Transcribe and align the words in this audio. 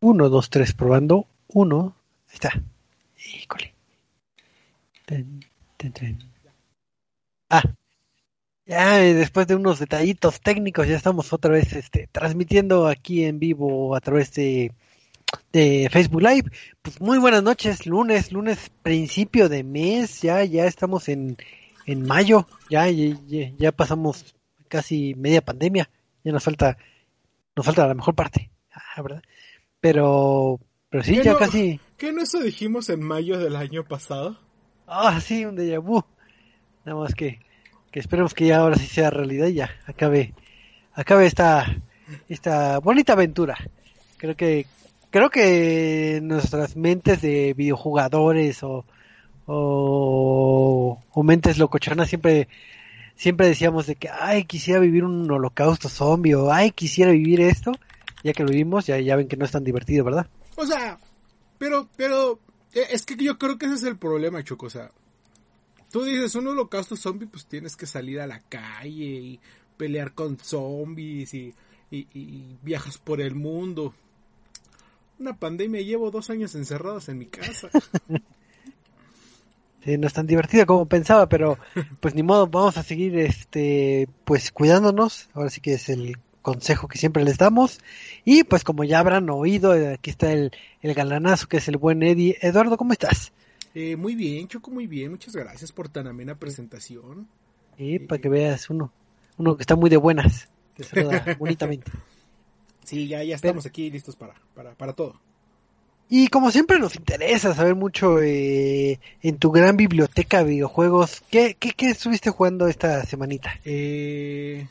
1, 0.00 0.28
2, 0.28 0.50
3, 0.50 0.72
probando. 0.72 1.26
1. 1.48 1.96
Ahí 2.28 2.34
está. 2.34 2.62
Híjole. 3.34 3.74
Ah. 7.48 7.62
Ya, 8.66 8.98
después 8.98 9.48
de 9.48 9.56
unos 9.56 9.80
detallitos 9.80 10.40
técnicos, 10.40 10.86
ya 10.86 10.96
estamos 10.96 11.32
otra 11.32 11.50
vez 11.50 11.72
este, 11.72 12.08
transmitiendo 12.12 12.86
aquí 12.86 13.24
en 13.24 13.40
vivo 13.40 13.96
a 13.96 14.00
través 14.00 14.32
de, 14.34 14.72
de 15.52 15.88
Facebook 15.90 16.22
Live. 16.22 16.50
Pues 16.80 17.00
muy 17.00 17.18
buenas 17.18 17.42
noches, 17.42 17.84
lunes, 17.86 18.30
lunes 18.30 18.70
principio 18.82 19.48
de 19.48 19.64
mes, 19.64 20.22
ya, 20.22 20.44
ya 20.44 20.66
estamos 20.66 21.08
en, 21.08 21.36
en 21.84 22.06
mayo, 22.06 22.46
ya, 22.70 22.88
ya, 22.88 23.16
ya 23.58 23.72
pasamos 23.72 24.36
casi 24.68 25.16
media 25.16 25.42
pandemia, 25.42 25.90
ya 26.22 26.30
nos 26.30 26.44
falta, 26.44 26.78
nos 27.56 27.66
falta 27.66 27.88
la 27.88 27.94
mejor 27.94 28.14
parte, 28.14 28.50
ah, 28.72 29.02
¿verdad? 29.02 29.22
Pero, 29.80 30.60
pero 30.88 31.02
sí, 31.04 31.16
¿Qué 31.16 31.22
ya 31.22 31.34
no? 31.34 31.38
casi, 31.38 31.80
¿Qué 31.96 32.12
no 32.12 32.22
eso 32.22 32.40
dijimos 32.40 32.88
en 32.88 33.02
mayo 33.02 33.38
del 33.38 33.56
año 33.56 33.84
pasado? 33.86 34.38
ah, 34.86 35.20
sí, 35.20 35.44
un 35.44 35.56
déjà 35.56 35.78
vu. 35.80 36.02
Nada 36.84 36.98
más 36.98 37.14
que, 37.14 37.40
que 37.90 38.00
esperemos 38.00 38.34
que 38.34 38.46
ya 38.46 38.58
ahora 38.58 38.76
sí 38.76 38.86
sea 38.86 39.10
realidad 39.10 39.48
y 39.48 39.54
ya 39.54 39.70
acabe, 39.86 40.34
acabe 40.92 41.26
esta, 41.26 41.66
esta 42.28 42.78
bonita 42.80 43.12
aventura. 43.14 43.56
Creo 44.16 44.36
que, 44.36 44.66
creo 45.10 45.30
que 45.30 46.20
nuestras 46.22 46.76
mentes 46.76 47.22
de 47.22 47.54
videojugadores 47.54 48.62
o, 48.62 48.86
o, 49.46 50.98
o 51.10 51.22
mentes 51.22 51.58
locochonas 51.58 52.08
siempre, 52.08 52.48
siempre 53.16 53.48
decíamos 53.48 53.86
de 53.86 53.96
que, 53.96 54.08
ay, 54.08 54.44
quisiera 54.44 54.80
vivir 54.80 55.04
un 55.04 55.30
holocausto 55.30 55.88
zombie 55.88 56.34
o, 56.34 56.52
ay, 56.52 56.72
quisiera 56.72 57.12
vivir 57.12 57.40
esto. 57.40 57.72
Ya 58.22 58.32
que 58.32 58.42
lo 58.42 58.50
vivimos, 58.50 58.86
ya, 58.86 58.98
ya 59.00 59.16
ven 59.16 59.28
que 59.28 59.36
no 59.36 59.44
es 59.44 59.50
tan 59.50 59.64
divertido, 59.64 60.04
¿verdad? 60.04 60.28
O 60.56 60.66
sea, 60.66 60.98
pero, 61.58 61.88
pero, 61.96 62.38
eh, 62.74 62.84
es 62.90 63.06
que 63.06 63.16
yo 63.16 63.38
creo 63.38 63.58
que 63.58 63.66
ese 63.66 63.74
es 63.76 63.82
el 63.84 63.96
problema, 63.96 64.42
Choco. 64.44 64.66
O 64.66 64.70
sea, 64.70 64.90
tú 65.90 66.04
dices 66.04 66.34
un 66.34 66.46
holocausto 66.48 66.96
zombie, 66.96 67.26
pues 67.26 67.46
tienes 67.46 67.76
que 67.76 67.86
salir 67.86 68.20
a 68.20 68.26
la 68.26 68.40
calle 68.40 69.04
y 69.04 69.40
pelear 69.76 70.12
con 70.12 70.38
zombies 70.38 71.32
y, 71.34 71.54
y- 71.90 72.06
y 72.12 72.58
viajas 72.62 72.98
por 72.98 73.20
el 73.22 73.34
mundo. 73.34 73.94
Una 75.18 75.36
pandemia, 75.38 75.80
llevo 75.82 76.10
dos 76.10 76.28
años 76.30 76.54
encerrados 76.54 77.08
en 77.08 77.18
mi 77.18 77.26
casa. 77.26 77.68
Sí, 79.82 79.96
no 79.96 80.06
es 80.06 80.12
tan 80.12 80.26
divertido 80.26 80.66
como 80.66 80.84
pensaba, 80.86 81.26
pero 81.26 81.56
pues 82.00 82.14
ni 82.14 82.22
modo, 82.22 82.46
vamos 82.46 82.76
a 82.76 82.82
seguir 82.82 83.18
este 83.18 84.10
pues 84.26 84.52
cuidándonos. 84.52 85.30
Ahora 85.32 85.48
sí 85.48 85.62
que 85.62 85.72
es 85.72 85.88
el 85.88 86.18
consejo 86.42 86.88
que 86.88 86.98
siempre 86.98 87.24
les 87.24 87.38
damos. 87.38 87.80
Y 88.24 88.44
pues 88.44 88.64
como 88.64 88.84
ya 88.84 88.98
habrán 88.98 89.30
oído, 89.30 89.74
eh, 89.74 89.94
aquí 89.94 90.10
está 90.10 90.32
el, 90.32 90.52
el 90.82 90.94
galanazo 90.94 91.48
que 91.48 91.58
es 91.58 91.68
el 91.68 91.76
buen 91.76 92.02
Eddie. 92.02 92.38
Eduardo, 92.40 92.76
¿cómo 92.76 92.92
estás? 92.92 93.32
Eh, 93.74 93.96
muy 93.96 94.14
bien, 94.14 94.48
Choco, 94.48 94.70
muy 94.70 94.86
bien. 94.86 95.10
Muchas 95.10 95.34
gracias 95.34 95.72
por 95.72 95.88
tan 95.88 96.06
amena 96.06 96.34
presentación. 96.34 97.28
Y 97.78 97.98
para 98.00 98.20
que 98.20 98.28
veas 98.28 98.68
uno, 98.70 98.92
uno 99.38 99.56
que 99.56 99.62
está 99.62 99.76
muy 99.76 99.90
de 99.90 99.96
buenas. 99.96 100.48
Te 100.76 100.84
saluda 100.84 101.24
bonitamente. 101.38 101.90
Sí, 102.84 103.06
ya, 103.06 103.22
ya 103.22 103.36
estamos 103.36 103.66
aquí 103.66 103.90
listos 103.90 104.16
para, 104.16 104.34
para, 104.54 104.74
para 104.74 104.92
todo. 104.92 105.20
Y 106.12 106.26
como 106.26 106.50
siempre 106.50 106.80
nos 106.80 106.96
interesa 106.96 107.54
saber 107.54 107.76
mucho 107.76 108.20
eh, 108.20 108.98
en 109.22 109.38
tu 109.38 109.52
gran 109.52 109.76
biblioteca 109.76 110.38
de 110.38 110.50
videojuegos, 110.50 111.22
¿qué, 111.30 111.56
qué, 111.56 111.70
qué 111.70 111.90
estuviste 111.90 112.30
jugando 112.30 112.66
esta 112.66 113.04
semanita? 113.04 113.60
Eh... 113.64 114.66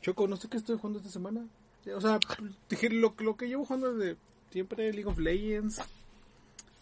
Choco, 0.00 0.26
no 0.28 0.36
sé 0.36 0.48
qué 0.48 0.56
estoy 0.56 0.76
jugando 0.76 0.98
esta 0.98 1.10
semana. 1.10 1.46
O 1.94 2.00
sea, 2.00 2.18
dije 2.68 2.90
lo, 2.90 3.14
lo 3.18 3.36
que 3.36 3.48
llevo 3.48 3.64
jugando 3.64 3.94
desde 3.94 4.16
siempre 4.50 4.92
League 4.92 5.08
of 5.08 5.18
Legends. 5.18 5.80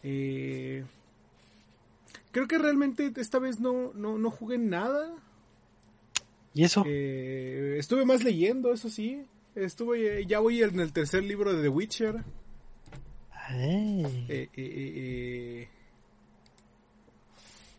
Eh... 0.03 0.85
Creo 2.33 2.47
que 2.47 2.59
realmente 2.59 3.13
esta 3.17 3.41
vez 3.41 3.59
no, 3.59 3.93
no, 3.95 4.17
no 4.17 4.31
jugué 4.31 4.57
nada. 4.57 5.13
¿Y 6.55 6.63
eso? 6.63 6.85
Eh, 6.87 7.77
estuve 7.79 8.05
más 8.05 8.23
leyendo, 8.23 8.73
eso 8.73 8.89
sí. 8.89 9.25
Estuve, 9.57 10.25
ya 10.27 10.39
voy 10.39 10.63
en 10.63 10.79
el 10.79 10.93
tercer 10.93 11.25
libro 11.25 11.53
de 11.53 11.63
The 11.63 11.69
Witcher. 11.69 12.23
Ay. 13.33 14.27
Eh. 14.29 15.69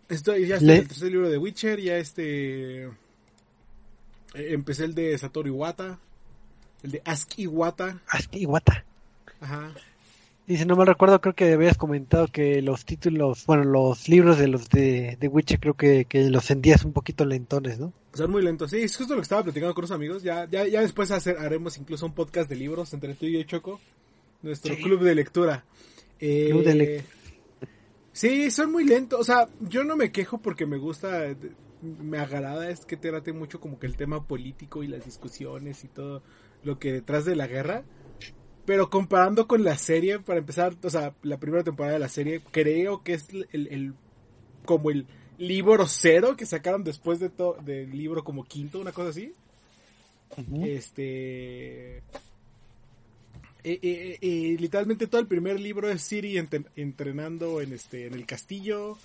Estoy 0.10 0.48
ya 0.48 0.56
estoy 0.56 0.68
Le- 0.68 0.76
en 0.76 0.82
el 0.82 0.88
tercer 0.90 1.12
libro 1.12 1.30
de 1.30 1.38
Witcher, 1.38 1.80
ya 1.80 1.96
este 1.98 2.90
empecé 4.34 4.86
el 4.86 4.96
de 4.96 5.18
Satoru 5.18 5.48
Iwata, 5.50 6.00
el 6.84 6.92
de 6.92 7.02
Ask 7.06 7.38
Iwata, 7.40 8.02
Hasta 8.08 8.38
Iwata. 8.38 8.86
ajá. 9.40 9.74
Y 10.48 10.58
si 10.58 10.66
no 10.66 10.76
mal 10.76 10.88
recuerdo, 10.88 11.22
creo 11.22 11.34
que 11.36 11.54
habías 11.54 11.78
comentado 11.78 12.28
que 12.28 12.62
los 12.62 12.84
títulos, 12.84 13.46
bueno, 13.46 13.64
los 13.64 14.10
libros 14.10 14.38
de 14.38 14.48
los 14.48 14.70
de, 14.70 15.16
de 15.20 15.28
Witcher 15.30 15.60
creo 15.60 15.76
que, 15.76 16.06
que 16.06 16.30
los 16.30 16.44
sentías 16.44 16.84
un 16.84 16.92
poquito 16.92 17.24
lentones, 17.26 17.80
¿no? 17.80 17.94
Son 18.14 18.30
muy 18.32 18.42
lentos. 18.42 18.72
Sí, 18.72 18.80
es 18.82 18.98
justo 18.98 19.14
lo 19.14 19.22
que 19.22 19.24
estaba 19.24 19.44
platicando 19.44 19.74
con 19.74 19.84
los 19.84 19.92
amigos. 19.92 20.24
Ya, 20.24 20.46
ya, 20.50 20.68
ya 20.68 20.82
después 20.82 21.10
hacer, 21.12 21.38
haremos 21.38 21.78
incluso 21.78 22.06
un 22.06 22.14
podcast 22.14 22.50
de 22.50 22.58
libros 22.58 22.92
entre 22.94 23.14
tú 23.14 23.28
y 23.28 23.34
yo, 23.34 23.44
Choco. 23.44 23.80
Nuestro 24.42 24.76
Sí. 24.76 24.82
club 24.82 25.02
de 25.04 25.16
lectura. 25.16 25.64
Eh, 26.20 26.48
Club 26.50 26.64
de 26.66 26.74
lec- 26.76 27.04
Sí, 28.12 28.52
son 28.52 28.72
muy 28.72 28.84
lentos. 28.84 29.22
O 29.22 29.24
sea, 29.24 29.48
yo 29.62 29.84
no 29.86 29.96
me 29.96 30.12
quejo 30.12 30.40
porque 30.40 30.66
me 30.66 30.78
gusta, 30.78 31.34
me 31.82 32.18
agrada 32.20 32.70
es 32.70 32.86
que 32.86 32.98
trate 32.98 33.34
mucho 33.34 33.60
como 33.60 33.80
que 33.80 33.88
el 33.88 33.98
tema 33.98 34.26
político 34.28 34.84
y 34.84 34.88
las 34.88 35.06
discusiones 35.06 35.84
y 35.84 35.88
todo 35.88 36.22
lo 36.64 36.78
que 36.80 36.92
detrás 36.94 37.26
de 37.26 37.36
la 37.36 37.48
guerra. 37.48 37.84
Pero 38.66 38.90
comparando 38.90 39.48
con 39.48 39.64
la 39.64 39.78
serie, 39.78 40.20
para 40.20 40.40
empezar, 40.40 40.76
o 40.84 40.90
sea, 40.90 41.16
la 41.24 41.40
primera 41.40 41.64
temporada 41.64 41.94
de 41.94 42.00
la 42.00 42.10
serie, 42.10 42.42
creo 42.52 43.04
que 43.04 43.14
es 43.16 43.28
el, 43.52 43.68
el- 43.68 43.94
como 44.66 44.92
el 44.92 45.08
libro 45.40 45.88
cero 45.88 46.36
que 46.38 46.46
sacaron 46.46 46.84
después 46.84 47.20
de 47.20 47.30
to- 47.30 47.58
del 47.66 47.90
libro 47.98 48.24
como 48.24 48.44
quinto, 48.46 48.80
una 48.80 48.92
cosa 48.92 49.10
así. 49.10 49.34
Este. 50.64 51.98
eh, 51.98 52.04
eh, 53.64 54.18
eh, 54.22 54.56
literalmente 54.60 55.08
todo 55.08 55.20
el 55.22 55.28
primer 55.28 55.60
libro 55.60 55.90
es 55.90 56.02
Siri 56.04 56.38
entrenando 56.76 57.62
en 57.62 57.74
este 57.74 58.06
en 58.08 58.14
el 58.14 58.26
castillo. 58.26 58.98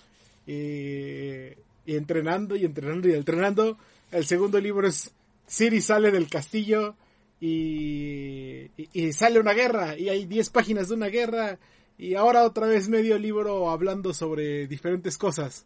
Eh, 0.47 1.57
y 1.87 1.97
entrenando 1.97 2.57
y 2.57 2.65
entrenando 2.65 3.09
y 3.09 3.15
entrenando. 3.15 3.79
El 4.11 4.27
segundo 4.27 4.61
libro 4.61 4.87
es 4.87 5.13
Siri 5.47 5.81
sale 5.81 6.11
del 6.11 6.29
castillo 6.29 6.97
y, 7.41 8.71
y, 8.77 9.13
sale 9.13 9.39
una 9.39 9.53
guerra 9.53 9.97
y 9.97 10.09
hay 10.09 10.27
10 10.27 10.51
páginas 10.51 10.89
de 10.89 10.95
una 10.95 11.07
guerra 11.07 11.59
y 11.99 12.15
ahora 12.15 12.45
otra 12.45 12.67
vez 12.67 12.89
medio 12.89 13.19
libro 13.19 13.71
hablando 13.71 14.13
sobre 14.13 14.67
diferentes 14.67 15.17
cosas. 15.17 15.65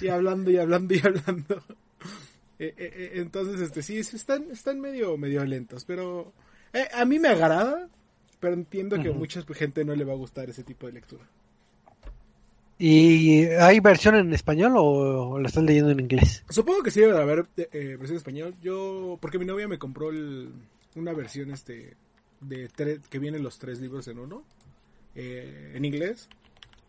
Y 0.00 0.08
hablando 0.08 0.50
y 0.50 0.56
hablando 0.56 0.94
y 0.94 1.00
hablando. 1.04 1.62
Eh, 2.58 2.74
eh, 2.76 2.92
eh, 2.94 3.10
entonces, 3.14 3.58
este 3.60 3.82
sí, 3.82 3.98
están, 3.98 4.50
están 4.50 4.80
medio, 4.80 5.16
medio 5.16 5.42
lentos, 5.46 5.86
pero 5.86 6.34
a 6.92 7.04
mí 7.06 7.18
me 7.18 7.28
agrada, 7.28 7.88
pero 8.38 8.52
entiendo 8.52 9.00
que 9.00 9.08
a 9.08 9.12
mucha 9.12 9.42
gente 9.54 9.82
no 9.82 9.94
le 9.94 10.04
va 10.04 10.12
a 10.12 10.16
gustar 10.16 10.50
ese 10.50 10.62
tipo 10.62 10.86
de 10.86 10.92
lectura. 10.92 11.24
¿Y 12.82 13.44
hay 13.44 13.78
versión 13.80 14.14
en 14.14 14.32
español 14.32 14.72
o, 14.76 15.38
la 15.38 15.48
están 15.48 15.66
leyendo 15.66 15.90
en 15.90 16.00
inglés? 16.00 16.42
Supongo 16.48 16.82
que 16.82 16.90
sí 16.90 17.00
debe 17.00 17.20
haber 17.20 17.46
versión 17.54 18.10
en 18.10 18.16
español. 18.16 18.54
Yo, 18.62 19.18
porque 19.20 19.38
mi 19.38 19.44
novia 19.44 19.68
me 19.68 19.78
compró 19.78 20.08
una 20.08 21.12
versión 21.12 21.50
este 21.50 21.94
de 22.40 22.70
que 23.10 23.18
vienen 23.18 23.42
los 23.42 23.58
tres 23.58 23.80
libros 23.80 24.08
en 24.08 24.18
uno. 24.18 24.44
Eh, 25.14 25.72
en 25.74 25.84
inglés. 25.84 26.28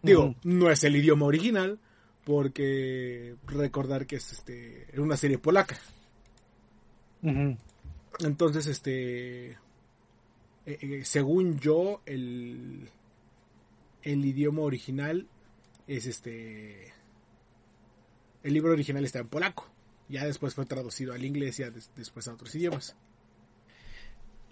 Digo, 0.01 0.35
no 0.43 0.71
es 0.71 0.83
el 0.83 0.95
idioma 0.95 1.25
original, 1.25 1.79
porque 2.23 3.35
recordar 3.47 4.07
que 4.07 4.15
es 4.15 4.31
este 4.31 4.87
una 4.97 5.17
serie 5.17 5.37
polaca. 5.37 5.77
Entonces, 8.19 8.65
este, 8.67 9.51
eh, 9.51 9.57
eh, 10.65 11.01
según 11.03 11.59
yo, 11.59 12.01
el, 12.05 12.89
el 14.03 14.25
idioma 14.25 14.61
original 14.61 15.27
es 15.87 16.05
este, 16.05 16.93
el 18.43 18.53
libro 18.53 18.71
original 18.71 19.03
está 19.03 19.19
en 19.19 19.27
polaco. 19.27 19.69
Ya 20.09 20.25
después 20.25 20.55
fue 20.55 20.65
traducido 20.65 21.13
al 21.13 21.23
inglés 21.23 21.59
y 21.59 21.63
después 21.95 22.27
a 22.27 22.33
otros 22.33 22.53
idiomas 22.55 22.95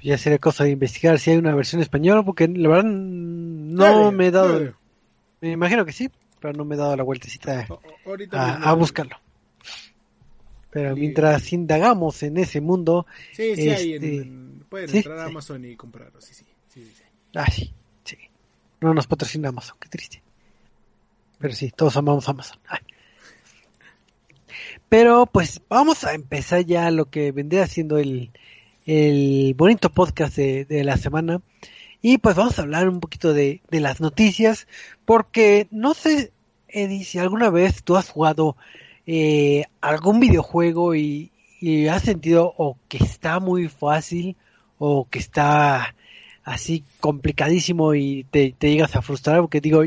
ya 0.02 0.18
sería 0.18 0.40
cosa 0.40 0.64
de 0.64 0.72
investigar 0.72 1.20
si 1.20 1.32
hay 1.32 1.38
una 1.38 1.54
versión 1.56 1.82
española, 1.82 2.24
porque 2.24 2.48
la 2.48 2.70
verdad 2.70 2.86
no 2.86 4.12
me 4.12 4.28
he 4.28 4.32
dado. 4.32 4.74
Me 5.42 5.52
imagino 5.52 5.86
que 5.86 5.92
sí, 5.92 6.10
pero 6.40 6.54
no 6.54 6.66
me 6.66 6.76
he 6.76 6.78
dado 6.78 6.96
la 6.96 7.04
vueltecita 7.04 7.68
a, 8.32 8.74
buscarlo. 8.74 9.18
Pero 10.72 10.96
mientras 10.96 11.52
indagamos 11.52 12.22
en 12.24 12.38
ese 12.38 12.62
mundo. 12.62 13.06
Sí, 13.34 13.56
sí, 13.56 13.70
hay 13.70 13.94
este, 13.94 14.32
pueden 14.70 14.96
entrar 14.96 15.20
a 15.20 15.26
Amazon 15.26 15.66
y 15.66 15.76
comprarlo, 15.76 16.22
sí, 16.22 16.34
sí. 16.34 16.46
sí, 16.68 16.92
Ah, 17.36 17.50
sí, 17.50 17.74
sí. 18.04 18.18
No 18.82 18.94
nos 18.94 19.08
patrocina 19.08 19.50
Amazon, 19.50 19.78
qué 19.80 19.90
triste. 19.90 20.22
Pero 21.40 21.54
sí, 21.54 21.72
todos 21.72 21.98
amamos 21.98 22.28
Amazon. 22.30 22.60
Pero 24.90 25.26
pues 25.28 25.62
vamos 25.70 26.04
a 26.04 26.14
empezar 26.14 26.66
ya 26.66 26.90
lo 26.92 27.06
que 27.06 27.32
vendría 27.32 27.68
siendo 27.68 27.98
el, 27.98 28.32
el 28.90 29.54
bonito 29.56 29.92
podcast 29.92 30.36
de, 30.36 30.84
la 30.84 30.98
semana. 30.98 31.42
Y 32.02 32.18
pues 32.18 32.36
vamos 32.36 32.58
a 32.58 32.64
hablar 32.64 32.90
un 32.90 33.00
poquito 33.00 33.34
de, 33.34 33.62
las 33.70 34.02
noticias, 34.02 34.68
porque 35.06 35.68
no 35.70 35.94
sé, 35.94 36.32
Eddie, 36.68 37.04
si 37.04 37.20
alguna 37.20 37.52
vez 37.52 37.84
tú 37.84 37.98
has 37.98 38.10
jugado 38.10 38.56
eh, 39.06 39.66
algún 39.80 40.20
videojuego 40.20 40.96
y, 40.96 41.32
has 41.92 42.04
sentido 42.04 42.54
o 42.58 42.78
que 42.88 42.98
está 42.98 43.40
muy 43.40 43.68
fácil 43.68 44.38
o 44.78 45.08
que 45.10 45.20
está 45.20 45.94
así 46.44 46.86
complicadísimo 47.02 47.94
y 47.94 48.26
te, 48.32 48.56
llegas 48.60 48.96
a 48.96 49.02
frustrar, 49.04 49.42
porque 49.42 49.62
digo, 49.62 49.84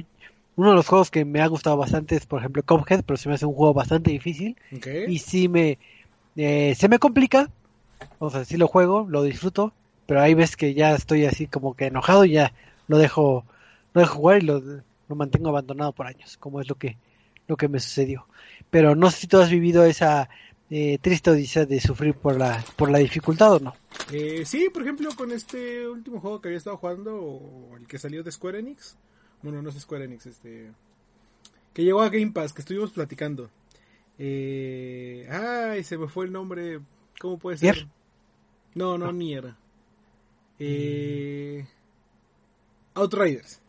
uno 0.62 0.70
de 0.70 0.76
los 0.76 0.86
juegos 0.86 1.10
que 1.10 1.24
me 1.24 1.40
ha 1.40 1.46
gustado 1.48 1.76
bastante 1.76 2.14
es, 2.14 2.24
por 2.24 2.38
ejemplo, 2.38 2.62
Cuphead, 2.62 3.02
pero 3.04 3.16
se 3.16 3.28
me 3.28 3.34
hace 3.34 3.46
un 3.46 3.54
juego 3.54 3.74
bastante 3.74 4.12
difícil. 4.12 4.56
Y 5.08 5.18
sí 5.18 5.48
me, 5.48 5.78
eh, 6.36 6.74
se 6.78 6.88
me 6.88 7.00
complica, 7.00 7.50
o 8.20 8.30
sea, 8.30 8.44
sí 8.44 8.56
lo 8.56 8.68
juego, 8.68 9.04
lo 9.08 9.24
disfruto, 9.24 9.72
pero 10.06 10.20
hay 10.20 10.34
veces 10.34 10.56
que 10.56 10.72
ya 10.72 10.94
estoy 10.94 11.26
así 11.26 11.48
como 11.48 11.74
que 11.74 11.86
enojado 11.86 12.24
y 12.24 12.32
ya 12.32 12.52
lo 12.86 12.98
dejo, 12.98 13.44
lo 13.92 14.00
dejo 14.02 14.14
jugar 14.14 14.42
y 14.42 14.46
lo, 14.46 14.60
lo 14.60 15.16
mantengo 15.16 15.48
abandonado 15.48 15.92
por 15.92 16.06
años, 16.06 16.36
como 16.36 16.60
es 16.60 16.68
lo 16.68 16.76
que, 16.76 16.96
lo 17.48 17.56
que 17.56 17.68
me 17.68 17.80
sucedió. 17.80 18.26
Pero 18.70 18.94
no 18.94 19.10
sé 19.10 19.22
si 19.22 19.26
tú 19.26 19.40
has 19.40 19.50
vivido 19.50 19.84
esa 19.84 20.28
eh, 20.70 20.98
triste 21.02 21.30
odisea 21.30 21.66
de 21.66 21.80
sufrir 21.80 22.14
por 22.14 22.38
la, 22.38 22.64
por 22.76 22.88
la 22.88 22.98
dificultad 22.98 23.54
o 23.54 23.58
no. 23.58 23.74
Eh, 24.12 24.44
sí, 24.46 24.68
por 24.72 24.82
ejemplo, 24.82 25.10
con 25.16 25.32
este 25.32 25.88
último 25.88 26.20
juego 26.20 26.40
que 26.40 26.48
había 26.48 26.58
estado 26.58 26.76
jugando, 26.76 27.16
o 27.16 27.76
el 27.76 27.88
que 27.88 27.98
salió 27.98 28.22
de 28.22 28.30
Square 28.30 28.60
Enix, 28.60 28.96
bueno, 29.42 29.62
no 29.62 29.68
es 29.70 29.80
Square 29.80 30.04
Enix, 30.04 30.26
este, 30.26 30.70
que 31.72 31.84
llegó 31.84 32.02
a 32.02 32.08
Game 32.08 32.32
Pass, 32.32 32.52
que 32.52 32.62
estuvimos 32.62 32.90
platicando. 32.90 33.50
Eh, 34.18 35.26
ay, 35.30 35.82
se 35.84 35.98
me 35.98 36.08
fue 36.08 36.26
el 36.26 36.32
nombre, 36.32 36.80
¿Cómo 37.22 37.38
puede 37.38 37.56
ser? 37.56 37.86
No, 38.74 38.98
no, 38.98 39.12
ni 39.12 39.34
era. 39.34 39.56
Eh, 40.58 41.64
Outriders. 42.94 43.60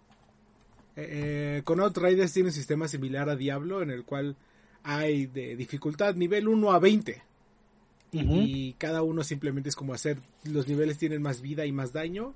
Eh, 0.95 1.57
eh, 1.57 1.61
con 1.63 1.79
Outriders 1.79 2.33
tiene 2.33 2.49
un 2.49 2.53
sistema 2.53 2.87
similar 2.87 3.29
a 3.29 3.35
Diablo 3.35 3.83
en 3.83 3.91
el 3.91 4.05
cual 4.05 4.35
hay 4.81 5.27
de 5.27 5.55
dificultad 5.55 6.15
nivel 6.15 6.47
1 6.47 6.71
a 6.71 6.79
20. 6.79 7.21
Y 8.11 8.73
cada 8.73 9.03
uno 9.03 9.23
simplemente 9.23 9.69
es 9.69 9.75
como 9.75 9.93
hacer, 9.93 10.17
los 10.43 10.67
niveles 10.67 10.97
tienen 10.97 11.21
más 11.21 11.41
vida 11.41 11.67
y 11.67 11.71
más 11.71 11.93
daño 11.93 12.33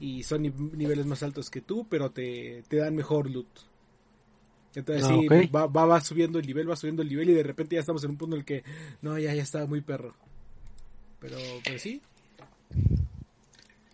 y 0.00 0.22
son 0.22 0.42
niveles 0.76 1.06
más 1.06 1.22
altos 1.22 1.50
que 1.50 1.60
tú, 1.60 1.86
pero 1.88 2.10
te, 2.10 2.62
te 2.68 2.76
dan 2.76 2.94
mejor 2.94 3.30
loot. 3.30 3.48
Entonces 4.74 5.04
ah, 5.04 5.08
sí, 5.08 5.26
va, 5.48 5.66
va, 5.66 5.86
va, 5.86 6.00
subiendo 6.00 6.38
el 6.38 6.46
nivel, 6.46 6.70
va 6.70 6.76
subiendo 6.76 7.02
el 7.02 7.08
nivel 7.08 7.30
y 7.30 7.34
de 7.34 7.42
repente 7.42 7.74
ya 7.74 7.80
estamos 7.80 8.04
en 8.04 8.10
un 8.10 8.16
punto 8.16 8.36
en 8.36 8.40
el 8.40 8.44
que, 8.44 8.62
no, 9.02 9.18
ya, 9.18 9.34
ya 9.34 9.42
está 9.42 9.66
muy 9.66 9.80
perro. 9.80 10.14
Pero, 11.20 11.36
pues 11.64 11.82
sí. 11.82 12.00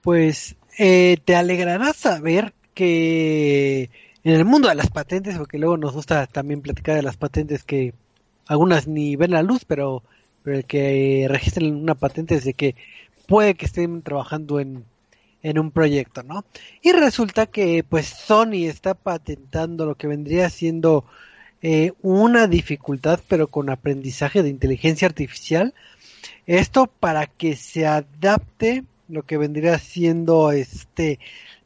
Pues 0.03 0.57
eh, 0.79 1.17
te 1.25 1.37
alegrará 1.37 1.93
saber 1.95 2.53
que 2.75 3.89
en 4.25 4.35
el 4.35 4.45
mundo 4.45 4.69
de 4.69 4.75
las 4.75 4.91
patentes, 4.91 5.39
porque 5.39 5.59
luego 5.59 5.77
nos 5.77 5.95
gusta 5.95 6.27
también 6.27 6.61
platicar 6.61 6.97
de 6.97 7.03
las 7.03 7.17
patentes 7.17 7.63
que 7.63 7.95
algunas 8.47 8.87
ni 8.87 9.17
ven 9.17 9.31
la 9.31 9.43
luz, 9.43 9.65
pero, 9.65 10.03
pero 10.43 10.59
el 10.59 10.65
que 10.67 11.27
registren 11.31 11.75
una 11.75 11.95
patente 11.95 12.35
es 12.35 12.45
de 12.45 12.53
que 12.53 12.75
puede 13.27 13.55
que 13.55 13.65
estén 13.65 14.03
trabajando 14.03 14.61
en, 14.61 14.85
en 15.45 15.59
un 15.61 15.71
proyecto, 15.71 16.25
¿no? 16.25 16.45
Y 16.83 16.91
resulta 16.93 17.47
que 17.47 17.85
pues 17.89 18.07
Sony 18.07 18.67
está 18.67 18.95
patentando 18.95 19.87
lo 19.87 19.95
que 19.95 20.09
vendría 20.09 20.51
siendo 20.51 21.05
eh, 21.63 21.93
una 22.03 22.49
dificultad, 22.49 23.21
pero 23.29 23.47
con 23.47 23.71
aprendizaje 23.71 24.43
de 24.43 24.49
inteligencia 24.49 25.07
artificial 25.07 25.75
esto 26.47 26.87
para 26.87 27.27
que 27.27 27.57
se 27.57 27.87
adapte 27.87 28.85
lo 29.09 29.23
que 29.23 29.37
vendría 29.37 29.79
siendo 29.79 30.51
este 30.51 31.19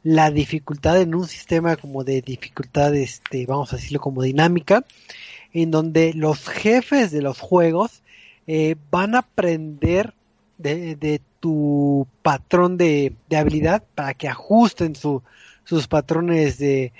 la 0.03 0.29
dificultad 0.29 1.01
en 1.01 1.15
un 1.15 1.27
sistema 1.27 1.75
como 1.77 2.03
de 2.03 2.21
dificultad 2.21 2.95
este 2.95 3.45
vamos 3.45 3.71
a 3.71 3.77
decirlo 3.77 3.99
como 3.99 4.21
dinámica 4.21 4.85
en 5.53 5.71
donde 5.71 6.13
los 6.13 6.47
jefes 6.47 7.11
de 7.11 7.21
los 7.21 7.39
juegos 7.39 8.03
eh, 8.47 8.75
van 8.91 9.15
a 9.15 9.19
aprender 9.19 10.13
de, 10.59 11.21
tu 11.39 12.07
patrón 12.21 12.77
de, 12.77 13.13
habilidad 13.35 13.83
para 13.95 14.13
que 14.13 14.27
ajusten 14.27 14.95
su, 14.95 15.23
sus 15.63 15.87
patrones 15.87 16.57
de, 16.59 16.93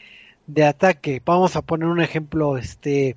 de 0.48 0.66
ataque. 0.66 1.22
Vamos 1.24 1.56
a 1.56 1.62
poner 1.62 1.88
un 1.88 2.02
ejemplo, 2.02 2.58
este, 2.58 3.16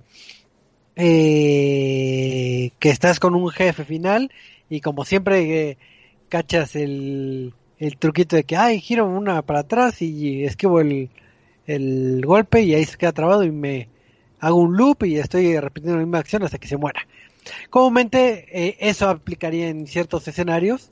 eh, 0.97 2.71
que 2.79 2.91
estás 2.91 3.19
con 3.19 3.35
un 3.35 3.49
jefe 3.51 3.85
final 3.85 4.31
y 4.69 4.81
como 4.81 5.05
siempre 5.05 5.71
eh, 5.71 5.79
cachas 6.29 6.77
el, 6.77 7.55
el 7.79 7.97
truquito 7.97 8.37
de 8.37 8.45
que, 8.45 8.57
ay, 8.57 8.81
giro 8.81 9.07
una 9.07 9.43
para 9.43 9.61
atrás 9.61 10.03
y 10.03 10.45
esquivo 10.45 10.81
el, 10.81 11.11
el 11.67 12.23
golpe 12.25 12.63
y 12.63 12.75
ahí 12.75 12.85
se 12.85 12.97
queda 12.97 13.13
trabado 13.13 13.45
y 13.45 13.51
me 13.51 13.89
hago 14.41 14.57
un 14.57 14.77
loop 14.77 15.05
y 15.05 15.17
estoy 15.19 15.59
repitiendo 15.59 15.97
la 15.99 16.05
misma 16.05 16.19
acción 16.19 16.43
hasta 16.43 16.59
que 16.59 16.69
se 16.69 16.77
muera. 16.77 17.07
Comúnmente 17.71 18.47
eh, 18.53 18.77
eso 18.81 19.09
aplicaría 19.09 19.69
en 19.69 19.87
ciertos 19.87 20.27
escenarios 20.29 20.91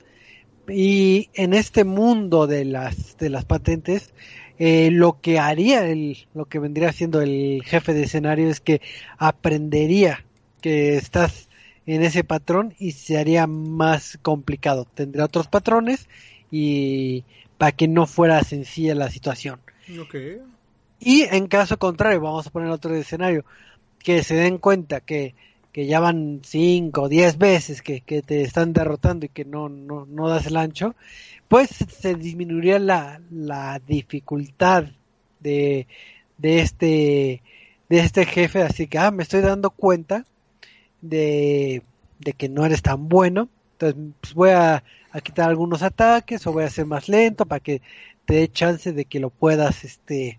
y 0.68 1.30
en 1.34 1.54
este 1.54 1.84
mundo 1.84 2.46
de 2.46 2.64
las 2.64 3.16
de 3.18 3.30
las 3.30 3.44
patentes 3.44 4.12
eh, 4.58 4.90
lo 4.90 5.20
que 5.20 5.38
haría 5.38 5.86
el 5.86 6.28
lo 6.34 6.44
que 6.44 6.58
vendría 6.58 6.92
siendo 6.92 7.22
el 7.22 7.62
jefe 7.64 7.94
de 7.94 8.04
escenario 8.04 8.48
es 8.48 8.60
que 8.60 8.80
aprendería 9.18 10.24
que 10.60 10.96
estás 10.96 11.48
en 11.86 12.02
ese 12.02 12.24
patrón 12.24 12.74
y 12.78 12.92
se 12.92 13.18
haría 13.18 13.46
más 13.46 14.18
complicado. 14.22 14.86
Tendría 14.94 15.24
otros 15.24 15.48
patrones 15.48 16.08
y 16.50 17.24
para 17.58 17.72
que 17.72 17.88
no 17.88 18.06
fuera 18.06 18.42
sencilla 18.44 18.94
la 18.94 19.10
situación. 19.10 19.60
Y 21.00 21.22
en 21.22 21.46
caso 21.46 21.78
contrario, 21.78 22.20
vamos 22.20 22.46
a 22.46 22.50
poner 22.50 22.70
otro 22.70 22.94
escenario, 22.94 23.44
que 23.98 24.22
se 24.22 24.34
den 24.34 24.58
cuenta 24.58 25.00
que, 25.00 25.34
que 25.72 25.86
ya 25.86 26.00
van 26.00 26.40
5 26.44 27.02
o 27.02 27.08
10 27.08 27.38
veces 27.38 27.82
que, 27.82 28.00
que, 28.00 28.22
te 28.22 28.42
están 28.42 28.72
derrotando 28.72 29.26
y 29.26 29.28
que 29.28 29.44
no, 29.44 29.68
no, 29.68 30.06
no 30.06 30.28
das 30.28 30.46
el 30.46 30.56
ancho, 30.56 30.94
pues 31.48 31.70
se 31.70 32.14
disminuiría 32.14 32.78
la, 32.78 33.20
la 33.30 33.80
dificultad 33.86 34.84
de, 35.40 35.86
de 36.38 36.60
este 36.60 37.42
de 37.90 37.98
este 37.98 38.24
jefe, 38.24 38.62
así 38.62 38.86
que 38.86 38.98
ah, 38.98 39.10
me 39.10 39.24
estoy 39.24 39.40
dando 39.40 39.70
cuenta 39.70 40.24
de, 41.00 41.82
de 42.20 42.32
que 42.34 42.48
no 42.48 42.64
eres 42.64 42.82
tan 42.82 43.08
bueno. 43.08 43.48
Entonces, 43.72 44.14
pues 44.20 44.34
voy 44.34 44.50
a, 44.50 44.82
quitar 45.24 45.48
algunos 45.48 45.82
ataques 45.82 46.46
o 46.46 46.52
voy 46.52 46.62
a 46.62 46.68
hacer 46.68 46.86
más 46.86 47.08
lento 47.08 47.46
para 47.46 47.58
que 47.58 47.82
te 48.26 48.34
dé 48.34 48.48
chance 48.48 48.92
de 48.92 49.06
que 49.06 49.18
lo 49.18 49.30
puedas 49.30 49.82
este 49.82 50.38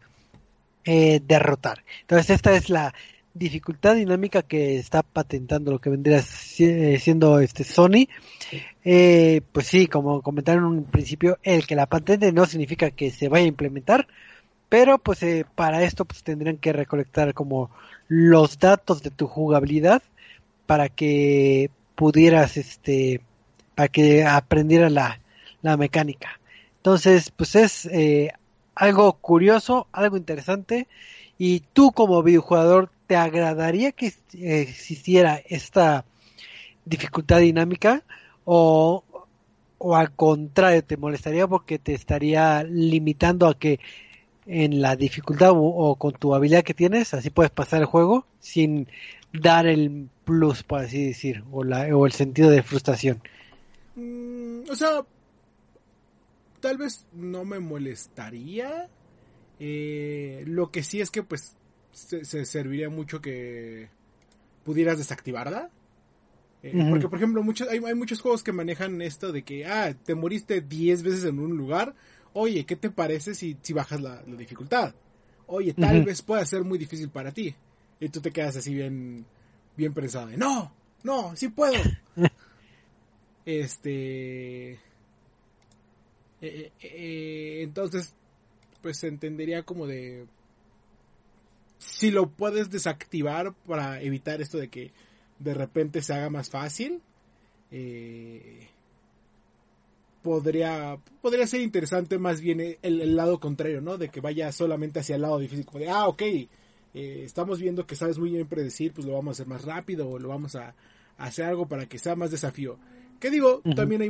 eh, 0.86 1.20
derrotar. 1.28 1.84
Entonces 2.02 2.30
esta 2.30 2.56
es 2.56 2.70
la 2.70 2.94
dificultad 3.34 3.96
dinámica 3.96 4.42
que 4.42 4.78
está 4.78 5.04
patentando 5.04 5.72
lo 5.72 5.80
que 5.80 5.90
vendría 5.90 6.18
eh, 6.20 7.00
siendo 7.00 7.40
este 7.40 7.64
Sony. 7.64 8.08
Eh, 8.84 9.42
pues 9.52 9.68
sí, 9.68 9.88
como 9.88 10.22
comentaron 10.22 10.66
en 10.66 10.80
un 10.80 10.84
principio, 10.86 11.38
el 11.44 11.68
que 11.68 11.76
la 11.76 11.86
patente 11.86 12.32
no 12.32 12.46
significa 12.46 12.92
que 12.92 13.12
se 13.12 13.30
vaya 13.30 13.46
a 13.46 13.50
implementar, 13.50 14.08
pero 14.70 14.98
pues 14.98 15.24
eh, 15.24 15.46
para 15.56 15.84
esto 15.84 16.06
pues 16.06 16.24
tendrían 16.24 16.58
que 16.58 16.74
recolectar 16.74 17.34
como 17.34 17.72
los 18.08 18.60
datos 18.60 19.04
de 19.04 19.12
tu 19.12 19.28
jugabilidad 19.28 20.02
para 20.66 20.90
que 20.90 21.70
pudieras 21.96 22.58
este 22.58 23.22
para 23.76 23.88
que 23.88 24.26
aprendiera 24.26 24.90
la, 24.90 25.22
la 25.62 25.78
mecánica. 25.78 26.40
Entonces, 26.78 27.32
pues 27.32 27.56
es 27.56 27.86
eh, 27.86 28.32
algo 28.76 29.14
curioso, 29.14 29.88
algo 29.92 30.18
interesante. 30.18 30.88
Y 31.38 31.62
tú 31.74 31.92
como 31.92 32.24
videojugador, 32.24 32.90
¿te 33.12 33.18
agradaría 33.18 33.92
que 33.92 34.14
existiera 34.40 35.42
esta 35.46 36.06
dificultad 36.86 37.40
dinámica? 37.40 38.06
O, 38.46 39.04
o 39.80 39.96
al 39.98 40.16
contrario, 40.16 40.82
te 40.82 40.96
molestaría 40.96 41.46
porque 41.46 41.78
te 41.78 41.94
estaría 41.94 42.64
limitando 42.64 43.48
a 43.48 43.60
que 43.60 43.82
en 44.46 44.82
la 44.82 44.96
dificultad 44.96 45.52
o, 45.54 45.94
con 45.98 46.14
tu 46.14 46.34
habilidad 46.34 46.64
que 46.64 46.74
tienes, 46.74 47.14
así 47.14 47.30
puedes 47.30 47.52
pasar 47.52 47.82
el 47.82 47.86
juego 47.86 48.26
sin 48.40 48.88
dar 49.34 49.68
el 49.68 50.08
plus, 50.24 50.64
por 50.64 50.80
así 50.80 51.08
decir, 51.08 51.44
o, 51.52 51.66
la, 51.66 51.94
o 51.94 52.06
el 52.06 52.14
sentido 52.14 52.50
de 52.50 52.64
frustración. 52.64 53.22
Mm, 53.98 54.70
o 54.70 54.76
sea, 54.78 55.06
tal 56.62 56.78
vez 56.78 57.06
no 57.12 57.44
me 57.44 57.60
molestaría. 57.60 58.88
Eh, 59.60 60.46
lo 60.48 60.72
que 60.72 60.82
sí 60.82 61.02
es 61.02 61.12
que 61.12 61.24
pues 61.24 61.58
se, 61.92 62.46
serviría 62.46 62.90
mucho 62.90 63.22
que 63.22 63.90
pudieras 64.64 64.98
desactivarla. 64.98 65.70
Eh, 66.64 66.88
porque, 66.90 67.08
por 67.08 67.18
ejemplo, 67.18 67.42
muchos, 67.42 67.68
hay, 67.70 67.80
hay, 67.84 67.96
muchos 67.96 68.22
juegos 68.22 68.44
que 68.44 68.52
manejan 68.52 69.02
esto 69.02 69.32
de 69.32 69.44
que, 69.44 69.66
ah, 69.66 69.94
te 69.94 70.14
moriste 70.14 70.62
10 70.62 71.04
veces 71.04 71.24
en 71.26 71.40
un 71.40 71.58
lugar. 71.58 71.96
Oye, 72.34 72.66
¿qué 72.66 72.76
te 72.76 72.92
parece 72.92 73.34
si, 73.34 73.58
si 73.62 73.74
bajas 73.74 74.00
la, 74.00 74.22
dificultad? 74.24 74.94
Oye, 75.48 75.74
tal 75.74 76.04
vez 76.04 76.22
pueda 76.22 76.46
ser 76.46 76.64
muy 76.64 76.78
difícil 76.78 77.10
para 77.10 77.32
ti. 77.32 77.56
Y 78.00 78.10
tú 78.10 78.22
te 78.22 78.32
quedas 78.32 78.56
así 78.56 78.74
bien, 78.74 79.26
bien 79.76 79.94
pensado. 79.94 80.30
no, 80.38 80.72
no, 81.04 81.36
sí 81.36 81.50
puedo. 81.50 81.82
Este. 83.46 84.74
Eh, 86.42 86.72
eh, 86.82 87.60
entonces, 87.64 88.14
pues 88.82 88.98
se 88.98 89.08
entendería 89.08 89.64
como 89.64 89.88
de. 89.88 90.28
Si 91.82 92.12
lo 92.12 92.30
puedes 92.30 92.70
desactivar 92.70 93.54
para 93.68 94.02
evitar 94.02 94.40
esto 94.40 94.60
de 94.60 94.70
que 94.70 94.92
de 95.40 95.56
repente 95.56 96.04
se 96.04 96.14
haga 96.14 96.30
más 96.30 96.50
fácil. 96.50 97.02
podría 100.22 101.00
podría 101.22 101.48
ser 101.48 101.62
interesante 101.62 102.20
más 102.20 102.40
bien 102.40 102.78
el, 102.82 103.16
lado 103.16 103.40
contrario, 103.40 103.82
¿no? 103.82 103.98
De 103.98 104.10
que 104.10 104.22
vaya 104.22 104.52
solamente 104.52 105.00
hacia 105.00 105.16
el 105.16 105.24
lado 105.24 105.40
difícil, 105.40 105.66
como 105.66 105.80
de, 105.80 105.90
ah, 105.90 106.08
ok, 106.08 106.22
estamos 106.94 107.60
viendo 107.60 107.88
que 107.88 107.96
sabes 107.96 108.20
muy 108.20 108.30
bien 108.30 108.48
predecir, 108.48 108.94
pues 108.94 109.08
lo 109.08 109.14
vamos 109.14 109.32
a 109.32 109.36
hacer 109.38 109.48
más 109.48 109.66
rápido 109.66 110.08
o 110.08 110.20
lo 110.20 110.30
vamos 110.30 110.56
a 110.56 110.76
hacer 111.18 111.46
algo 111.46 111.68
para 111.68 111.88
que 111.88 111.98
sea 111.98 112.16
más 112.16 112.30
desafío. 112.30 112.78
¿Qué 113.20 113.32
digo? 113.32 113.62
También 113.76 114.02
hay 114.02 114.10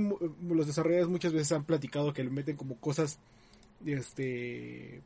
los 0.50 0.68
desarrolladores 0.68 1.10
muchas 1.10 1.32
veces 1.32 1.52
han 1.54 1.64
platicado 1.64 2.14
que 2.14 2.24
le 2.24 2.30
meten 2.30 2.58
como 2.58 2.76
cosas, 2.76 3.20
este, 3.86 5.02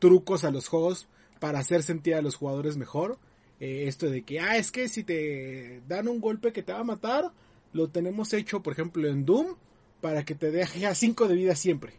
trucos 0.00 0.42
a 0.42 0.50
los 0.50 0.66
juegos 0.66 1.06
para 1.38 1.58
hacer 1.58 1.82
sentir 1.82 2.14
a 2.14 2.22
los 2.22 2.36
jugadores 2.36 2.76
mejor. 2.76 3.18
Eh, 3.60 3.84
esto 3.86 4.10
de 4.10 4.22
que, 4.22 4.40
ah, 4.40 4.56
es 4.56 4.70
que 4.70 4.88
si 4.88 5.04
te 5.04 5.80
dan 5.88 6.08
un 6.08 6.20
golpe 6.20 6.52
que 6.52 6.62
te 6.62 6.72
va 6.72 6.80
a 6.80 6.84
matar, 6.84 7.32
lo 7.72 7.88
tenemos 7.88 8.32
hecho, 8.32 8.62
por 8.62 8.72
ejemplo, 8.72 9.08
en 9.08 9.24
Doom, 9.24 9.56
para 10.00 10.24
que 10.24 10.34
te 10.34 10.50
deje 10.50 10.86
a 10.86 10.94
5 10.94 11.28
de 11.28 11.34
vida 11.34 11.56
siempre. 11.56 11.94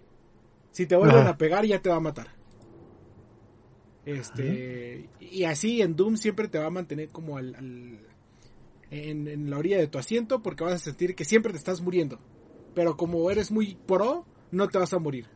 Si 0.72 0.86
te 0.86 0.96
vuelven 0.96 1.27
a 1.27 1.38
pegar, 1.38 1.65
ya 1.65 1.82
te 1.82 1.89
va 1.89 1.96
a 1.96 2.01
matar. 2.01 2.27
Este, 4.06 5.10
y 5.20 5.44
así 5.44 5.82
en 5.82 5.96
Doom 5.96 6.15
siempre 6.15 6.48
te 6.48 6.60
va 6.60 6.67
a 6.67 6.70
mantener 6.70 7.10
como 7.10 7.38
al 7.38 7.56
en, 8.91 9.50
la 9.50 9.58
orilla 9.58 9.77
de 9.77 9.88
tu 9.88 9.98
asiento 9.98 10.41
porque 10.41 10.63
vas 10.63 10.74
a 10.74 10.79
sentir 10.79 11.15
que 11.15 11.25
siempre 11.25 11.51
te 11.51 11.58
estás 11.58 11.82
muriendo. 11.82 12.20
Pero 12.74 12.96
como 12.96 13.29
eres 13.32 13.51
muy 13.51 13.75
pro, 13.86 14.25
no 14.51 14.67
te 14.70 14.77
vas 14.77 14.94
a 14.94 15.00
morir. 15.00 15.27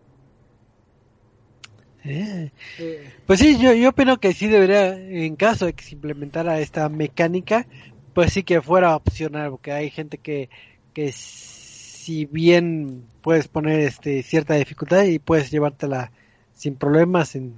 Pues 3.26 3.40
sí, 3.40 3.58
yo, 3.60 3.74
yo 3.74 3.90
opino 3.90 4.20
que 4.20 4.34
sí 4.34 4.48
debería, 4.48 4.96
en 4.96 5.36
caso 5.36 5.66
de 5.66 5.74
que 5.74 5.84
se 5.84 5.96
implementara 5.96 6.60
esta 6.60 6.90
mecánica, 6.90 7.68
pues 8.14 8.34
sí 8.34 8.44
que 8.44 8.62
fuera 8.62 8.96
opcional, 8.96 9.52
porque 9.52 9.72
hay 9.72 9.90
gente 9.90 10.18
que, 10.18 10.50
que 10.94 11.12
si 11.12 12.26
bien 12.26 13.04
puedes 13.22 13.48
poner 13.48 13.80
este 13.82 14.24
cierta 14.24 14.56
dificultad 14.56 15.04
y 15.04 15.20
puedes 15.20 15.52
llevártela 15.52 16.12
sin 16.54 16.76
problemas, 16.76 17.36
en, 17.36 17.56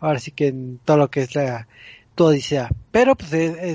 ahora 0.00 0.18
sí 0.18 0.30
que 0.30 0.48
en 0.48 0.78
todo 0.84 0.96
lo 0.96 1.10
que 1.10 1.22
es 1.22 1.34
la 1.34 1.68
tu 2.14 2.24
odisea. 2.24 2.70
Pero 2.90 3.16
pues 3.16 3.30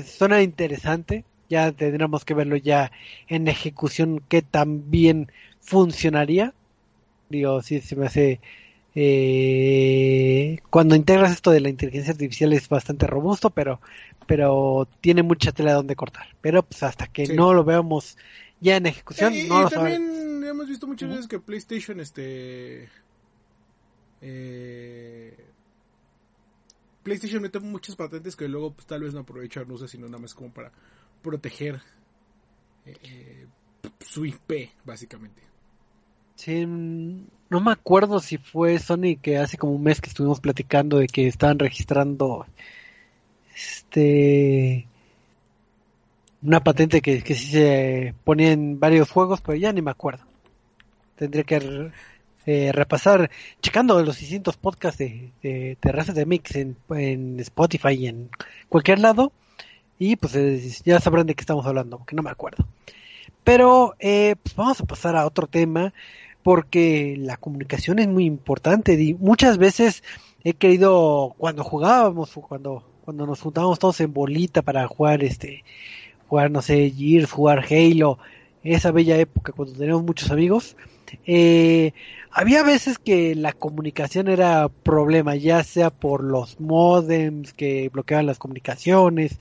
suena 0.06 0.42
interesante, 0.42 1.24
ya 1.48 1.72
tendríamos 1.72 2.24
que 2.24 2.34
verlo 2.34 2.56
ya 2.56 2.92
en 3.28 3.48
ejecución 3.48 4.22
que 4.28 4.42
también 4.42 5.30
funcionaría. 5.60 6.54
Digo, 7.28 7.62
sí, 7.62 7.80
se 7.80 7.96
me 7.96 8.06
hace... 8.06 8.40
Eh, 8.94 10.58
cuando 10.68 10.96
integras 10.96 11.32
esto 11.32 11.50
de 11.50 11.60
la 11.60 11.68
inteligencia 11.68 12.12
artificial 12.12 12.52
es 12.52 12.68
bastante 12.68 13.06
robusto, 13.06 13.50
pero, 13.50 13.80
pero 14.26 14.88
tiene 15.00 15.22
mucha 15.22 15.52
tela 15.52 15.74
donde 15.74 15.96
cortar. 15.96 16.26
Pero 16.40 16.62
pues 16.62 16.82
hasta 16.82 17.06
que 17.06 17.28
no 17.28 17.54
lo 17.54 17.64
veamos 17.64 18.16
ya 18.60 18.76
en 18.76 18.86
ejecución, 18.86 19.32
no 19.48 19.62
lo 19.62 19.70
también 19.70 20.42
hemos 20.44 20.68
visto 20.68 20.86
muchas 20.86 21.08
veces 21.08 21.28
que 21.28 21.38
PlayStation 21.38 22.00
este 22.00 22.88
eh, 24.20 25.36
PlayStation 27.02 27.42
mete 27.42 27.60
muchas 27.60 27.96
patentes 27.96 28.36
que 28.36 28.48
luego 28.48 28.72
pues, 28.72 28.86
tal 28.86 29.02
vez 29.02 29.14
no 29.14 29.20
aprovechan, 29.20 29.66
no 29.66 29.78
sé, 29.78 29.88
sino 29.88 30.06
nada 30.06 30.18
más 30.18 30.34
como 30.34 30.52
para 30.52 30.70
proteger 31.22 31.80
eh, 32.84 32.96
eh, 33.02 33.46
su 34.00 34.26
IP, 34.26 34.70
básicamente. 34.84 35.42
Sí, 36.34 36.66
no 37.50 37.60
me 37.60 37.72
acuerdo 37.72 38.20
si 38.20 38.38
fue 38.38 38.78
Sony 38.78 39.16
que 39.20 39.36
hace 39.38 39.58
como 39.58 39.72
un 39.72 39.82
mes 39.82 40.00
que 40.00 40.08
estuvimos 40.08 40.40
platicando 40.40 40.98
de 40.98 41.08
que 41.08 41.26
estaban 41.26 41.58
registrando 41.58 42.46
este 43.54 44.86
una 46.42 46.62
patente 46.62 47.02
que, 47.02 47.22
que 47.22 47.34
sí 47.34 47.48
se 47.50 48.14
ponía 48.24 48.52
en 48.52 48.80
varios 48.80 49.10
juegos, 49.10 49.40
pero 49.40 49.58
ya 49.58 49.72
ni 49.72 49.82
me 49.82 49.90
acuerdo. 49.90 50.24
Tendría 51.16 51.44
que 51.44 51.90
eh, 52.46 52.72
repasar, 52.72 53.30
checando 53.60 54.02
los 54.02 54.18
distintos 54.18 54.56
podcasts 54.56 54.98
de, 54.98 55.30
de, 55.42 55.76
de 55.80 56.26
Mix 56.26 56.56
en, 56.56 56.76
en 56.90 57.38
Spotify 57.40 57.90
y 57.90 58.06
en 58.06 58.30
cualquier 58.68 59.00
lado, 59.00 59.32
y 59.98 60.16
pues 60.16 60.34
eh, 60.34 60.60
ya 60.84 60.98
sabrán 60.98 61.26
de 61.26 61.34
qué 61.34 61.42
estamos 61.42 61.66
hablando, 61.66 61.98
porque 61.98 62.16
no 62.16 62.22
me 62.22 62.30
acuerdo. 62.30 62.66
Pero 63.44 63.94
eh, 63.98 64.36
pues 64.42 64.54
vamos 64.56 64.80
a 64.80 64.86
pasar 64.86 65.16
a 65.16 65.26
otro 65.26 65.46
tema, 65.46 65.92
porque 66.42 67.16
la 67.18 67.36
comunicación 67.36 67.98
es 67.98 68.08
muy 68.08 68.24
importante. 68.24 68.94
Y 68.94 69.14
muchas 69.14 69.58
veces 69.58 70.02
he 70.44 70.54
querido, 70.54 71.34
cuando 71.38 71.64
jugábamos, 71.64 72.32
cuando, 72.48 72.84
cuando 73.04 73.26
nos 73.26 73.40
juntábamos 73.40 73.78
todos 73.78 74.00
en 74.00 74.12
bolita 74.12 74.62
para 74.62 74.86
jugar 74.86 75.22
este, 75.24 75.64
jugar, 76.28 76.50
no 76.50 76.62
sé, 76.62 76.90
Gears, 76.90 77.32
jugar 77.32 77.64
Halo, 77.70 78.18
esa 78.62 78.90
bella 78.92 79.16
época 79.16 79.52
cuando 79.52 79.74
teníamos 79.74 80.04
muchos 80.04 80.30
amigos, 80.30 80.76
eh, 81.26 81.92
había 82.30 82.62
veces 82.62 82.98
que 82.98 83.34
la 83.34 83.52
comunicación 83.52 84.28
era 84.28 84.68
problema, 84.68 85.34
ya 85.34 85.64
sea 85.64 85.90
por 85.90 86.22
los 86.22 86.60
modems 86.60 87.52
que 87.52 87.88
bloqueaban 87.88 88.26
las 88.26 88.38
comunicaciones 88.38 89.38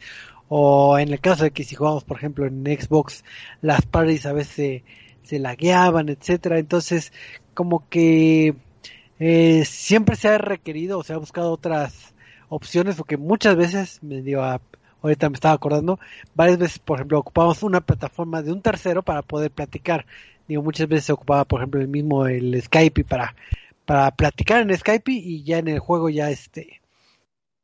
o 0.48 0.98
en 0.98 1.10
el 1.10 1.20
caso 1.20 1.44
de 1.44 1.52
que 1.52 1.64
si 1.64 1.76
jugamos 1.76 2.04
por 2.04 2.18
ejemplo 2.18 2.48
en 2.48 2.66
Xbox 2.66 3.24
las 3.62 3.86
parties 3.86 4.26
a 4.26 4.34
veces 4.34 4.82
se, 5.30 5.40
lagueaban 5.40 6.10
etcétera. 6.10 6.60
Entonces 6.60 7.14
como 7.54 7.88
que 7.90 8.56
eh, 9.20 9.66
siempre 9.66 10.16
se 10.16 10.30
ha 10.30 10.38
requerido 10.38 11.00
o 11.00 11.04
se 11.04 11.14
ha 11.14 11.18
buscado 11.18 11.52
otras 11.52 12.14
opciones 12.50 12.96
porque 12.96 13.18
muchas 13.18 13.56
veces 13.56 14.02
me 14.04 14.22
dio 14.22 14.44
a, 14.44 14.62
ahorita 15.02 15.30
me 15.30 15.36
estaba 15.36 15.56
acordando 15.56 16.00
varias 16.36 16.58
veces 16.58 16.80
por 16.80 17.00
ejemplo 17.00 17.20
ocupamos 17.20 17.64
una 17.64 17.82
plataforma 17.82 18.42
de 18.42 18.52
un 18.52 18.62
tercero 18.62 19.04
para 19.04 19.22
poder 19.22 19.52
platicar. 19.52 20.06
Digo 20.48 20.64
muchas 20.64 20.88
veces 20.88 21.06
se 21.06 21.14
ocupaba 21.14 21.46
por 21.46 21.62
ejemplo 21.62 21.82
el 21.82 21.88
mismo 21.88 22.28
el 22.28 22.62
Skype 22.62 23.04
para 23.06 23.36
para 23.86 24.12
platicar 24.12 24.62
en 24.62 24.78
Skype 24.78 25.12
y 25.12 25.44
ya 25.44 25.60
en 25.60 25.68
el 25.68 25.80
juego 25.80 26.10
ya 26.10 26.30
este 26.30 26.80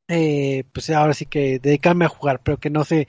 eh, 0.08 0.66
pues 0.72 0.90
ahora 0.92 1.14
sí 1.14 1.26
que 1.26 1.60
dedicarme 1.60 2.06
a 2.06 2.10
jugar, 2.10 2.40
pero 2.44 2.58
que 2.58 2.70
no 2.70 2.84
se 2.84 3.08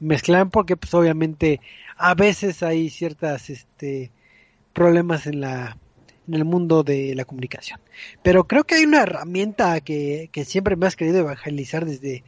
mezclar 0.00 0.50
porque 0.50 0.76
pues 0.76 0.92
obviamente 0.94 1.60
a 1.96 2.14
veces 2.14 2.62
hay 2.62 2.90
ciertas 2.90 3.50
este 3.50 4.10
problemas 4.72 5.26
en 5.26 5.40
la 5.40 5.76
en 6.28 6.34
el 6.34 6.44
mundo 6.44 6.82
de 6.82 7.14
la 7.14 7.24
comunicación. 7.24 7.80
Pero 8.22 8.46
creo 8.46 8.64
que 8.64 8.76
hay 8.76 8.84
una 8.84 9.02
herramienta 9.02 9.80
que, 9.80 10.28
que 10.32 10.44
siempre 10.44 10.76
me 10.76 10.86
has 10.86 10.96
querido 10.96 11.18
evangelizar 11.18 11.84
desde, 11.84 12.24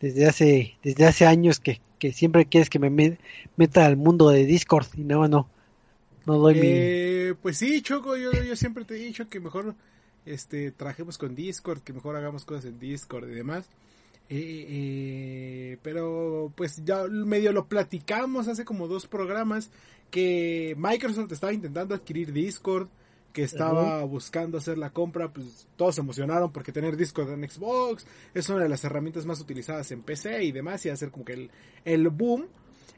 desde 0.00 0.26
hace, 0.26 0.76
desde 0.82 1.06
hace 1.06 1.26
años 1.26 1.60
que, 1.60 1.80
que 1.98 2.12
siempre 2.12 2.46
quieres 2.46 2.70
que 2.70 2.78
me 2.78 3.18
meta 3.56 3.86
al 3.86 3.96
mundo 3.96 4.30
de 4.30 4.44
Discord 4.44 4.86
y 4.96 5.02
no, 5.02 5.26
no, 5.28 5.48
no 6.26 6.38
doy 6.38 6.60
eh, 6.62 7.34
Pues 7.42 7.58
sí, 7.58 7.82
Choco, 7.82 8.16
yo, 8.16 8.32
yo 8.32 8.56
siempre 8.56 8.84
te 8.84 8.94
he 8.94 8.98
dicho 8.98 9.28
que 9.28 9.40
mejor 9.40 9.74
este 10.26 10.70
trabajemos 10.70 11.18
con 11.18 11.34
Discord, 11.34 11.80
que 11.80 11.92
mejor 11.92 12.16
hagamos 12.16 12.44
cosas 12.44 12.66
en 12.66 12.78
Discord 12.78 13.28
y 13.28 13.34
demás. 13.34 13.66
Eh, 14.30 14.66
eh, 14.68 15.78
pero 15.82 16.50
pues 16.56 16.82
ya 16.84 17.04
medio 17.04 17.52
lo 17.52 17.66
platicamos 17.66 18.48
hace 18.48 18.64
como 18.64 18.88
dos 18.88 19.06
programas 19.06 19.70
que 20.10 20.74
Microsoft 20.78 21.30
estaba 21.32 21.52
intentando 21.52 21.94
adquirir 21.94 22.32
Discord, 22.32 22.88
que 23.32 23.42
estaba 23.42 24.02
buscando 24.04 24.58
hacer 24.58 24.78
la 24.78 24.90
compra, 24.90 25.32
pues 25.32 25.66
todos 25.76 25.96
se 25.96 26.00
emocionaron 26.00 26.52
porque 26.52 26.72
tener 26.72 26.96
Discord 26.96 27.32
en 27.32 27.48
Xbox 27.48 28.06
es 28.32 28.48
una 28.48 28.62
de 28.62 28.68
las 28.68 28.84
herramientas 28.84 29.26
más 29.26 29.40
utilizadas 29.40 29.90
en 29.90 30.02
PC 30.02 30.44
y 30.44 30.52
demás 30.52 30.86
y 30.86 30.90
hacer 30.90 31.10
como 31.10 31.24
que 31.24 31.32
el, 31.32 31.50
el 31.84 32.08
boom. 32.08 32.46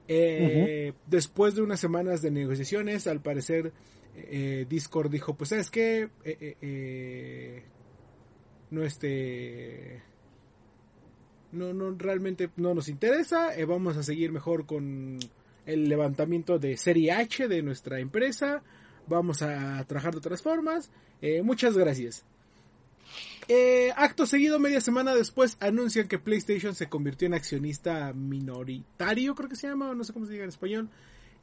Eh, 0.08 0.92
después 1.06 1.54
de 1.54 1.62
unas 1.62 1.80
semanas 1.80 2.22
de 2.22 2.30
negociaciones, 2.30 3.06
al 3.06 3.20
parecer 3.20 3.72
eh, 4.14 4.66
Discord 4.68 5.10
dijo, 5.10 5.34
pues 5.34 5.52
es 5.52 5.70
que 5.70 6.10
eh, 6.22 7.62
no 8.70 8.84
este 8.84 10.02
no 11.52 11.72
no 11.72 11.94
realmente 11.96 12.50
no 12.56 12.74
nos 12.74 12.88
interesa, 12.88 13.50
vamos 13.66 13.96
a 13.96 14.02
seguir 14.02 14.32
mejor 14.32 14.66
con 14.66 15.18
el 15.64 15.88
levantamiento 15.88 16.58
de 16.58 16.76
serie 16.76 17.12
H 17.12 17.48
de 17.48 17.62
nuestra 17.62 18.00
empresa 18.00 18.62
vamos 19.06 19.42
a 19.42 19.84
trabajar 19.84 20.12
de 20.12 20.18
otras 20.18 20.42
formas. 20.42 20.90
Eh, 21.20 21.42
muchas 21.42 21.76
gracias. 21.76 22.24
Eh, 23.48 23.92
acto 23.96 24.26
seguido, 24.26 24.58
media 24.58 24.80
semana 24.80 25.14
después, 25.14 25.56
anuncian 25.60 26.08
que 26.08 26.18
PlayStation 26.18 26.74
se 26.74 26.88
convirtió 26.88 27.26
en 27.26 27.34
accionista 27.34 28.12
minoritario, 28.12 29.34
creo 29.34 29.48
que 29.48 29.56
se 29.56 29.68
llama, 29.68 29.94
no 29.94 30.02
sé 30.02 30.12
cómo 30.12 30.26
se 30.26 30.32
diga 30.32 30.44
en 30.44 30.50
español. 30.50 30.88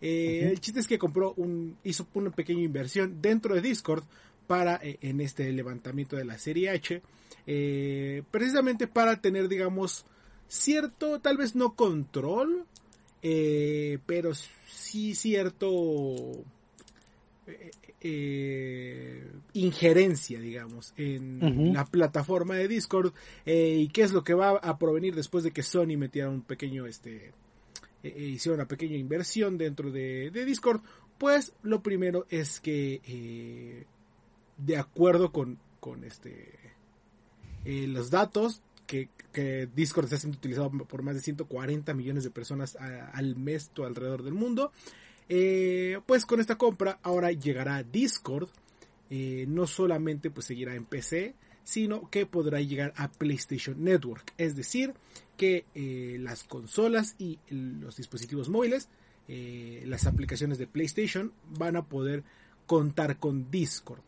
Eh, 0.01 0.49
el 0.51 0.59
chiste 0.59 0.81
es 0.81 0.87
que 0.87 0.99
compró 0.99 1.33
un, 1.37 1.77
hizo 1.83 2.05
una 2.13 2.29
pequeña 2.29 2.61
inversión 2.61 3.21
dentro 3.21 3.55
de 3.55 3.61
Discord 3.61 4.03
para 4.47 4.79
en 4.81 5.21
este 5.21 5.51
levantamiento 5.51 6.15
de 6.15 6.25
la 6.25 6.37
serie 6.37 6.69
H, 6.69 7.01
precisamente 8.31 8.87
para 8.87 9.21
tener, 9.21 9.47
digamos, 9.47 10.05
cierto, 10.47 11.19
tal 11.19 11.37
vez 11.37 11.55
no 11.55 11.75
control, 11.75 12.65
pero 13.21 14.33
sí 14.67 15.15
cierto 15.15 16.45
eh, 18.05 19.25
injerencia, 19.53 20.37
digamos, 20.41 20.93
en 20.97 21.73
la 21.73 21.85
plataforma 21.85 22.55
de 22.55 22.67
Discord 22.67 23.13
eh, 23.45 23.77
y 23.79 23.87
qué 23.87 24.01
es 24.01 24.11
lo 24.11 24.25
que 24.25 24.33
va 24.33 24.57
a 24.57 24.77
provenir 24.77 25.15
después 25.15 25.45
de 25.45 25.51
que 25.51 25.63
Sony 25.63 25.95
metiera 25.97 26.29
un 26.29 26.41
pequeño, 26.41 26.85
este, 26.85 27.31
eh, 28.03 28.09
hiciera 28.09 28.55
una 28.55 28.67
pequeña 28.67 28.97
inversión 28.97 29.57
dentro 29.57 29.89
de, 29.89 30.31
Discord, 30.31 30.81
pues 31.17 31.53
lo 31.63 31.81
primero 31.81 32.25
es 32.29 32.59
que 32.59 33.85
de 34.57 34.77
acuerdo 34.77 35.31
con, 35.31 35.57
con 35.79 36.03
este 36.03 36.59
los 37.65 38.09
datos 38.09 38.61
que, 39.33 39.69
Discord 39.75 40.05
está 40.05 40.17
siendo 40.17 40.37
utilizado 40.37 40.69
por 40.69 41.01
más 41.01 41.15
de 41.15 41.21
140 41.21 41.93
millones 41.93 42.23
de 42.23 42.29
personas 42.29 42.75
al 42.75 43.35
mes 43.35 43.71
alrededor 43.77 44.23
del 44.23 44.33
mundo. 44.33 44.71
Eh, 45.29 45.99
pues 46.05 46.25
con 46.25 46.39
esta 46.39 46.57
compra 46.57 46.99
ahora 47.01 47.31
llegará 47.31 47.81
Discord. 47.83 48.49
Eh, 49.09 49.45
no 49.47 49.67
solamente 49.67 50.29
pues 50.29 50.45
seguirá 50.45 50.75
en 50.75 50.85
PC, 50.85 51.33
sino 51.63 52.09
que 52.09 52.25
podrá 52.25 52.61
llegar 52.61 52.93
a 52.95 53.09
PlayStation 53.11 53.83
Network. 53.83 54.33
Es 54.37 54.55
decir, 54.55 54.93
que 55.37 55.65
eh, 55.73 56.17
las 56.19 56.43
consolas 56.43 57.15
y 57.17 57.39
los 57.49 57.97
dispositivos 57.97 58.49
móviles, 58.49 58.89
las 59.27 60.05
aplicaciones 60.05 60.57
de 60.59 60.67
PlayStation, 60.67 61.31
van 61.57 61.75
a 61.75 61.85
poder 61.85 62.23
contar 62.67 63.17
con 63.17 63.49
Discord 63.49 64.01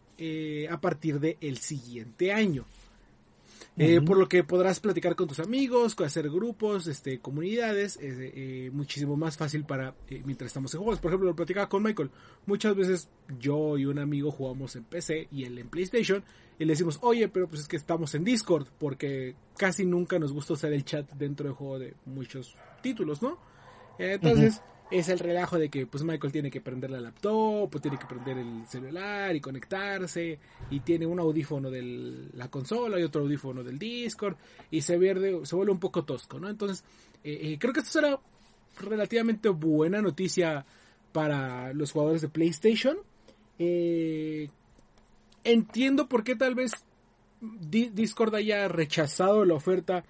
a 0.70 0.82
partir 0.82 1.20
del 1.20 1.58
siguiente 1.58 2.32
año. 2.32 2.66
Eh, 3.78 4.00
por 4.00 4.18
lo 4.18 4.30
que 4.30 4.42
podrás 4.46 4.80
platicar 4.80 5.16
con 5.16 5.28
tus 5.28 5.40
amigos, 5.42 6.00
hacer 6.00 6.30
grupos, 6.30 6.88
este, 6.88 7.20
comunidades, 7.20 7.98
es 7.98 8.16
eh, 8.20 8.70
muchísimo 8.72 9.18
más 9.18 9.36
fácil 9.36 9.66
para 9.66 9.94
eh, 10.10 10.22
mientras 10.24 10.48
estamos 10.48 10.74
en 10.74 10.80
juegos. 10.80 11.00
Por 11.00 11.12
ejemplo, 11.12 11.28
lo 11.28 11.36
platicaba 11.36 11.68
con 11.68 11.84
Michael. 11.84 12.10
Muchas 12.46 12.74
veces 12.74 13.10
yo 13.38 13.78
y 13.78 13.86
un 13.86 14.00
amigo 14.00 14.32
jugamos 14.32 14.78
en 14.78 14.86
PC 14.86 15.28
y 15.30 15.44
él 15.44 15.60
en 15.60 15.68
PlayStation 15.68 16.24
y 16.58 16.64
le 16.64 16.72
decimos, 16.72 17.00
oye, 17.02 17.28
pero 17.28 17.50
pues 17.50 17.64
es 17.64 17.68
que 17.68 17.76
estamos 17.76 18.16
en 18.16 18.24
Discord 18.24 18.68
porque 18.80 19.36
casi 19.58 19.86
nunca 19.86 20.20
nos 20.20 20.32
gusta 20.32 20.54
usar 20.54 20.72
el 20.72 20.86
chat 20.86 21.12
dentro 21.12 21.48
del 21.48 21.56
juego 21.56 21.80
de 21.80 21.96
muchos 22.06 22.56
títulos, 22.82 23.22
¿no? 23.22 23.38
Entonces, 23.98 24.62
es 24.92 25.10
el 25.10 25.20
relajo 25.20 25.58
de 25.58 25.70
que 25.70 25.88
pues 25.88 26.04
Michael 26.04 26.32
tiene 26.32 26.52
que 26.52 26.62
prender 26.62 26.92
la 26.92 27.02
laptop, 27.02 27.70
pues 27.70 27.82
tiene 27.82 27.98
que 27.98 28.06
prender 28.06 28.38
el 28.38 28.66
celular 28.68 29.36
y 29.36 29.42
conectarse, 29.42 30.40
y 30.70 30.80
tiene 30.82 31.06
un 31.06 31.20
audífono 31.20 31.72
de 31.72 32.30
la 32.34 32.50
consola 32.50 33.00
y 33.00 33.04
otro 33.04 33.24
audífono 33.24 33.64
del 33.64 33.80
Discord, 33.80 34.36
y 34.70 34.82
se, 34.82 34.94
se 34.98 35.56
vuelve 35.56 35.72
un 35.72 35.80
poco 35.80 36.04
tosco, 36.04 36.40
¿no? 36.40 36.50
Entonces, 36.50 36.84
eh, 37.24 37.40
eh, 37.42 37.58
creo 37.60 37.74
que 37.74 37.80
esto 37.80 37.94
será 38.00 38.20
relativamente 38.80 39.50
buena 39.50 40.02
noticia 40.02 40.66
para 41.12 41.74
los 41.74 41.92
jugadores 41.92 42.22
de 42.22 42.30
PlayStation. 42.30 42.98
Eh, 43.58 44.50
entiendo 45.44 46.08
por 46.08 46.24
qué 46.24 46.36
tal 46.36 46.56
vez 46.56 46.72
Discord 47.42 48.36
haya 48.36 48.68
rechazado 48.68 49.46
la 49.46 49.54
oferta 49.54 50.04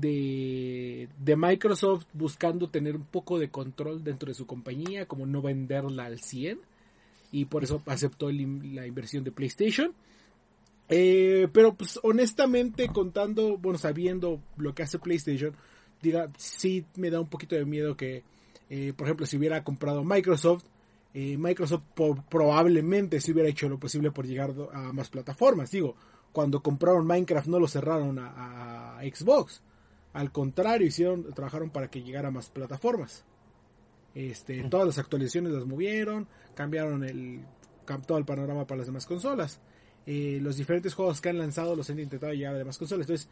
de, 0.00 1.08
Microsoft 1.36 2.06
buscando 2.12 2.68
tener 2.68 2.96
un 2.96 3.04
poco 3.04 3.38
de 3.38 3.50
control 3.50 4.04
dentro 4.04 4.28
de 4.28 4.34
su 4.34 4.46
compañía, 4.46 5.06
como 5.06 5.26
no 5.26 5.42
venderla 5.42 6.06
al 6.06 6.20
100, 6.20 6.60
y 7.32 7.44
por 7.46 7.64
eso 7.64 7.82
aceptó 7.86 8.30
la 8.30 8.86
inversión 8.86 9.24
de 9.24 9.32
PlayStation. 9.32 9.92
Eh, 10.90 11.48
pero 11.52 11.74
pues 11.74 12.00
honestamente 12.02 12.88
contando, 12.88 13.58
bueno, 13.58 13.78
sabiendo 13.78 14.40
lo 14.56 14.74
que 14.74 14.82
hace 14.82 14.98
PlayStation, 14.98 15.54
diga, 16.00 16.30
sí 16.38 16.86
me 16.96 17.10
da 17.10 17.20
un 17.20 17.28
poquito 17.28 17.56
de 17.56 17.66
miedo 17.66 17.96
que, 17.96 18.22
eh, 18.70 18.94
por 18.96 19.06
ejemplo, 19.06 19.26
si 19.26 19.36
hubiera 19.36 19.62
comprado 19.64 20.02
Microsoft, 20.02 20.64
eh, 21.12 21.36
Microsoft 21.36 21.82
probablemente 22.30 23.20
si 23.20 23.32
hubiera 23.32 23.48
hecho 23.48 23.68
lo 23.68 23.78
posible 23.78 24.10
por 24.10 24.26
llegar 24.26 24.54
a 24.72 24.92
más 24.92 25.10
plataformas. 25.10 25.70
Digo, 25.70 25.94
cuando 26.32 26.62
compraron 26.62 27.06
Minecraft 27.06 27.48
no 27.48 27.58
lo 27.58 27.68
cerraron 27.68 28.18
a 28.18 28.98
Xbox. 29.02 29.62
Al 30.12 30.32
contrario, 30.32 30.86
hicieron, 30.86 31.32
trabajaron 31.34 31.70
para 31.70 31.90
que 31.90 32.02
llegara 32.02 32.28
a 32.28 32.30
más 32.30 32.48
plataformas. 32.48 33.24
Este, 34.14 34.64
todas 34.64 34.86
las 34.86 34.98
actualizaciones 34.98 35.52
las 35.52 35.66
movieron, 35.66 36.26
cambiaron 36.54 37.04
el, 37.04 37.44
todo 38.06 38.18
el 38.18 38.24
panorama 38.24 38.66
para 38.66 38.78
las 38.78 38.86
demás 38.86 39.06
consolas. 39.06 39.60
Eh, 40.06 40.38
los 40.42 40.56
diferentes 40.56 40.94
juegos 40.94 41.20
que 41.20 41.28
han 41.28 41.38
lanzado 41.38 41.76
los 41.76 41.88
han 41.90 41.98
intentado 41.98 42.32
llegar 42.32 42.54
a 42.54 42.58
demás 42.58 42.78
consolas. 42.78 43.06
Entonces, 43.06 43.28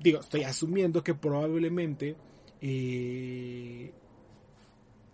digo, 0.00 0.20
estoy 0.20 0.44
asumiendo 0.44 1.02
que 1.02 1.14
probablemente 1.14 2.16
eh, 2.60 3.92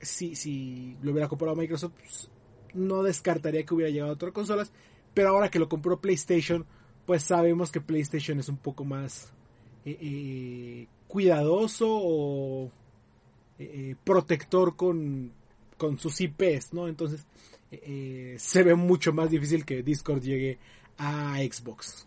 si, 0.01 0.37
si 0.37 0.97
lo 1.03 1.13
hubiera 1.13 1.29
comprado 1.29 1.57
Microsoft, 1.57 1.95
pues, 1.99 2.31
no 2.75 3.03
descartaría 3.03 3.65
que 3.65 3.75
hubiera 3.75 3.91
llegado 3.91 4.13
a 4.13 4.15
otras 4.15 4.33
consolas. 4.33 4.73
Pero 5.13 5.31
ahora 5.31 5.51
que 5.51 5.59
lo 5.59 5.69
compró 5.69 6.01
PlayStation, 6.01 6.67
pues 7.07 7.25
sabemos 7.25 7.71
que 7.71 7.81
PlayStation 7.81 8.39
es 8.39 8.49
un 8.49 8.57
poco 8.57 8.85
más 8.85 9.34
eh, 9.87 9.99
eh, 10.01 10.87
cuidadoso 11.07 11.87
o 11.87 12.71
eh, 13.59 13.95
protector 14.03 14.77
con, 14.77 15.31
con 15.77 15.99
sus 15.99 16.21
IPs, 16.23 16.73
¿no? 16.73 16.89
Entonces 16.89 17.27
se 18.37 18.63
ve 18.63 18.77
mucho 18.77 19.13
más 19.13 19.31
difícil 19.31 19.65
que 19.65 19.83
Discord 19.83 20.23
llegue 20.23 20.59
a 20.97 21.39
Xbox. 21.39 22.07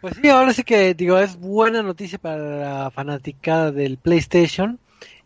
Pues 0.00 0.16
sí, 0.16 0.26
ahora 0.28 0.54
sí 0.54 0.64
que 0.64 0.94
digo, 0.94 1.18
es 1.18 1.36
buena 1.38 1.82
noticia 1.82 2.18
para 2.18 2.38
la 2.38 2.90
fanaticada 2.90 3.72
del 3.72 3.98
PlayStation. 3.98 4.78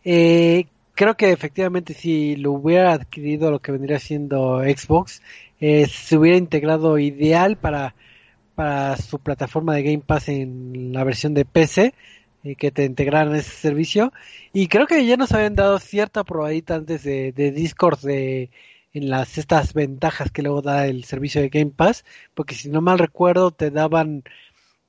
creo 0.03 1.15
que 1.17 1.31
efectivamente 1.31 1.93
si 1.93 2.35
lo 2.35 2.51
hubiera 2.51 2.91
adquirido 2.91 3.49
lo 3.49 3.59
que 3.59 3.71
vendría 3.71 3.97
siendo 3.97 4.59
Xbox, 4.59 5.21
se 5.57 6.17
hubiera 6.17 6.37
integrado 6.37 6.99
ideal 6.99 7.57
para 7.57 7.95
para 8.59 8.97
su 8.97 9.19
plataforma 9.19 9.73
de 9.73 9.83
Game 9.83 10.03
Pass 10.05 10.27
en 10.27 10.91
la 10.91 11.05
versión 11.05 11.33
de 11.33 11.45
PC 11.45 11.93
eh, 12.43 12.55
que 12.55 12.71
te 12.71 12.83
integraran 12.83 13.33
ese 13.33 13.51
servicio 13.51 14.11
y 14.51 14.67
creo 14.67 14.85
que 14.85 15.05
ya 15.05 15.15
nos 15.15 15.31
habían 15.31 15.55
dado 15.55 15.79
cierta 15.79 16.25
probadita 16.25 16.75
antes 16.75 17.03
de, 17.03 17.31
Discord 17.31 17.99
de 18.01 18.49
en 18.91 19.09
las 19.09 19.37
estas 19.37 19.73
ventajas 19.73 20.29
que 20.29 20.41
luego 20.41 20.61
da 20.61 20.87
el 20.87 21.05
servicio 21.05 21.39
de 21.39 21.47
Game 21.47 21.71
Pass 21.73 22.03
porque 22.33 22.53
si 22.53 22.67
no 22.67 22.81
mal 22.81 22.99
recuerdo 22.99 23.51
te 23.51 23.71
daban 23.71 24.25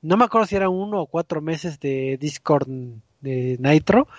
no 0.01 0.17
me 0.17 0.25
acuerdo 0.25 0.47
si 0.47 0.57
eran 0.57 0.71
uno 0.71 0.99
o 1.03 1.05
cuatro 1.05 1.41
meses 1.41 1.79
de 1.79 2.17
Discord 2.19 2.67
de 3.21 3.55
Nitro 3.57 4.09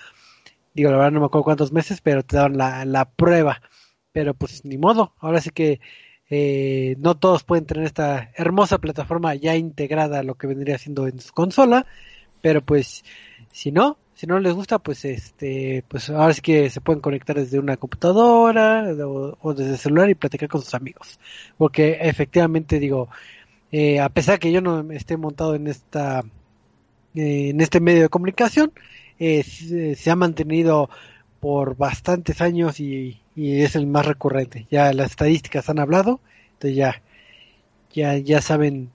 digo, 0.73 0.89
la 0.89 0.97
verdad 0.97 1.11
no 1.11 1.19
me 1.19 1.27
acuerdo 1.27 1.43
cuántos 1.43 1.71
meses, 1.71 2.01
pero 2.01 2.23
te 2.23 2.37
daban 2.37 2.57
la, 2.57 2.83
la 2.85 3.05
prueba. 3.05 3.61
Pero 4.11 4.33
pues 4.33 4.65
ni 4.65 4.79
modo, 4.79 5.13
ahora 5.19 5.41
sí 5.41 5.51
que 5.51 5.79
eh, 6.35 6.95
no 6.97 7.13
todos 7.13 7.43
pueden 7.43 7.67
tener 7.67 7.85
esta 7.85 8.31
hermosa 8.33 8.79
plataforma 8.79 9.35
ya 9.35 9.55
integrada 9.55 10.19
a 10.19 10.23
lo 10.23 10.33
que 10.33 10.47
vendría 10.47 10.79
siendo 10.79 11.05
en 11.07 11.19
su 11.19 11.31
consola, 11.31 11.85
pero 12.41 12.61
pues 12.61 13.03
si 13.51 13.71
no, 13.71 13.99
si 14.15 14.25
no 14.25 14.39
les 14.39 14.51
gusta, 14.53 14.79
pues 14.79 15.05
este, 15.05 15.83
pues 15.87 16.09
ahora 16.09 16.33
sí 16.33 16.41
que 16.41 16.71
se 16.71 16.81
pueden 16.81 17.01
conectar 17.01 17.35
desde 17.35 17.59
una 17.59 17.77
computadora 17.77 18.83
o, 19.41 19.53
desde 19.53 19.73
el 19.73 19.77
celular 19.77 20.09
y 20.09 20.15
platicar 20.15 20.49
con 20.49 20.61
sus 20.61 20.73
amigos, 20.73 21.19
porque 21.55 21.99
efectivamente 22.01 22.79
digo, 22.79 23.09
eh, 23.71 23.99
a 23.99 24.09
pesar 24.09 24.39
que 24.39 24.51
yo 24.51 24.59
no 24.59 24.91
esté 24.91 25.17
montado 25.17 25.53
en 25.53 25.67
esta, 25.67 26.23
eh, 27.13 27.49
en 27.49 27.61
este 27.61 27.79
medio 27.79 28.01
de 28.01 28.09
comunicación, 28.09 28.71
eh, 29.19 29.43
se 29.43 30.09
ha 30.09 30.15
mantenido 30.15 30.89
por 31.39 31.77
bastantes 31.77 32.41
años 32.41 32.79
y, 32.79 33.22
es 33.35 33.75
el 33.75 33.87
más 33.87 34.05
recurrente. 34.05 34.67
Ya 34.69 34.91
las 34.93 35.11
estadísticas 35.11 35.69
han 35.69 35.79
hablado, 35.79 36.19
entonces 36.53 36.75
ya, 36.75 37.01
ya, 37.93 38.17
ya 38.17 38.41
saben 38.41 38.91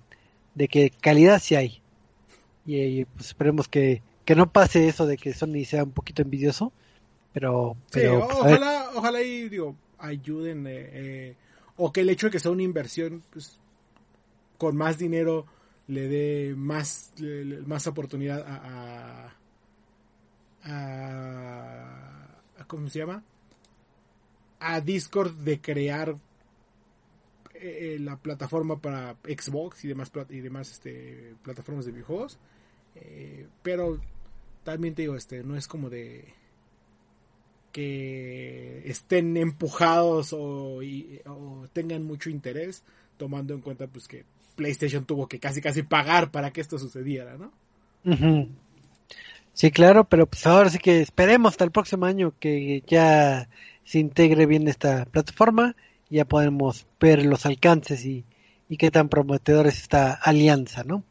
de 0.54 0.68
qué 0.68 0.90
calidad 0.90 1.40
sí 1.40 1.56
hay. 1.56 1.80
Y, 2.66 3.04
pues 3.06 3.26
esperemos 3.26 3.68
que, 3.68 4.02
que 4.24 4.34
no 4.34 4.50
pase 4.50 4.88
eso 4.88 5.06
de 5.06 5.16
que 5.16 5.32
Sony 5.32 5.64
sea 5.64 5.84
un 5.84 5.92
poquito 5.92 6.22
envidioso, 6.22 6.72
pero... 7.32 7.76
pero 7.90 8.26
pues, 8.26 8.38
ojalá, 8.38 8.90
ojalá 8.94 9.22
y 9.22 9.48
digo, 9.48 9.74
ayuden, 9.98 10.66
eh, 10.66 10.90
eh, 10.92 11.36
o 11.76 11.92
que 11.92 12.02
el 12.02 12.10
hecho 12.10 12.26
de 12.26 12.32
que 12.32 12.40
sea 12.40 12.50
una 12.50 12.62
inversión, 12.62 13.22
pues 13.30 13.58
con 14.58 14.76
más 14.76 14.98
dinero 14.98 15.46
le 15.86 16.08
dé 16.08 16.54
más, 16.54 17.12
más 17.64 17.86
oportunidad 17.86 18.44
a 18.46 19.34
a, 20.64 22.64
¿cómo 22.66 22.88
se 22.88 23.00
llama? 23.00 23.22
A 24.60 24.80
Discord 24.80 25.32
de 25.32 25.60
crear 25.60 26.16
eh, 27.54 27.98
la 28.00 28.16
plataforma 28.16 28.80
para 28.80 29.16
Xbox 29.24 29.84
y 29.84 29.88
demás 29.88 30.12
y 30.30 30.40
demás 30.40 30.70
este 30.70 31.34
plataformas 31.42 31.86
de 31.86 31.92
videojuegos. 31.92 32.38
Eh, 32.94 33.46
pero 33.62 34.00
también 34.64 34.94
te 34.94 35.02
digo 35.02 35.16
este 35.16 35.42
no 35.42 35.56
es 35.56 35.66
como 35.66 35.90
de 35.90 36.34
que 37.72 38.82
estén 38.86 39.36
empujados 39.36 40.32
o, 40.32 40.80
tengan 41.72 42.04
mucho 42.04 42.30
interés 42.30 42.82
tomando 43.16 43.54
en 43.54 43.60
cuenta 43.60 43.86
pues 43.86 44.08
que 44.08 44.24
PlayStation 44.56 45.04
tuvo 45.04 45.28
que 45.28 45.38
casi 45.38 45.60
casi 45.60 45.82
pagar 45.82 46.30
para 46.30 46.52
que 46.52 46.60
esto 46.60 46.78
sucediera 46.78 47.36
no 47.36 47.52
Sí, 49.52 49.72
claro, 49.72 50.04
pero 50.04 50.26
pues 50.26 50.46
ahora 50.46 50.70
sí 50.70 50.78
que 50.78 51.00
esperemos 51.00 51.52
hasta 51.52 51.64
el 51.64 51.72
próximo 51.72 52.06
año 52.06 52.32
que 52.38 52.84
ya 52.86 53.48
se 53.88 53.98
integre 53.98 54.44
bien 54.44 54.68
esta 54.68 55.06
plataforma, 55.06 55.74
ya 56.10 56.26
podemos 56.26 56.86
ver 57.00 57.24
los 57.24 57.46
alcances 57.46 58.04
y, 58.04 58.26
y 58.68 58.76
qué 58.76 58.90
tan 58.90 59.08
prometedor 59.08 59.66
es 59.66 59.78
esta 59.78 60.12
alianza, 60.12 60.84
¿no? 60.84 61.04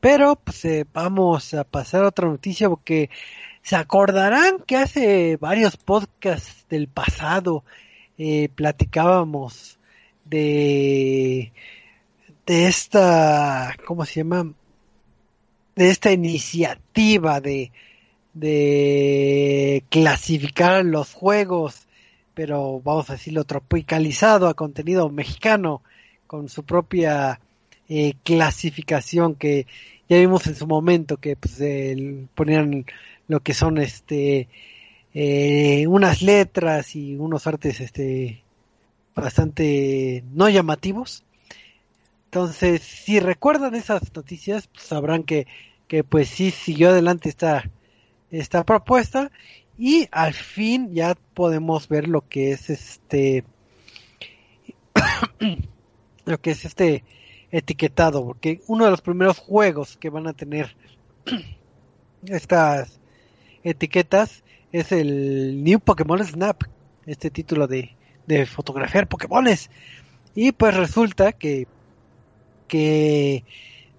Pero 0.00 0.34
pues 0.34 0.64
eh, 0.64 0.86
vamos 0.92 1.54
a 1.54 1.62
pasar 1.62 2.02
a 2.02 2.08
otra 2.08 2.26
noticia 2.26 2.68
porque 2.68 3.10
se 3.62 3.76
acordarán 3.76 4.58
que 4.66 4.76
hace 4.76 5.36
varios 5.36 5.76
podcasts 5.76 6.66
del 6.68 6.88
pasado 6.88 7.62
eh, 8.18 8.48
platicábamos 8.56 9.78
de 10.24 11.52
de 12.44 12.66
esta, 12.66 13.76
¿cómo 13.86 14.04
se 14.04 14.14
llama? 14.16 14.52
de 15.76 15.90
esta 15.90 16.10
iniciativa 16.10 17.40
de, 17.40 17.70
de 18.34 19.84
clasificar 19.90 20.84
los 20.84 21.14
juegos, 21.14 21.83
pero 22.34 22.80
vamos 22.80 23.08
a 23.10 23.14
decirlo 23.14 23.44
tropicalizado 23.44 24.48
a 24.48 24.54
contenido 24.54 25.08
mexicano, 25.08 25.82
con 26.26 26.48
su 26.48 26.64
propia 26.64 27.40
eh, 27.88 28.14
clasificación 28.24 29.34
que 29.34 29.66
ya 30.08 30.18
vimos 30.18 30.46
en 30.46 30.54
su 30.54 30.66
momento 30.66 31.16
que 31.16 31.36
pues, 31.36 31.60
ponían 32.34 32.86
lo 33.28 33.40
que 33.40 33.54
son 33.54 33.78
este 33.78 34.48
eh, 35.14 35.86
unas 35.86 36.22
letras 36.22 36.96
y 36.96 37.14
unos 37.16 37.46
artes 37.46 37.80
este 37.80 38.42
bastante 39.14 40.24
no 40.32 40.48
llamativos. 40.48 41.22
Entonces, 42.26 42.82
si 42.82 43.20
recuerdan 43.20 43.76
esas 43.76 44.12
noticias, 44.14 44.66
pues 44.66 44.84
sabrán 44.84 45.22
que, 45.22 45.46
que 45.86 46.02
pues 46.02 46.28
sí 46.28 46.50
siguió 46.50 46.90
adelante 46.90 47.28
esta, 47.28 47.70
esta 48.32 48.64
propuesta 48.64 49.30
y 49.78 50.08
al 50.12 50.34
fin 50.34 50.94
ya 50.94 51.16
podemos 51.34 51.88
ver 51.88 52.08
lo 52.08 52.28
que 52.28 52.52
es 52.52 52.70
este 52.70 53.44
lo 56.24 56.40
que 56.40 56.50
es 56.52 56.64
este 56.64 57.04
etiquetado 57.50 58.24
porque 58.24 58.60
uno 58.66 58.84
de 58.84 58.90
los 58.90 59.00
primeros 59.00 59.38
juegos 59.38 59.96
que 59.96 60.10
van 60.10 60.26
a 60.26 60.32
tener 60.32 60.76
estas 62.26 63.00
etiquetas 63.62 64.44
es 64.72 64.92
el 64.92 65.62
New 65.62 65.80
Pokémon 65.80 66.24
Snap 66.24 66.62
este 67.06 67.30
título 67.30 67.66
de, 67.66 67.94
de 68.26 68.46
fotografiar 68.46 69.08
Pokémones. 69.08 69.70
Y 70.34 70.52
pues 70.52 70.74
resulta 70.74 71.32
que 71.32 71.66
que 72.68 73.44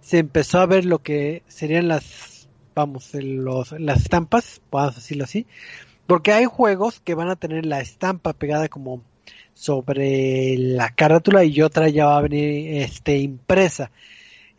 se 0.02 0.18
empezó 0.18 0.60
a 0.60 0.66
ver 0.66 0.86
lo 0.86 1.00
que 1.00 1.44
serían 1.48 1.88
las, 1.88 2.35
vamos, 2.76 3.12
las 3.14 4.02
estampas, 4.02 4.62
a 4.72 4.92
decirlo 4.92 5.24
así, 5.24 5.48
porque 6.06 6.34
hay 6.34 6.46
juegos 6.46 7.00
que 7.00 7.16
van 7.16 7.30
a 7.30 7.38
tener 7.38 7.66
la 7.66 7.80
estampa 7.80 8.34
pegada 8.34 8.68
como 8.68 9.02
sobre 9.54 10.58
la 10.58 10.94
carátula 10.94 11.46
y 11.46 11.62
otra 11.62 11.90
ya 11.90 12.08
va 12.08 12.18
a 12.18 12.22
venir 12.22 12.82
este 12.84 13.18
impresa. 13.18 13.92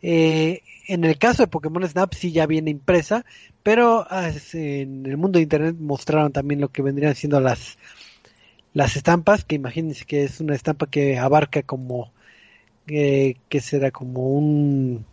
Eh, 0.01 0.61
en 0.87 1.05
el 1.05 1.17
caso 1.17 1.43
de 1.43 1.47
Pokémon 1.47 1.87
Snap 1.87 2.13
sí 2.13 2.31
ya 2.31 2.47
viene 2.47 2.71
impresa, 2.71 3.25
pero 3.63 4.07
ah, 4.09 4.31
en 4.53 5.05
el 5.05 5.17
mundo 5.17 5.37
de 5.37 5.43
internet 5.43 5.75
mostraron 5.79 6.31
también 6.31 6.61
lo 6.61 6.69
que 6.69 6.81
vendrían 6.81 7.15
siendo 7.15 7.39
las 7.39 7.77
las 8.73 8.95
estampas, 8.95 9.43
que 9.43 9.55
imagínense 9.55 10.05
que 10.05 10.23
es 10.23 10.39
una 10.39 10.55
estampa 10.55 10.87
que 10.87 11.17
abarca 11.17 11.63
como 11.63 12.11
que 12.85 13.37
será 13.61 13.91
como 13.91 14.29
un 14.29 15.05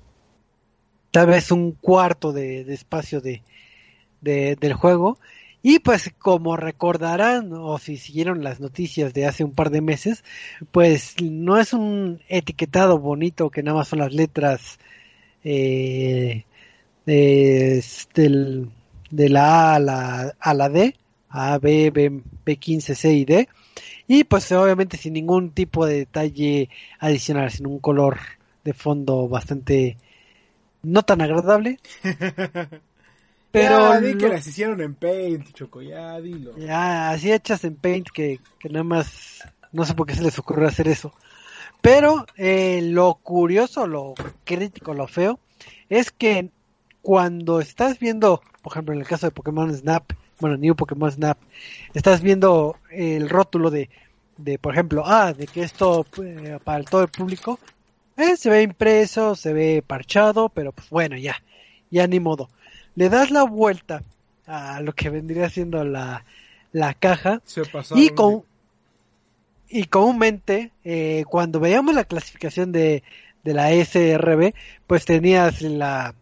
tal 1.14 1.28
vez 1.28 1.52
un 1.52 1.70
cuarto 1.70 2.32
de, 2.32 2.62
espacio 2.72 3.20
de, 3.20 3.44
del 4.20 4.72
juego. 4.72 5.20
Y 5.62 5.78
pues 5.78 6.12
como 6.18 6.56
recordarán 6.56 7.52
o 7.52 7.78
si 7.78 7.98
siguieron 7.98 8.42
las 8.42 8.58
noticias 8.58 9.14
de 9.14 9.24
hace 9.24 9.44
un 9.44 9.52
par 9.52 9.70
de 9.70 9.80
meses 9.80 10.24
pues 10.72 11.14
no 11.22 11.56
es 11.58 11.72
un 11.72 12.20
etiquetado 12.28 12.98
bonito 12.98 13.48
que 13.48 13.62
nada 13.62 13.78
más 13.78 13.88
son 13.88 14.00
las 14.00 14.12
letras 14.12 14.78
eh, 15.44 16.44
de, 17.06 17.82
de 19.10 19.28
la 19.28 19.70
A 19.70 19.74
a 19.76 19.78
la, 19.78 20.34
a 20.40 20.54
la 20.54 20.68
D 20.68 20.96
A, 21.30 21.58
B, 21.58 21.90
B, 21.90 22.22
B15, 22.44 22.94
C 22.94 23.12
y 23.12 23.24
D. 23.24 23.48
Y 24.08 24.24
pues 24.24 24.50
obviamente 24.52 24.96
sin 24.96 25.14
ningún 25.14 25.52
tipo 25.52 25.86
de 25.86 25.98
detalle 25.98 26.68
adicional, 26.98 27.50
sin 27.50 27.66
un 27.66 27.78
color 27.78 28.18
de 28.64 28.72
fondo 28.72 29.28
bastante 29.28 29.96
no 30.84 31.02
tan 31.02 31.20
agradable. 31.20 31.78
Pero 33.50 34.00
ya, 34.00 34.18
que 34.18 34.28
las 34.28 34.46
hicieron 34.46 34.80
en 34.80 34.94
Paint, 34.94 35.52
Choco, 35.52 35.80
ya 35.80 36.20
dilo. 36.20 36.56
Ya, 36.56 37.10
así 37.10 37.30
hechas 37.30 37.62
en 37.64 37.76
Paint 37.76 38.08
que, 38.12 38.40
que 38.58 38.68
nada 38.68 38.82
más 38.82 39.44
no 39.70 39.84
sé 39.84 39.94
por 39.94 40.06
qué 40.06 40.14
se 40.14 40.22
les 40.22 40.38
ocurrió 40.38 40.66
hacer 40.66 40.88
eso. 40.88 41.12
Pero 41.80 42.24
eh, 42.36 42.80
lo 42.82 43.14
curioso, 43.14 43.86
lo 43.86 44.14
crítico, 44.44 44.94
lo 44.94 45.06
feo, 45.06 45.38
es 45.90 46.10
que 46.10 46.48
cuando 47.02 47.60
estás 47.60 47.98
viendo, 47.98 48.40
por 48.62 48.72
ejemplo, 48.72 48.94
en 48.94 49.00
el 49.00 49.06
caso 49.06 49.26
de 49.26 49.32
Pokémon 49.32 49.74
Snap, 49.74 50.12
bueno, 50.40 50.56
New 50.56 50.74
Pokémon 50.76 51.12
Snap, 51.12 51.36
estás 51.92 52.22
viendo 52.22 52.76
el 52.90 53.28
rótulo 53.28 53.70
de, 53.70 53.90
de 54.38 54.58
por 54.58 54.72
ejemplo, 54.72 55.02
ah, 55.04 55.32
de 55.32 55.46
que 55.46 55.62
esto 55.62 56.06
eh, 56.22 56.58
para 56.64 56.82
todo 56.84 57.02
el 57.02 57.08
público, 57.08 57.58
eh, 58.16 58.36
se 58.36 58.50
ve 58.50 58.62
impreso, 58.62 59.34
se 59.34 59.52
ve 59.52 59.82
parchado, 59.86 60.48
pero 60.48 60.72
pues 60.72 60.88
bueno, 60.90 61.16
ya, 61.16 61.42
ya 61.90 62.06
ni 62.06 62.20
modo. 62.20 62.48
Le 62.94 63.08
das 63.08 63.30
la 63.30 63.42
vuelta 63.42 64.02
a 64.46 64.80
lo 64.80 64.92
que 64.92 65.10
vendría 65.10 65.48
siendo 65.50 65.84
la, 65.84 66.24
la 66.72 66.94
caja 66.94 67.42
y 67.94 68.10
con 68.10 68.44
y 69.68 69.84
comúnmente 69.84 70.70
eh, 70.84 71.24
cuando 71.28 71.58
veíamos 71.58 71.94
la 71.94 72.04
clasificación 72.04 72.70
de, 72.70 73.02
de 73.42 73.54
la 73.54 73.72
SRB 73.72 74.54
pues 74.86 75.06
tenías 75.06 75.62
la 75.62 76.14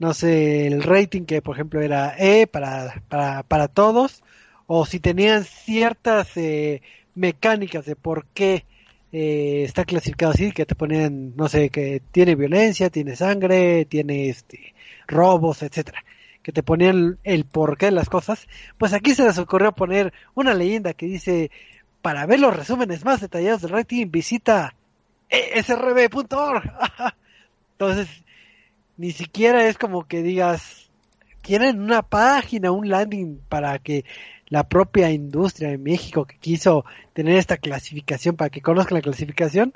no 0.00 0.14
sé, 0.14 0.66
el 0.66 0.82
rating 0.82 1.26
que 1.26 1.42
por 1.42 1.54
ejemplo 1.54 1.82
era 1.82 2.16
E 2.18 2.46
para, 2.46 3.02
para, 3.08 3.42
para 3.42 3.68
todos, 3.68 4.22
o 4.66 4.86
si 4.86 4.98
tenían 4.98 5.44
ciertas 5.44 6.36
eh, 6.36 6.80
mecánicas 7.14 7.84
de 7.84 7.96
por 7.96 8.24
qué 8.32 8.64
eh, 9.12 9.62
está 9.64 9.84
clasificado 9.84 10.32
así, 10.32 10.52
que 10.52 10.66
te 10.66 10.74
ponían, 10.74 11.34
no 11.36 11.48
sé, 11.48 11.70
que 11.70 12.02
tiene 12.12 12.34
violencia, 12.34 12.90
tiene 12.90 13.16
sangre, 13.16 13.84
tiene 13.84 14.28
este 14.28 14.74
robos, 15.06 15.62
etcétera, 15.62 16.04
que 16.42 16.52
te 16.52 16.62
ponían 16.62 17.18
el 17.24 17.44
porqué 17.44 17.86
de 17.86 17.92
las 17.92 18.08
cosas, 18.08 18.46
pues 18.78 18.92
aquí 18.92 19.14
se 19.14 19.24
les 19.24 19.38
ocurrió 19.38 19.72
poner 19.72 20.12
una 20.34 20.54
leyenda 20.54 20.94
que 20.94 21.06
dice, 21.06 21.50
para 22.02 22.26
ver 22.26 22.40
los 22.40 22.56
resúmenes 22.56 23.04
más 23.04 23.20
detallados 23.20 23.62
del 23.62 23.72
rating, 23.72 24.06
visita 24.10 24.74
srb.org. 25.28 26.62
Entonces, 27.72 28.08
ni 28.96 29.12
siquiera 29.12 29.66
es 29.66 29.78
como 29.78 30.06
que 30.06 30.22
digas, 30.22 30.90
quieren 31.42 31.80
una 31.80 32.02
página, 32.02 32.70
un 32.70 32.88
landing 32.88 33.40
para 33.48 33.78
que 33.78 34.04
la 34.50 34.68
propia 34.68 35.10
industria 35.10 35.70
de 35.70 35.78
México 35.78 36.26
que 36.26 36.36
quiso 36.38 36.84
tener 37.12 37.36
esta 37.36 37.56
clasificación 37.56 38.36
para 38.36 38.50
que 38.50 38.60
conozcan 38.60 38.96
la 38.96 39.02
clasificación, 39.02 39.72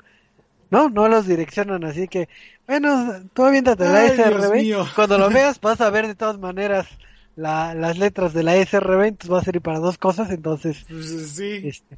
no, 0.69 0.89
no 0.89 1.07
los 1.07 1.25
direccionan, 1.27 1.83
así 1.85 2.07
que, 2.07 2.27
bueno, 2.67 3.23
tú 3.33 3.45
aviéntate 3.45 3.85
la 3.85 4.07
SRB, 4.07 4.93
cuando 4.95 5.17
lo 5.17 5.29
veas 5.29 5.59
vas 5.61 5.79
a 5.81 5.89
ver 5.89 6.07
de 6.07 6.15
todas 6.15 6.37
maneras 6.37 6.87
la, 7.35 7.73
las 7.73 7.97
letras 7.97 8.33
de 8.33 8.43
la 8.43 8.55
SRB, 8.55 9.03
entonces 9.03 9.33
va 9.33 9.39
a 9.39 9.43
servir 9.43 9.61
para 9.61 9.79
dos 9.79 9.97
cosas, 9.97 10.29
entonces... 10.29 10.85
Pues, 10.87 11.29
sí. 11.29 11.61
Este. 11.63 11.97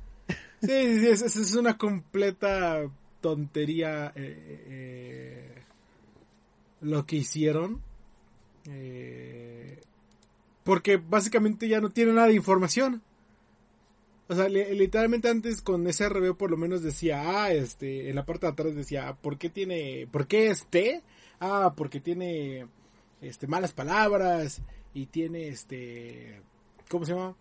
Sí, 0.62 1.00
sí, 1.00 1.08
es, 1.08 1.22
es, 1.22 1.56
una 1.56 1.78
completa 1.78 2.82
tontería 3.22 4.12
eh, 4.16 4.66
eh, 4.68 5.64
lo 6.82 7.06
que 7.06 7.18
hicieron. 7.18 7.82
Eh, 8.66 9.80
porque 10.68 10.98
básicamente 10.98 11.70
ya 11.70 11.80
no 11.80 11.92
tiene 11.92 12.12
nada 12.12 12.28
de 12.28 12.34
información. 12.34 13.02
O 14.28 14.36
sea, 14.36 14.50
literalmente 14.50 15.30
antes 15.30 15.62
con 15.62 15.88
SRB 15.88 16.36
por 16.36 16.52
lo 16.52 16.58
menos 16.58 16.84
decía, 16.84 17.24
ah, 17.26 17.54
este, 17.54 18.10
en 18.10 18.18
la 18.18 18.26
parte 18.26 18.48
de 18.48 18.52
atrás 18.52 18.76
decía, 18.76 19.16
¿por 19.22 19.38
qué 19.38 19.50
tiene, 19.50 20.10
por 20.12 20.28
qué 20.28 20.48
este? 20.48 21.04
Ah, 21.40 21.74
porque 21.78 22.02
tiene, 22.02 22.68
este, 23.22 23.48
malas 23.48 23.72
palabras 23.72 24.62
y 24.94 25.06
tiene, 25.06 25.48
este, 25.48 26.42
¿cómo 26.90 27.06
se 27.06 27.14
llama? 27.14 27.38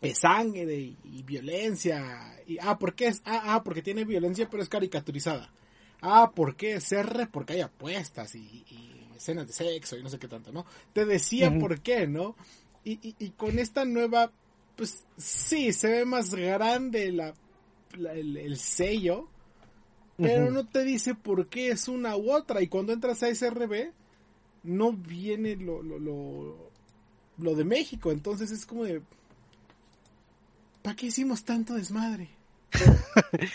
Es 0.00 0.20
sangre 0.20 0.74
y, 0.74 1.22
violencia. 1.26 2.40
Y, 2.46 2.56
ah, 2.58 2.78
¿por 2.78 2.94
qué 2.94 3.08
es? 3.08 3.20
Ah, 3.26 3.52
ah, 3.54 3.62
porque 3.62 3.82
tiene 3.82 4.06
violencia 4.06 4.48
pero 4.50 4.62
es 4.62 4.70
caricaturizada. 4.70 5.52
Ah, 6.00 6.32
¿por 6.34 6.56
qué 6.56 6.76
es 6.76 6.90
R? 6.90 7.26
Porque 7.26 7.52
hay 7.52 7.60
apuestas 7.60 8.34
y, 8.34 8.64
escenas 9.14 9.46
de 9.46 9.52
sexo 9.52 9.98
y 9.98 10.02
no 10.02 10.08
sé 10.08 10.18
qué 10.18 10.26
tanto, 10.26 10.52
¿no? 10.52 10.64
Te 10.94 11.04
decía 11.04 11.52
por 11.58 11.82
qué, 11.82 12.06
¿no? 12.06 12.34
Y, 12.84 12.92
y, 13.02 13.14
y, 13.18 13.30
con 13.30 13.58
esta 13.58 13.84
nueva 13.84 14.32
pues 14.76 15.04
sí, 15.16 15.72
se 15.72 15.88
ve 15.88 16.04
más 16.04 16.34
grande 16.34 17.12
la, 17.12 17.34
el, 18.14 18.56
sello, 18.56 19.28
pero 20.16 20.50
no 20.50 20.66
te 20.66 20.84
dice 20.84 21.14
por 21.14 21.48
qué 21.48 21.70
es 21.70 21.88
una 21.88 22.16
u 22.16 22.32
otra. 22.32 22.62
Y 22.62 22.68
cuando 22.68 22.92
entras 22.92 23.22
a 23.22 23.34
SRB, 23.34 23.92
no 24.62 24.92
viene 24.92 25.56
lo, 25.56 25.82
lo, 25.82 25.98
lo, 25.98 26.70
lo 27.38 27.54
de 27.54 27.64
México. 27.64 28.10
Entonces 28.10 28.50
es 28.50 28.66
como 28.66 28.84
de... 28.84 29.02
¿Para 30.82 30.96
qué 30.96 31.06
hicimos 31.06 31.44
tanto 31.44 31.74
desmadre? 31.74 32.28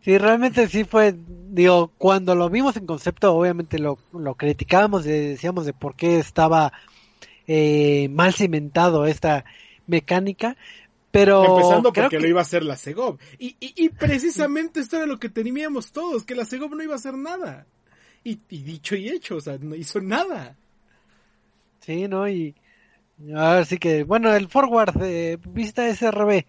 Sí, 0.00 0.18
realmente 0.18 0.68
sí 0.68 0.84
fue, 0.84 1.16
digo, 1.48 1.90
cuando 1.96 2.34
lo 2.34 2.50
vimos 2.50 2.76
en 2.76 2.84
concepto, 2.84 3.34
obviamente 3.34 3.78
lo, 3.78 3.96
lo 4.12 4.34
criticábamos 4.34 5.06
y 5.06 5.08
decíamos 5.08 5.64
de 5.64 5.72
por 5.72 5.96
qué 5.96 6.18
estaba 6.18 6.74
eh, 7.46 8.08
mal 8.10 8.34
cimentado 8.34 9.06
esta, 9.06 9.44
mecánica, 9.86 10.56
pero... 11.10 11.56
Empezando 11.56 11.92
porque 11.92 12.18
lo 12.18 12.26
iba 12.26 12.40
a 12.40 12.42
hacer 12.42 12.64
la 12.64 12.76
Segov. 12.76 13.18
Y, 13.38 13.56
y, 13.60 13.88
precisamente 13.98 14.80
esto 14.80 14.96
era 14.96 15.06
lo 15.06 15.18
que 15.18 15.28
teníamos 15.28 15.92
todos, 15.92 16.24
que 16.24 16.34
la 16.34 16.44
Segov 16.44 16.74
no 16.74 16.82
iba 16.82 16.94
a 16.94 16.96
hacer 16.96 17.14
nada. 17.14 17.66
Y, 18.24 18.40
dicho 18.48 18.96
y 18.96 19.08
hecho, 19.08 19.36
o 19.36 19.40
sea, 19.40 19.58
no 19.58 19.74
hizo 19.74 20.00
nada. 20.00 20.56
Sí, 21.80 22.08
¿no? 22.08 22.28
Y 22.28 22.54
así 23.36 23.78
que, 23.78 24.02
bueno, 24.04 24.34
el 24.34 24.48
forward 24.48 24.94
de 24.94 25.38
vista 25.46 25.94
SRB. 25.94 26.46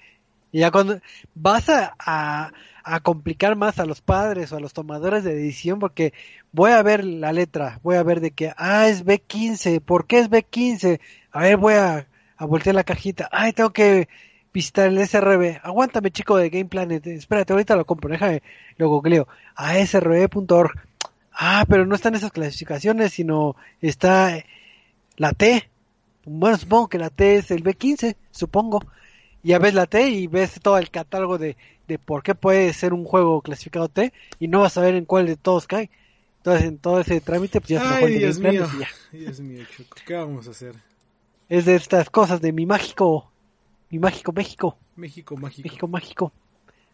Y 0.53 0.59
ya 0.59 0.71
cuando 0.71 1.01
vas 1.33 1.67
a, 1.67 1.93
a, 1.99 2.53
complicar 3.01 3.55
más 3.55 3.79
a 3.79 3.85
los 3.85 4.01
padres 4.01 4.51
o 4.51 4.57
a 4.57 4.59
los 4.59 4.73
tomadores 4.73 5.23
de 5.23 5.35
decisión, 5.35 5.79
porque 5.79 6.13
voy 6.51 6.71
a 6.71 6.83
ver 6.83 7.03
la 7.03 7.33
letra, 7.33 7.79
voy 7.83 7.95
a 7.95 8.03
ver 8.03 8.21
de 8.21 8.31
que, 8.31 8.53
ah, 8.57 8.87
es 8.87 9.05
B15, 9.05 9.81
¿por 9.81 10.07
qué 10.07 10.19
es 10.19 10.29
B15? 10.29 10.99
A 11.31 11.41
ver, 11.41 11.57
voy 11.57 11.73
a 11.73 12.07
a 12.37 12.45
voltear 12.45 12.75
la 12.75 12.83
cajita. 12.83 13.29
Ay, 13.31 13.53
tengo 13.53 13.71
que 13.71 14.07
visitar 14.53 14.87
el 14.87 15.05
SRB. 15.05 15.59
Aguántame, 15.63 16.11
chico 16.11 16.37
de 16.37 16.49
Game 16.49 16.65
Planet. 16.65 17.05
Espérate, 17.07 17.53
ahorita 17.53 17.75
lo 17.75 17.85
compro. 17.85 18.09
Déjame, 18.09 18.43
lo 18.77 18.89
googleo. 18.89 19.27
ASRB.org. 19.55 20.71
Ah, 21.31 21.65
pero 21.67 21.85
no 21.85 21.95
están 21.95 22.15
esas 22.15 22.31
clasificaciones, 22.31 23.13
sino 23.13 23.55
está 23.81 24.43
la 25.17 25.33
T. 25.33 25.69
Bueno, 26.25 26.57
supongo 26.57 26.87
que 26.87 26.97
la 26.97 27.09
T 27.09 27.35
es 27.35 27.51
el 27.51 27.63
B15, 27.63 28.15
supongo. 28.31 28.81
Ya 29.43 29.59
ves 29.59 29.73
la 29.73 29.85
T 29.85 30.09
y 30.09 30.27
ves 30.27 30.59
todo 30.61 30.77
el 30.77 30.89
catálogo 30.89 31.37
de, 31.37 31.55
de 31.87 31.99
por 31.99 32.23
qué 32.23 32.35
puede 32.35 32.73
ser 32.73 32.93
un 32.93 33.05
juego 33.05 33.41
clasificado 33.41 33.89
T 33.89 34.13
y 34.39 34.47
no 34.47 34.61
vas 34.61 34.77
a 34.77 34.81
ver 34.81 34.95
en 34.95 35.05
cuál 35.05 35.25
de 35.27 35.35
todos 35.35 35.67
cae. 35.67 35.89
Entonces, 36.37 36.67
en 36.67 36.77
todo 36.77 36.99
ese 36.99 37.21
trámite, 37.21 37.59
pues 37.59 37.69
ya 37.69 37.81
se 37.81 38.05
Ay, 38.05 38.19
Dios 38.19 38.39
mío. 38.39 38.67
Dios 39.11 39.39
mío, 39.39 39.65
Choco. 39.75 39.97
¿Qué 40.05 40.13
vamos 40.13 40.47
a 40.47 40.51
hacer? 40.51 40.75
Es 41.49 41.65
de 41.65 41.75
estas 41.75 42.09
cosas 42.09 42.41
de 42.41 42.51
mi 42.51 42.65
mágico, 42.65 43.31
mi 43.89 43.99
mágico 43.99 44.31
México. 44.31 44.77
México 44.95 45.35
mágico. 45.37 45.63
México 45.67 45.87
mágico. 45.87 46.31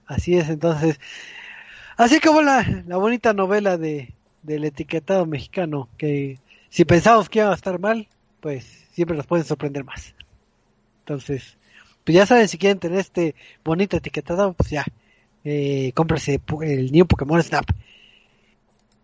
Así 0.05 0.37
es, 0.37 0.49
entonces. 0.49 0.99
Así 1.97 2.19
como 2.19 2.41
la, 2.41 2.83
la 2.87 2.97
bonita 2.97 3.33
novela 3.33 3.77
de, 3.77 4.13
del 4.41 4.63
etiquetado 4.63 5.25
mexicano, 5.25 5.89
que 5.97 6.39
si 6.69 6.85
pensamos 6.85 7.29
que 7.29 7.39
iba 7.39 7.51
a 7.51 7.55
estar 7.55 7.79
mal, 7.79 8.07
pues 8.39 8.65
siempre 8.93 9.15
nos 9.15 9.27
pueden 9.27 9.45
sorprender 9.45 9.83
más. 9.83 10.15
Entonces, 10.99 11.57
pues 12.03 12.15
ya 12.15 12.25
saben, 12.25 12.47
si 12.47 12.57
quieren 12.57 12.79
tener 12.79 12.99
este 12.99 13.35
bonito 13.63 13.97
etiquetado, 13.97 14.53
pues 14.53 14.69
ya, 14.69 14.85
eh, 15.43 15.91
cómprese 15.95 16.41
el 16.61 16.91
New 16.91 17.05
Pokémon 17.05 17.41
Snap. 17.41 17.65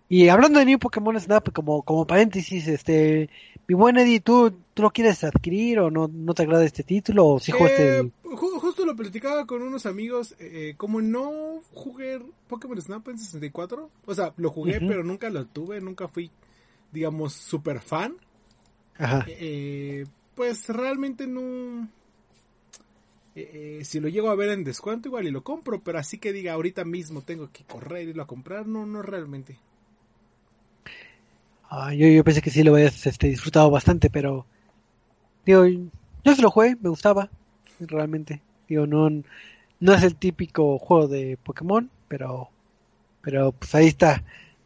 Y 0.09 0.29
hablando 0.29 0.59
de 0.59 0.65
New 0.65 0.79
Pokémon 0.79 1.19
Snap, 1.19 1.51
como, 1.51 1.81
como 1.81 2.07
paréntesis, 2.07 2.67
este, 2.67 3.29
mi 3.67 3.75
buen 3.75 3.97
Eddie, 3.97 4.21
¿tú, 4.21 4.53
¿tú 4.73 4.83
lo 4.83 4.91
quieres 4.91 5.23
adquirir 5.25 5.79
o 5.79 5.91
no, 5.91 6.07
no 6.07 6.33
te 6.33 6.43
agrada 6.43 6.63
este 6.63 6.83
título? 6.83 7.27
O 7.27 7.39
si 7.39 7.51
eh, 7.51 8.09
Justo 8.23 8.85
lo 8.85 8.95
platicaba 8.95 9.45
con 9.45 9.61
unos 9.61 9.85
amigos, 9.85 10.35
eh, 10.39 10.75
como 10.77 11.01
no 11.01 11.61
jugué 11.73 12.21
Pokémon 12.47 12.81
Snap 12.81 13.05
en 13.09 13.19
64, 13.19 13.89
o 14.05 14.15
sea, 14.15 14.33
lo 14.37 14.49
jugué 14.49 14.79
pero 14.79 15.03
nunca 15.03 15.29
lo 15.29 15.45
tuve, 15.45 15.81
nunca 15.81 16.07
fui, 16.07 16.31
digamos, 16.93 17.33
super 17.33 17.81
fan. 17.81 18.15
Ajá. 18.97 19.25
Eh, 19.27 20.05
pues 20.35 20.69
realmente 20.69 21.27
no... 21.27 21.89
si 23.83 23.99
lo 23.99 24.07
llego 24.07 24.29
a 24.29 24.35
ver 24.35 24.49
en 24.49 24.63
descuento 24.63 25.09
igual 25.09 25.27
y 25.27 25.31
lo 25.31 25.43
compro, 25.43 25.81
pero 25.83 25.99
así 25.99 26.17
que 26.17 26.33
diga 26.33 26.53
ahorita 26.53 26.85
mismo 26.85 27.21
tengo 27.21 27.51
que 27.51 27.63
correr 27.63 28.07
y 28.07 28.09
irlo 28.09 28.23
a 28.23 28.27
comprar, 28.27 28.67
no, 28.67 28.85
no 28.85 29.01
realmente. 29.01 29.59
Ah, 31.69 31.93
yo, 31.93 32.07
yo 32.07 32.23
pensé 32.23 32.41
que 32.41 32.49
sí 32.49 32.63
lo 32.63 32.73
habías 32.73 33.05
este, 33.05 33.27
disfrutado 33.27 33.69
bastante, 33.69 34.09
pero 34.09 34.45
digo, 35.45 35.65
yo 35.65 36.35
se 36.35 36.41
lo 36.41 36.49
jugué, 36.49 36.77
me 36.79 36.89
gustaba, 36.89 37.29
realmente. 37.79 38.41
Digo, 38.67 38.87
no, 38.87 39.09
no 39.79 39.93
es 39.93 40.03
el 40.03 40.15
típico 40.15 40.79
juego 40.79 41.07
de 41.07 41.37
Pokémon, 41.43 41.89
pero, 42.07 42.49
pero 43.21 43.51
pues 43.51 43.75
ahí 43.75 43.87
está. 43.87 44.23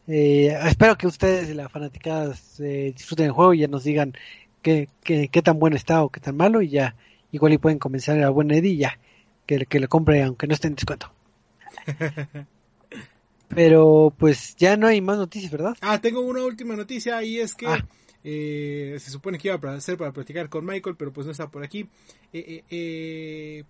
Eh, 0.07 0.55
espero 0.65 0.97
que 0.97 1.07
ustedes 1.07 1.49
y 1.49 1.53
las 1.53 1.71
fanaticadas 1.71 2.59
eh, 2.59 2.91
disfruten 2.95 3.27
el 3.27 3.31
juego 3.31 3.53
y 3.53 3.59
ya 3.59 3.67
nos 3.67 3.83
digan 3.83 4.13
qué, 4.61 4.89
qué, 5.03 5.27
qué, 5.27 5.41
tan 5.41 5.59
bueno 5.59 5.75
está 5.75 6.03
o 6.03 6.09
qué 6.09 6.19
tan 6.19 6.37
malo 6.37 6.61
y 6.61 6.69
ya 6.69 6.95
igual 7.31 7.53
y 7.53 7.57
pueden 7.57 7.79
comenzar 7.79 8.21
a 8.21 8.29
buen 8.29 8.51
Eddie 8.51 8.71
y 8.71 8.77
ya 8.77 8.99
que, 9.45 9.65
que 9.65 9.79
le 9.79 9.87
compre 9.87 10.23
aunque 10.23 10.47
no 10.47 10.53
esté 10.53 10.67
en 10.67 10.75
descuento. 10.75 11.11
Pero 13.49 14.13
pues 14.17 14.55
ya 14.55 14.77
no 14.77 14.87
hay 14.87 15.01
más 15.01 15.17
noticias, 15.17 15.51
¿verdad? 15.51 15.75
Ah, 15.81 15.99
tengo 15.99 16.21
una 16.21 16.43
última 16.43 16.75
noticia 16.75 17.21
y 17.23 17.39
es 17.39 17.53
que 17.53 17.67
ah. 17.67 17.85
eh, 18.23 18.97
se 18.99 19.11
supone 19.11 19.37
que 19.37 19.49
iba 19.49 19.73
a 19.73 19.81
ser 19.81 19.97
para 19.97 20.13
platicar 20.13 20.47
con 20.47 20.65
Michael, 20.65 20.95
pero 20.95 21.11
pues 21.11 21.25
no 21.25 21.31
está 21.31 21.49
por 21.49 21.63
aquí. 21.63 21.87
Eh, 22.31 22.63
eh, 22.69 23.63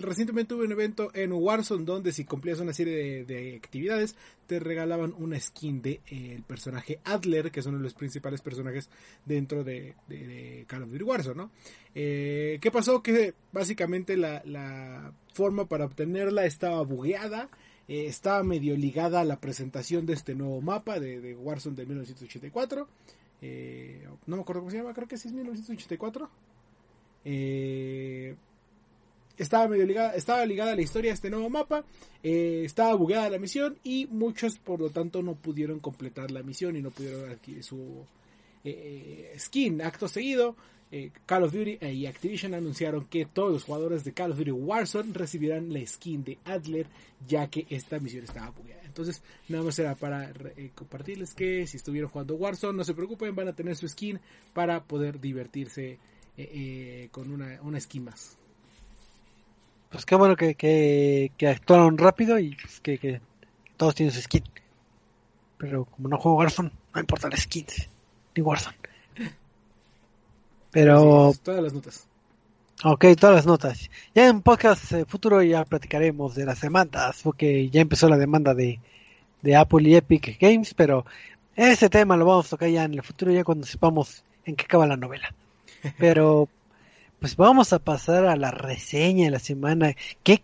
recientemente 0.00 0.54
tuve 0.54 0.64
un 0.64 0.72
evento 0.72 1.10
en 1.14 1.32
Warzone 1.32 1.84
donde 1.84 2.12
si 2.12 2.24
cumplías 2.24 2.60
una 2.60 2.72
serie 2.72 3.24
de, 3.24 3.56
actividades 3.56 4.16
te 4.46 4.58
regalaban 4.58 5.14
una 5.18 5.38
skin 5.38 5.82
de 5.82 6.00
el 6.10 6.42
personaje 6.42 7.00
Adler, 7.04 7.50
que 7.50 7.60
es 7.60 7.66
uno 7.66 7.78
de 7.78 7.84
los 7.84 7.94
principales 7.94 8.40
personajes 8.40 8.88
dentro 9.24 9.64
de, 9.64 9.94
de 10.08 10.64
Call 10.66 10.84
of 10.84 10.90
Duty 10.90 11.04
Warzone, 11.04 11.36
¿no? 11.36 11.50
¿Qué 11.94 12.70
pasó? 12.72 13.02
Que 13.02 13.34
básicamente 13.52 14.16
la, 14.16 14.42
la 14.44 15.12
forma 15.32 15.66
para 15.66 15.84
obtenerla 15.84 16.44
estaba 16.46 16.82
bugueada 16.82 17.50
eh, 17.88 18.06
estaba 18.06 18.42
medio 18.42 18.76
ligada 18.76 19.20
a 19.20 19.24
la 19.24 19.40
presentación 19.40 20.06
de 20.06 20.14
este 20.14 20.34
nuevo 20.34 20.60
mapa 20.60 20.98
de, 20.98 21.34
Warzone 21.36 21.76
de 21.76 21.86
1984. 21.86 22.88
Eh, 23.42 24.08
no 24.26 24.36
me 24.36 24.42
acuerdo 24.42 24.62
cómo 24.62 24.70
se 24.70 24.78
llama, 24.78 24.92
creo 24.92 25.06
que 25.06 25.16
sí 25.16 25.28
es 25.28 25.34
1984. 25.34 26.28
Eh, 27.24 28.34
estaba 29.38 29.68
medio 29.68 29.86
ligada, 29.86 30.14
estaba 30.14 30.44
ligada 30.46 30.72
a 30.72 30.76
la 30.76 30.82
historia 30.82 31.10
de 31.10 31.14
este 31.14 31.30
nuevo 31.30 31.50
mapa, 31.50 31.84
estaba 32.22 32.94
bugueada 32.94 33.30
la 33.30 33.38
misión 33.38 33.78
y 33.84 34.06
muchos 34.06 34.58
por 34.58 34.80
lo 34.80 34.90
tanto 34.90 35.22
no 35.22 35.34
pudieron 35.34 35.78
completar 35.80 36.30
la 36.30 36.42
misión 36.42 36.76
y 36.76 36.82
no 36.82 36.90
pudieron 36.90 37.30
adquirir 37.30 37.62
su 37.62 38.04
eh, 38.68 39.32
skin. 39.38 39.80
Acto 39.80 40.08
seguido, 40.08 40.56
eh, 40.90 41.12
Call 41.24 41.44
of 41.44 41.52
Duty 41.52 41.78
y 41.86 42.06
Activision 42.06 42.52
anunciaron 42.52 43.04
que 43.04 43.24
todos 43.24 43.52
los 43.52 43.62
jugadores 43.62 44.02
de 44.02 44.12
Call 44.12 44.32
of 44.32 44.38
Duty 44.38 44.50
Warzone 44.50 45.12
recibirán 45.12 45.72
la 45.72 45.86
skin 45.86 46.24
de 46.24 46.38
Adler, 46.44 46.88
ya 47.28 47.48
que 47.48 47.64
esta 47.70 48.00
misión 48.00 48.24
estaba 48.24 48.50
bugueada. 48.50 48.82
Entonces, 48.84 49.22
nada 49.48 49.62
más 49.62 49.78
era 49.78 49.94
para 49.94 50.32
eh, 50.56 50.72
compartirles 50.74 51.32
que 51.32 51.64
si 51.68 51.76
estuvieron 51.76 52.10
jugando 52.10 52.34
Warzone, 52.34 52.76
no 52.76 52.82
se 52.82 52.94
preocupen, 52.94 53.36
van 53.36 53.46
a 53.46 53.54
tener 53.54 53.76
su 53.76 53.88
skin 53.88 54.18
para 54.52 54.82
poder 54.82 55.20
divertirse 55.20 55.98
con 57.12 57.30
una, 57.30 57.62
una 57.62 57.80
skin 57.80 58.04
más 58.04 58.36
pues 59.90 60.04
qué 60.04 60.14
bueno 60.14 60.36
que, 60.36 60.54
que, 60.54 61.48
actuaron 61.48 61.98
rápido 61.98 62.38
y 62.38 62.56
pues, 62.56 62.80
que, 62.80 63.20
todos 63.76 63.94
tienen 63.94 64.14
su 64.14 64.20
skin. 64.20 64.44
Pero 65.58 65.84
como 65.86 66.08
no 66.08 66.18
juego 66.18 66.38
Warzone, 66.38 66.70
no 66.94 67.00
importa 67.00 67.28
las 67.28 67.40
skins, 67.40 67.88
ni 68.34 68.42
Warzone. 68.42 68.76
Pero... 70.70 71.32
todas 71.42 71.62
las 71.62 71.72
notas. 71.72 72.06
Ok, 72.84 73.06
todas 73.18 73.36
las 73.36 73.46
notas. 73.46 73.90
Ya 74.14 74.28
en 74.28 74.42
podcast 74.42 74.92
eh, 74.92 75.04
futuro 75.06 75.42
ya 75.42 75.64
platicaremos 75.64 76.34
de 76.34 76.44
las 76.44 76.60
demandas, 76.60 77.22
porque 77.22 77.70
ya 77.70 77.80
empezó 77.80 78.08
la 78.08 78.18
demanda 78.18 78.52
de, 78.52 78.80
de 79.40 79.56
Apple 79.56 79.88
y 79.88 79.96
Epic 79.96 80.38
Games, 80.38 80.74
pero 80.74 81.06
ese 81.54 81.88
tema 81.88 82.18
lo 82.18 82.26
vamos 82.26 82.46
a 82.46 82.50
tocar 82.50 82.68
ya 82.68 82.84
en 82.84 82.92
el 82.92 83.02
futuro, 83.02 83.32
ya 83.32 83.44
cuando 83.44 83.66
sepamos 83.66 84.24
en 84.44 84.56
qué 84.56 84.64
acaba 84.64 84.86
la 84.86 84.98
novela. 84.98 85.34
Pero 85.98 86.48
pues 87.20 87.36
vamos 87.36 87.72
a 87.72 87.78
pasar 87.78 88.26
a 88.26 88.36
la 88.36 88.50
reseña 88.50 89.26
de 89.26 89.30
la 89.30 89.38
semana. 89.38 89.94
¿Qué, 90.22 90.42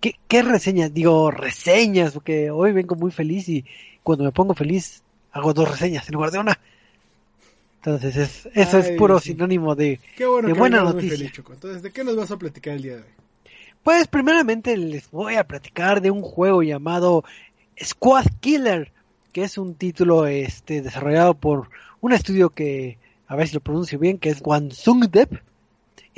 qué, 0.00 0.16
qué 0.28 0.42
reseñas? 0.42 0.94
Digo, 0.94 1.30
reseñas, 1.30 2.12
porque 2.12 2.50
hoy 2.50 2.72
vengo 2.72 2.96
muy 2.96 3.10
feliz 3.10 3.48
y 3.48 3.64
cuando 4.02 4.24
me 4.24 4.32
pongo 4.32 4.54
feliz 4.54 5.02
hago 5.32 5.52
dos 5.52 5.70
reseñas 5.70 6.08
en 6.08 6.14
lugar 6.14 6.30
de 6.30 6.38
una. 6.38 6.58
Entonces, 7.76 8.16
es, 8.16 8.48
eso 8.54 8.78
es 8.78 8.90
puro 8.92 9.18
sinónimo 9.20 9.74
de, 9.74 10.00
de 10.18 10.52
buena 10.52 10.82
noticia. 10.82 11.32
Entonces, 11.34 11.82
¿de 11.82 11.90
qué 11.90 12.04
nos 12.04 12.16
vas 12.16 12.30
a 12.30 12.38
platicar 12.38 12.74
el 12.74 12.82
día 12.82 12.96
de 12.96 13.02
hoy? 13.02 13.08
Pues, 13.82 14.06
primeramente 14.06 14.76
les 14.76 15.10
voy 15.10 15.36
a 15.36 15.44
platicar 15.44 16.02
de 16.02 16.10
un 16.10 16.20
juego 16.20 16.62
llamado 16.62 17.24
Squad 17.82 18.26
Killer, 18.40 18.92
que 19.32 19.44
es 19.44 19.56
un 19.56 19.74
título 19.74 20.26
este 20.26 20.82
desarrollado 20.82 21.34
por 21.34 21.70
un 22.02 22.12
estudio 22.12 22.50
que, 22.50 22.98
a 23.26 23.36
ver 23.36 23.48
si 23.48 23.54
lo 23.54 23.60
pronuncio 23.60 23.98
bien, 23.98 24.18
que 24.18 24.28
es 24.28 24.42
Wansung 24.44 25.10
Dev 25.10 25.40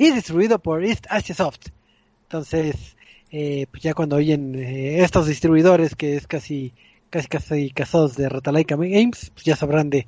y 0.07 0.11
distribuido 0.11 0.59
por 0.59 0.83
East 0.83 1.05
Asia 1.09 1.35
Soft. 1.35 1.67
Entonces, 2.23 2.95
eh, 3.31 3.67
pues 3.71 3.83
ya 3.83 3.93
cuando 3.93 4.17
oyen 4.17 4.55
eh, 4.55 5.03
estos 5.03 5.27
distribuidores 5.27 5.95
que 5.95 6.15
es 6.15 6.27
casi 6.27 6.73
casi 7.09 7.27
casi 7.27 7.71
casados 7.71 8.15
de 8.15 8.27
Ratalaika 8.27 8.75
Games, 8.75 9.31
pues 9.33 9.45
ya 9.45 9.55
sabrán 9.55 9.91
de, 9.91 10.07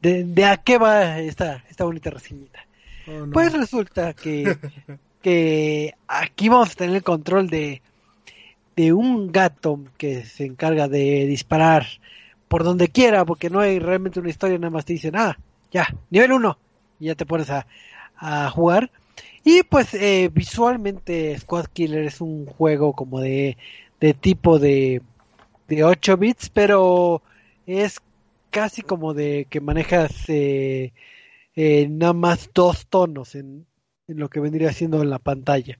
de, 0.00 0.44
a 0.46 0.56
qué 0.56 0.78
va 0.78 1.18
esta, 1.18 1.62
esta 1.68 1.84
bonita 1.84 2.08
reseñita. 2.10 2.60
Oh, 3.06 3.26
pues 3.32 3.52
resulta 3.52 4.14
que, 4.14 4.56
que 5.22 5.94
aquí 6.06 6.48
vamos 6.48 6.70
a 6.70 6.74
tener 6.74 6.96
el 6.96 7.02
control 7.02 7.48
de, 7.48 7.82
de 8.76 8.92
un 8.94 9.30
gato 9.30 9.80
que 9.98 10.24
se 10.24 10.46
encarga 10.46 10.88
de 10.88 11.26
disparar 11.26 11.86
por 12.48 12.64
donde 12.64 12.88
quiera, 12.88 13.26
porque 13.26 13.50
no 13.50 13.60
hay 13.60 13.78
realmente 13.78 14.20
una 14.20 14.30
historia, 14.30 14.56
nada 14.56 14.70
más 14.70 14.86
te 14.86 14.94
dicen, 14.94 15.16
ah, 15.16 15.38
ya, 15.70 15.94
nivel 16.08 16.32
1, 16.32 16.58
y 17.00 17.06
ya 17.06 17.14
te 17.14 17.26
pones 17.26 17.50
a, 17.50 17.66
a 18.16 18.48
jugar. 18.50 18.90
Y 19.50 19.62
pues 19.62 19.94
eh, 19.94 20.30
visualmente 20.30 21.38
Squad 21.38 21.68
Killer 21.72 22.04
es 22.04 22.20
un 22.20 22.44
juego 22.44 22.92
como 22.92 23.18
de, 23.18 23.56
de 23.98 24.12
tipo 24.12 24.58
de, 24.58 25.00
de 25.68 25.84
8 25.84 26.18
bits, 26.18 26.50
pero 26.50 27.22
es 27.64 28.02
casi 28.50 28.82
como 28.82 29.14
de 29.14 29.46
que 29.48 29.62
manejas 29.62 30.28
eh, 30.28 30.92
eh, 31.56 31.88
nada 31.88 32.12
más 32.12 32.50
dos 32.52 32.88
tonos 32.88 33.34
en, 33.36 33.66
lo 34.06 34.28
que 34.28 34.40
vendría 34.40 34.70
siendo 34.74 35.00
en 35.02 35.08
la 35.08 35.18
pantalla. 35.18 35.78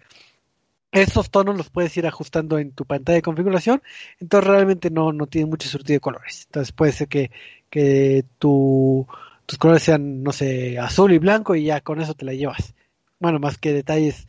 Esos 0.91 1.31
tonos 1.31 1.59
los 1.59 1.69
puedes 1.69 1.95
ir 1.99 2.07
ajustando 2.07 2.59
en 2.59 2.73
tu 2.73 2.87
pantalla 2.87 3.17
de 3.17 3.23
configuración, 3.23 3.83
entonces 4.19 4.49
realmente 4.49 4.89
no, 4.89 5.13
no 5.13 5.27
tiene 5.27 5.51
mucho 5.51 5.69
surtido 5.69 5.97
de 5.97 6.01
colores. 6.01 6.45
Entonces 6.47 6.73
puede 6.73 6.93
ser 6.93 7.09
que, 7.09 7.31
que 7.69 8.25
tu, 8.39 9.07
tus 9.45 9.59
colores 9.59 9.83
sean, 9.83 10.23
no 10.23 10.33
sé, 10.33 10.79
azul 10.79 11.13
y 11.13 11.19
blanco 11.19 11.55
y 11.55 11.65
ya 11.65 11.83
con 11.83 12.01
eso 12.01 12.15
te 12.15 12.25
la 12.25 12.33
llevas 12.33 12.75
bueno, 13.21 13.39
más 13.39 13.59
que 13.59 13.73
detalles 13.73 14.27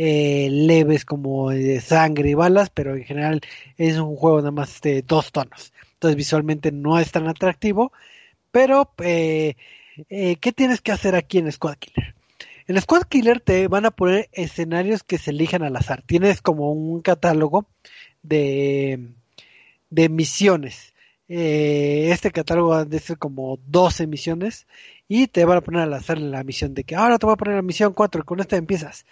eh, 0.00 0.48
leves 0.52 1.04
como 1.04 1.50
de 1.50 1.80
sangre 1.80 2.30
y 2.30 2.34
balas, 2.34 2.70
pero 2.70 2.94
en 2.94 3.02
general 3.02 3.40
es 3.76 3.96
un 3.96 4.14
juego 4.14 4.38
nada 4.38 4.52
más 4.52 4.80
de 4.80 5.02
dos 5.02 5.32
tonos. 5.32 5.72
Entonces 5.94 6.16
visualmente 6.16 6.70
no 6.70 7.00
es 7.00 7.10
tan 7.10 7.26
atractivo, 7.26 7.90
pero 8.52 8.92
eh, 9.02 9.56
eh, 10.08 10.36
¿qué 10.36 10.52
tienes 10.52 10.80
que 10.80 10.92
hacer 10.92 11.16
aquí 11.16 11.38
en 11.38 11.50
Squad 11.50 11.78
Killer? 11.78 12.14
En 12.68 12.80
Squad 12.80 13.08
Killer 13.08 13.40
te 13.40 13.66
van 13.66 13.86
a 13.86 13.90
poner 13.90 14.28
escenarios 14.32 15.02
que 15.02 15.18
se 15.18 15.32
elijan 15.32 15.64
al 15.64 15.74
azar. 15.74 16.02
Tienes 16.06 16.42
como 16.42 16.70
un 16.72 17.02
catálogo 17.02 17.66
de, 18.22 19.14
de 19.90 20.08
misiones. 20.08 20.94
este 21.26 22.30
catálogo 22.30 22.68
va 22.70 22.82
a 22.82 22.98
ser 23.00 23.18
como 23.18 23.58
12 23.66 24.06
misiones 24.06 24.68
y 25.08 25.26
te 25.28 25.44
van 25.44 25.58
a 25.58 25.60
poner 25.62 25.82
a 25.82 25.86
lanzar 25.86 26.18
la 26.18 26.44
misión 26.44 26.74
de 26.74 26.84
que 26.84 26.94
ahora 26.94 27.18
te 27.18 27.26
voy 27.26 27.32
a 27.34 27.36
poner 27.36 27.56
la 27.56 27.62
misión 27.62 27.94
4, 27.94 28.24
con 28.24 28.40
esta 28.40 28.56
empiezas. 28.56 29.06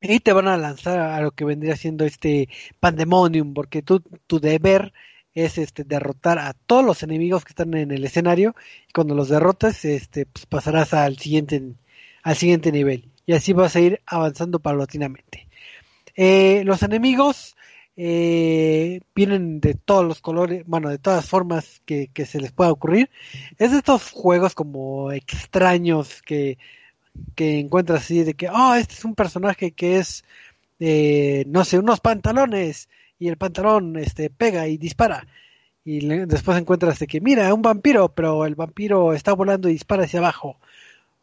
Y 0.00 0.20
te 0.20 0.32
van 0.32 0.48
a 0.48 0.56
lanzar 0.56 0.98
a 1.00 1.20
lo 1.20 1.32
que 1.32 1.44
vendría 1.44 1.76
siendo 1.76 2.04
este 2.04 2.48
pandemonium, 2.80 3.52
porque 3.52 3.82
tu 3.82 4.40
deber 4.40 4.92
es 5.34 5.58
este 5.58 5.84
derrotar 5.84 6.38
a 6.38 6.54
todos 6.54 6.84
los 6.84 7.02
enemigos 7.02 7.44
que 7.44 7.50
están 7.50 7.74
en 7.74 7.90
el 7.90 8.04
escenario 8.04 8.54
y 8.88 8.92
cuando 8.92 9.14
los 9.14 9.28
derrotas 9.28 9.84
este 9.84 10.26
pues 10.26 10.46
pasarás 10.46 10.94
al 10.94 11.18
siguiente 11.18 11.62
al 12.22 12.36
siguiente 12.36 12.72
nivel 12.72 13.10
y 13.26 13.34
así 13.34 13.52
vas 13.52 13.76
a 13.76 13.80
ir 13.80 14.00
avanzando 14.06 14.58
paulatinamente. 14.58 15.48
Eh, 16.16 16.62
los 16.64 16.82
enemigos 16.82 17.56
eh, 18.00 19.00
vienen 19.12 19.60
de 19.60 19.74
todos 19.74 20.04
los 20.04 20.20
colores, 20.20 20.62
bueno, 20.66 20.88
de 20.88 20.98
todas 20.98 21.28
formas 21.28 21.82
que, 21.84 22.08
se 22.26 22.40
les 22.40 22.52
pueda 22.52 22.70
ocurrir. 22.70 23.10
Es 23.58 23.72
de 23.72 23.78
estos 23.78 24.12
juegos 24.12 24.54
como 24.54 25.10
extraños 25.10 26.22
que, 26.22 26.58
que 27.34 27.58
encuentras 27.58 28.02
así 28.02 28.22
de 28.22 28.34
que, 28.34 28.48
oh, 28.50 28.74
este 28.74 28.94
es 28.94 29.04
un 29.04 29.16
personaje 29.16 29.72
que 29.72 29.98
es, 29.98 30.24
eh, 30.78 31.44
no 31.48 31.64
sé, 31.64 31.78
unos 31.80 31.98
pantalones 32.00 32.88
y 33.18 33.28
el 33.28 33.36
pantalón 33.36 33.96
este, 33.96 34.30
pega 34.30 34.68
y 34.68 34.78
dispara. 34.78 35.26
Y 35.84 36.06
después 36.26 36.56
encuentras 36.58 37.00
de 37.00 37.08
que, 37.08 37.20
mira, 37.20 37.52
un 37.52 37.62
vampiro, 37.62 38.10
pero 38.10 38.46
el 38.46 38.54
vampiro 38.54 39.12
está 39.12 39.32
volando 39.32 39.68
y 39.68 39.72
dispara 39.72 40.04
hacia 40.04 40.20
abajo 40.20 40.56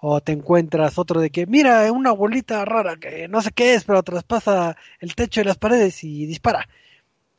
o 0.07 0.21
te 0.21 0.33
encuentras 0.33 0.99
otro 0.99 1.19
de 1.19 1.31
que 1.31 1.47
mira 1.47 1.91
una 1.91 2.11
bolita 2.11 2.63
rara 2.63 2.95
que 2.97 3.27
no 3.27 3.41
sé 3.41 3.49
qué 3.51 3.73
es 3.73 3.85
pero 3.85 4.03
traspasa 4.03 4.77
el 4.99 5.15
techo 5.15 5.41
de 5.41 5.45
las 5.45 5.57
paredes 5.57 6.03
y 6.03 6.27
dispara 6.27 6.69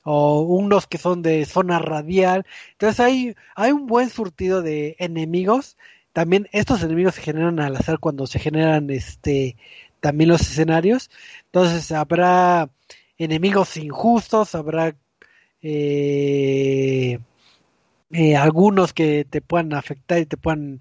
o 0.03 0.41
unos 0.41 0.89
que 0.89 0.99
son 0.99 1.23
de 1.23 1.45
zona 1.45 1.79
radial. 1.79 2.45
Entonces 2.73 2.99
hay 3.01 3.37
hay 3.55 3.71
un 3.73 3.87
buen 3.87 4.11
surtido 4.11 4.63
de 4.63 4.97
enemigos. 4.99 5.77
También 6.13 6.49
estos 6.53 6.83
enemigos 6.83 7.15
se 7.15 7.23
generan 7.23 7.61
al 7.61 7.77
azar 7.77 7.99
cuando 8.01 8.27
se 8.27 8.41
generan 8.41 8.91
este 8.91 9.57
también 10.01 10.31
los 10.31 10.41
escenarios. 10.41 11.11
Entonces 11.47 11.93
habrá 11.93 12.69
enemigos 13.19 13.77
injustos 13.77 14.57
habrá 14.57 14.97
eh, 15.63 17.21
eh, 18.11 18.37
algunos 18.37 18.93
que 18.93 19.25
te 19.25 19.41
puedan 19.41 19.73
afectar 19.73 20.19
y 20.19 20.27
te 20.27 20.37
puedan 20.37 20.81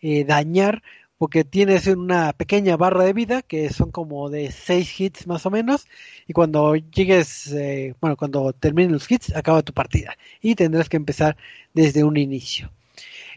eh, 0.00 0.24
dañar 0.24 0.82
porque 1.18 1.44
tienes 1.44 1.86
una 1.86 2.32
pequeña 2.32 2.76
barra 2.76 3.04
de 3.04 3.12
vida 3.12 3.42
que 3.42 3.70
son 3.70 3.90
como 3.90 4.28
de 4.28 4.50
6 4.52 5.00
hits 5.00 5.26
más 5.26 5.46
o 5.46 5.50
menos 5.50 5.86
y 6.26 6.32
cuando 6.32 6.74
llegues, 6.76 7.52
eh, 7.52 7.94
bueno, 8.00 8.16
cuando 8.16 8.52
terminen 8.52 8.92
los 8.92 9.10
hits 9.10 9.34
acaba 9.34 9.62
tu 9.62 9.72
partida 9.72 10.16
y 10.40 10.54
tendrás 10.54 10.88
que 10.88 10.96
empezar 10.96 11.36
desde 11.74 12.04
un 12.04 12.16
inicio. 12.16 12.70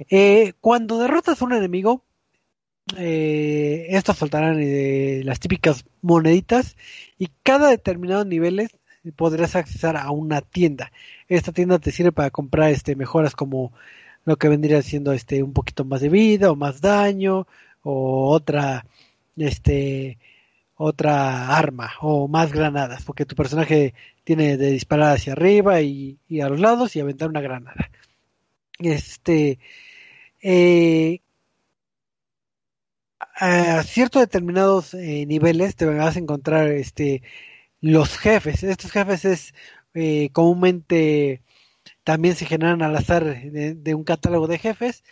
Eh, 0.10 0.54
cuando 0.62 1.00
derrotas 1.00 1.42
a 1.42 1.46
un 1.46 1.54
enemigo, 1.54 2.04
eh, 2.98 3.88
estos 3.90 4.18
soltarán 4.18 4.58
las 5.26 5.40
típicas 5.40 5.86
moneditas 6.02 6.76
y 7.18 7.30
cada 7.44 7.70
determinado 7.70 8.26
niveles 8.26 8.70
podrás 9.16 9.56
accesar 9.56 9.98
a 9.98 10.12
una 10.12 10.42
tienda. 10.42 10.92
Esta 11.28 11.52
tienda 11.52 11.80
te 11.80 11.92
sirve 11.92 12.12
para 12.12 12.32
comprar 12.32 12.72
este 12.72 12.96
mejoras 12.96 13.36
como 13.36 13.74
lo 14.26 14.38
que 14.38 14.50
vendría 14.50 14.82
siendo 14.82 15.14
este 15.14 15.44
un 15.44 15.54
poquito 15.54 15.86
más 15.86 16.02
de 16.02 16.10
vida 16.10 16.52
o 16.52 16.56
más 16.56 16.82
daño 16.82 17.48
o 17.84 18.30
otra 18.32 18.86
este 19.38 20.18
otra 20.76 21.58
arma 21.58 21.92
o 22.02 22.28
más 22.28 22.52
granadas 22.54 23.04
porque 23.04 23.26
tu 23.26 23.36
personaje 23.36 23.94
tiene 24.24 24.58
de 24.58 24.72
disparar 24.72 25.16
hacia 25.16 25.34
arriba 25.34 25.82
y, 25.82 26.20
a 26.42 26.50
los 26.50 26.60
lados 26.60 26.96
y 26.96 27.00
aventar 27.02 27.30
una 27.30 27.42
granada. 27.42 27.90
Este 28.80 29.60
eh, 30.42 31.22
a 33.36 33.84
ciertos 33.84 34.22
determinados 34.22 34.94
eh, 34.94 35.26
niveles 35.26 35.76
te 35.76 35.86
vas 35.86 36.16
a 36.16 36.20
encontrar 36.20 36.70
este 36.70 37.24
los 37.82 38.18
jefes. 38.18 38.64
Estos 38.64 38.92
jefes 38.92 39.26
es 39.26 39.54
eh, 39.94 40.30
comúnmente 40.32 41.42
también 42.04 42.36
se 42.36 42.46
generan 42.46 42.82
al 42.82 42.96
azar 42.96 43.24
de, 43.24 43.96
un 43.96 44.04
catálogo 44.04 44.48
de 44.48 44.60
jefes 44.60 45.04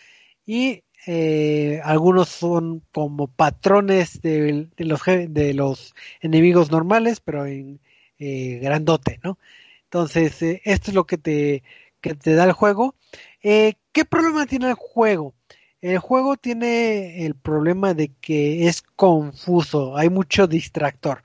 y 0.46 0.84
eh, 1.06 1.80
algunos 1.84 2.28
son 2.28 2.82
como 2.92 3.28
patrones 3.28 4.20
de, 4.20 4.68
los, 4.78 5.00
de 5.04 5.54
los 5.54 5.94
enemigos 6.20 6.70
normales, 6.70 7.20
pero 7.20 7.46
en 7.46 7.80
eh, 8.18 8.58
grandote, 8.62 9.20
¿no? 9.22 9.38
Entonces, 9.84 10.42
eh, 10.42 10.60
esto 10.64 10.90
es 10.90 10.94
lo 10.94 11.06
que 11.06 11.18
te, 11.18 11.62
que 12.00 12.14
te 12.14 12.34
da 12.34 12.44
el 12.44 12.52
juego. 12.52 12.94
¿Qué 13.40 14.04
problema 14.08 14.46
tiene 14.46 14.68
el 14.68 14.74
juego? 14.74 15.34
El 15.80 15.98
juego 15.98 16.36
tiene 16.36 17.24
el 17.24 17.34
problema 17.36 17.94
de 17.94 18.10
que 18.20 18.66
es 18.66 18.82
confuso, 18.82 19.96
hay 19.96 20.10
mucho 20.10 20.46
distractor. 20.46 21.22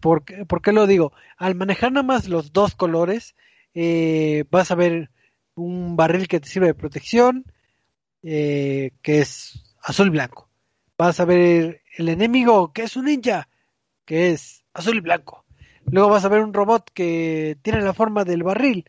¿Por, 0.00 0.24
¿por 0.46 0.62
qué 0.62 0.72
lo 0.72 0.86
digo? 0.86 1.12
Al 1.36 1.54
manejar 1.54 1.92
nada 1.92 2.04
más 2.04 2.28
los 2.28 2.52
dos 2.52 2.74
colores, 2.74 3.34
vas 4.50 4.70
a 4.70 4.74
ver 4.74 5.10
un 5.54 5.96
barril 5.96 6.28
que 6.28 6.40
te 6.40 6.48
sirve 6.48 6.68
de 6.68 6.74
protección, 6.74 7.44
eh, 8.22 8.92
que 9.02 9.20
es 9.20 9.62
azul 9.82 10.10
blanco. 10.10 10.48
Vas 10.98 11.20
a 11.20 11.24
ver 11.24 11.82
el 11.96 12.08
enemigo, 12.08 12.72
que 12.72 12.82
es 12.82 12.96
un 12.96 13.06
ninja, 13.06 13.48
que 14.04 14.30
es 14.30 14.64
azul 14.74 14.96
y 14.96 15.00
blanco. 15.00 15.44
Luego 15.86 16.10
vas 16.10 16.24
a 16.24 16.28
ver 16.28 16.42
un 16.42 16.52
robot 16.52 16.90
que 16.92 17.58
tiene 17.62 17.80
la 17.80 17.94
forma 17.94 18.24
del 18.24 18.42
barril, 18.42 18.84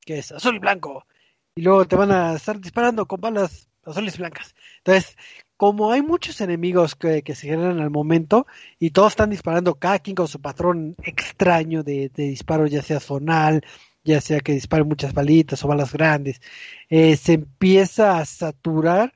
que 0.00 0.18
es 0.18 0.32
azul 0.32 0.56
y 0.56 0.58
blanco. 0.58 1.06
Y 1.54 1.62
luego 1.62 1.86
te 1.86 1.96
van 1.96 2.12
a 2.12 2.34
estar 2.34 2.60
disparando 2.60 3.06
con 3.06 3.20
balas 3.20 3.68
azules 3.84 4.14
y 4.14 4.18
blancas. 4.18 4.54
Entonces, 4.78 5.16
como 5.56 5.92
hay 5.92 6.02
muchos 6.02 6.40
enemigos 6.40 6.94
que, 6.94 7.22
se 7.34 7.48
generan 7.48 7.80
al 7.80 7.90
momento 7.90 8.46
y 8.78 8.90
todos 8.90 9.12
están 9.12 9.30
disparando 9.30 9.74
cada 9.74 9.98
quien 9.98 10.16
con 10.16 10.28
su 10.28 10.40
patrón 10.40 10.96
extraño 11.02 11.82
de, 11.82 12.10
de 12.14 12.28
disparo, 12.28 12.66
ya 12.66 12.82
sea 12.82 13.00
zonal, 13.00 13.62
ya 14.04 14.20
sea 14.20 14.40
que 14.40 14.52
disparen 14.52 14.88
muchas 14.88 15.14
balitas 15.14 15.64
o 15.64 15.68
balas 15.68 15.92
grandes, 15.92 16.40
eh, 16.88 17.16
se 17.16 17.34
empieza 17.34 18.18
a 18.18 18.24
saturar 18.24 19.14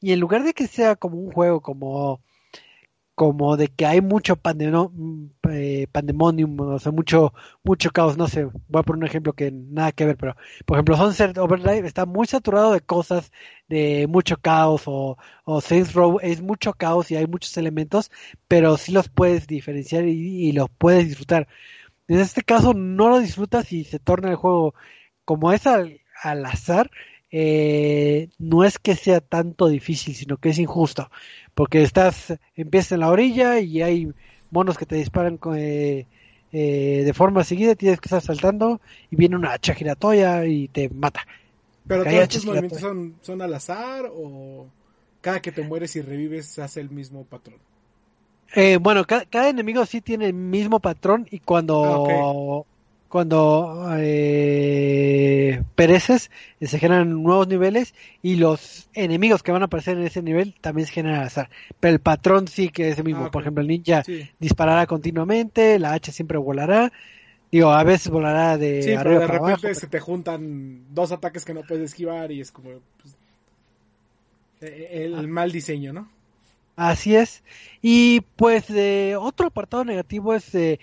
y 0.00 0.12
en 0.12 0.20
lugar 0.20 0.44
de 0.44 0.54
que 0.54 0.66
sea 0.66 0.96
como 0.96 1.18
un 1.18 1.32
juego 1.32 1.60
como 1.62 2.20
como 3.14 3.56
de 3.56 3.68
que 3.68 3.86
hay 3.86 4.00
mucho 4.00 4.40
eh, 5.50 5.86
pandemonium, 5.92 6.58
o 6.60 6.78
sea, 6.78 6.90
mucho, 6.92 7.32
mucho 7.62 7.90
caos, 7.90 8.16
no 8.16 8.26
sé, 8.28 8.44
voy 8.44 8.80
a 8.80 8.82
poner 8.82 9.02
un 9.04 9.06
ejemplo 9.06 9.32
que 9.34 9.50
nada 9.52 9.92
que 9.92 10.04
ver, 10.04 10.16
pero, 10.16 10.34
por 10.66 10.76
ejemplo, 10.76 10.96
Sunset 10.96 11.38
Overdrive 11.38 11.86
está 11.86 12.06
muy 12.06 12.26
saturado 12.26 12.72
de 12.72 12.80
cosas, 12.80 13.30
de 13.68 14.06
mucho 14.08 14.36
caos, 14.38 14.82
o, 14.86 15.16
o 15.44 15.60
Saints 15.60 15.94
Row 15.94 16.18
es 16.22 16.42
mucho 16.42 16.72
caos 16.72 17.10
y 17.10 17.16
hay 17.16 17.26
muchos 17.26 17.56
elementos, 17.56 18.10
pero 18.48 18.76
sí 18.76 18.90
los 18.92 19.08
puedes 19.08 19.46
diferenciar 19.46 20.06
y, 20.06 20.48
y 20.48 20.52
los 20.52 20.68
puedes 20.70 21.06
disfrutar. 21.08 21.46
En 22.08 22.20
este 22.20 22.42
caso 22.42 22.74
no 22.74 23.08
lo 23.08 23.20
disfrutas 23.20 23.72
y 23.72 23.84
se 23.84 23.98
torna 23.98 24.30
el 24.30 24.36
juego 24.36 24.74
como 25.24 25.52
es 25.52 25.66
al, 25.66 26.00
azar. 26.22 26.90
Eh, 27.30 28.28
no 28.38 28.62
es 28.64 28.78
que 28.78 28.94
sea 28.94 29.20
tanto 29.20 29.66
difícil, 29.68 30.14
sino 30.14 30.36
que 30.36 30.50
es 30.50 30.58
injusto, 30.58 31.10
porque 31.54 31.82
estás, 31.82 32.34
empiezas 32.54 32.92
en 32.92 33.00
la 33.00 33.10
orilla 33.10 33.58
y 33.58 33.82
hay 33.82 34.12
monos 34.50 34.78
que 34.78 34.86
te 34.86 34.94
disparan 34.94 35.40
eh, 35.56 36.06
eh, 36.52 37.02
de 37.04 37.12
forma 37.12 37.42
seguida, 37.42 37.74
tienes 37.74 38.00
que 38.00 38.06
estar 38.06 38.22
saltando 38.22 38.80
y 39.10 39.16
viene 39.16 39.34
una 39.34 39.52
hacha 39.52 39.74
giratoria 39.74 40.46
y 40.46 40.68
te 40.68 40.88
mata. 40.90 41.26
Pero 41.88 42.04
todos 42.04 42.14
estos 42.14 42.46
movimientos 42.46 42.80
son, 42.80 43.16
son 43.20 43.42
al 43.42 43.52
azar 43.52 44.08
o 44.14 44.68
cada 45.20 45.42
que 45.42 45.50
te 45.50 45.62
mueres 45.62 45.96
y 45.96 46.02
revives 46.02 46.58
hace 46.60 46.80
el 46.80 46.90
mismo 46.90 47.24
patrón. 47.24 47.58
Eh, 48.54 48.78
bueno, 48.80 49.04
cada, 49.04 49.48
enemigo 49.48 49.84
sí 49.84 50.00
tiene 50.00 50.26
el 50.26 50.34
mismo 50.34 50.78
patrón 50.78 51.26
y 51.30 51.40
cuando, 51.40 52.64
ah, 52.66 52.70
cuando 53.08 53.88
eh, 53.98 55.60
pereces 55.74 56.30
eh, 56.60 56.68
se 56.68 56.78
generan 56.78 57.22
nuevos 57.22 57.48
niveles 57.48 57.94
y 58.22 58.36
los 58.36 58.88
enemigos 58.94 59.42
que 59.42 59.50
van 59.50 59.62
a 59.62 59.64
aparecer 59.64 59.98
en 59.98 60.04
ese 60.04 60.22
nivel 60.22 60.54
también 60.60 60.86
se 60.86 60.92
generan 60.92 61.20
al 61.20 61.26
azar. 61.26 61.50
Pero 61.80 61.94
el 61.94 62.00
patrón 62.00 62.46
sí 62.46 62.68
que 62.68 62.90
es 62.90 62.98
el 62.98 63.04
mismo. 63.04 63.26
Ah, 63.26 63.30
Por 63.32 63.42
ejemplo, 63.42 63.62
el 63.62 63.68
ninja 63.68 64.04
disparará 64.38 64.86
continuamente, 64.86 65.78
la 65.80 65.92
hacha 65.92 66.12
siempre 66.12 66.38
volará. 66.38 66.92
Digo, 67.50 67.70
a 67.70 67.82
veces 67.84 68.08
volará 68.10 68.56
de 68.56 68.82
sí, 68.82 68.92
arriba 68.92 69.20
pero 69.26 69.32
de 69.32 69.38
repente 69.38 69.74
se 69.74 69.86
te 69.86 70.00
juntan 70.00 70.86
dos 70.92 71.12
ataques 71.12 71.44
que 71.44 71.54
no 71.54 71.62
puedes 71.62 71.84
esquivar 71.84 72.32
y 72.32 72.40
es 72.40 72.50
como 72.50 72.80
pues, 73.00 73.16
el 74.60 75.14
ah. 75.14 75.22
mal 75.22 75.52
diseño, 75.52 75.92
¿no? 75.92 76.13
Así 76.76 77.14
es. 77.14 77.42
Y 77.82 78.22
pues 78.36 78.66
de 78.68 79.16
otro 79.20 79.46
apartado 79.46 79.84
negativo 79.84 80.34
es 80.34 80.54
eh, 80.54 80.80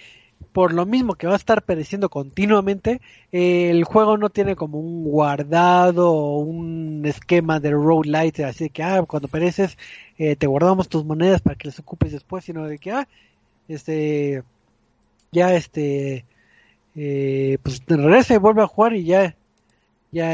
por 0.54 0.74
lo 0.74 0.86
mismo 0.86 1.16
que 1.16 1.28
va 1.28 1.34
a 1.34 1.38
estar 1.38 1.64
pereciendo 1.64 2.10
continuamente, 2.10 3.02
eh, 3.32 3.70
el 3.70 3.84
juego 3.84 4.18
no 4.18 4.30
tiene 4.30 4.56
como 4.56 4.80
un 4.80 5.04
guardado 5.04 6.12
o 6.12 6.40
un 6.40 7.04
esquema 7.06 7.60
de 7.60 7.74
light 8.06 8.40
así 8.42 8.70
que 8.70 8.84
ah, 8.84 9.04
cuando 9.08 9.28
pereces 9.28 9.78
eh, 10.18 10.36
te 10.36 10.48
guardamos 10.48 10.90
tus 10.90 11.06
monedas 11.06 11.42
para 11.42 11.56
que 11.56 11.68
las 11.68 11.80
ocupes 11.80 12.12
después, 12.12 12.44
sino 12.46 12.66
de 12.66 12.80
que 12.80 12.92
ah, 12.92 13.08
este 13.68 14.44
ya 15.32 15.54
este 15.54 16.26
pues 16.94 17.82
regresa 17.88 18.34
y 18.34 18.38
vuelve 18.38 18.64
a 18.64 18.68
jugar 18.68 18.94
y 18.94 19.06
ya 19.06 19.36
ya 20.12 20.32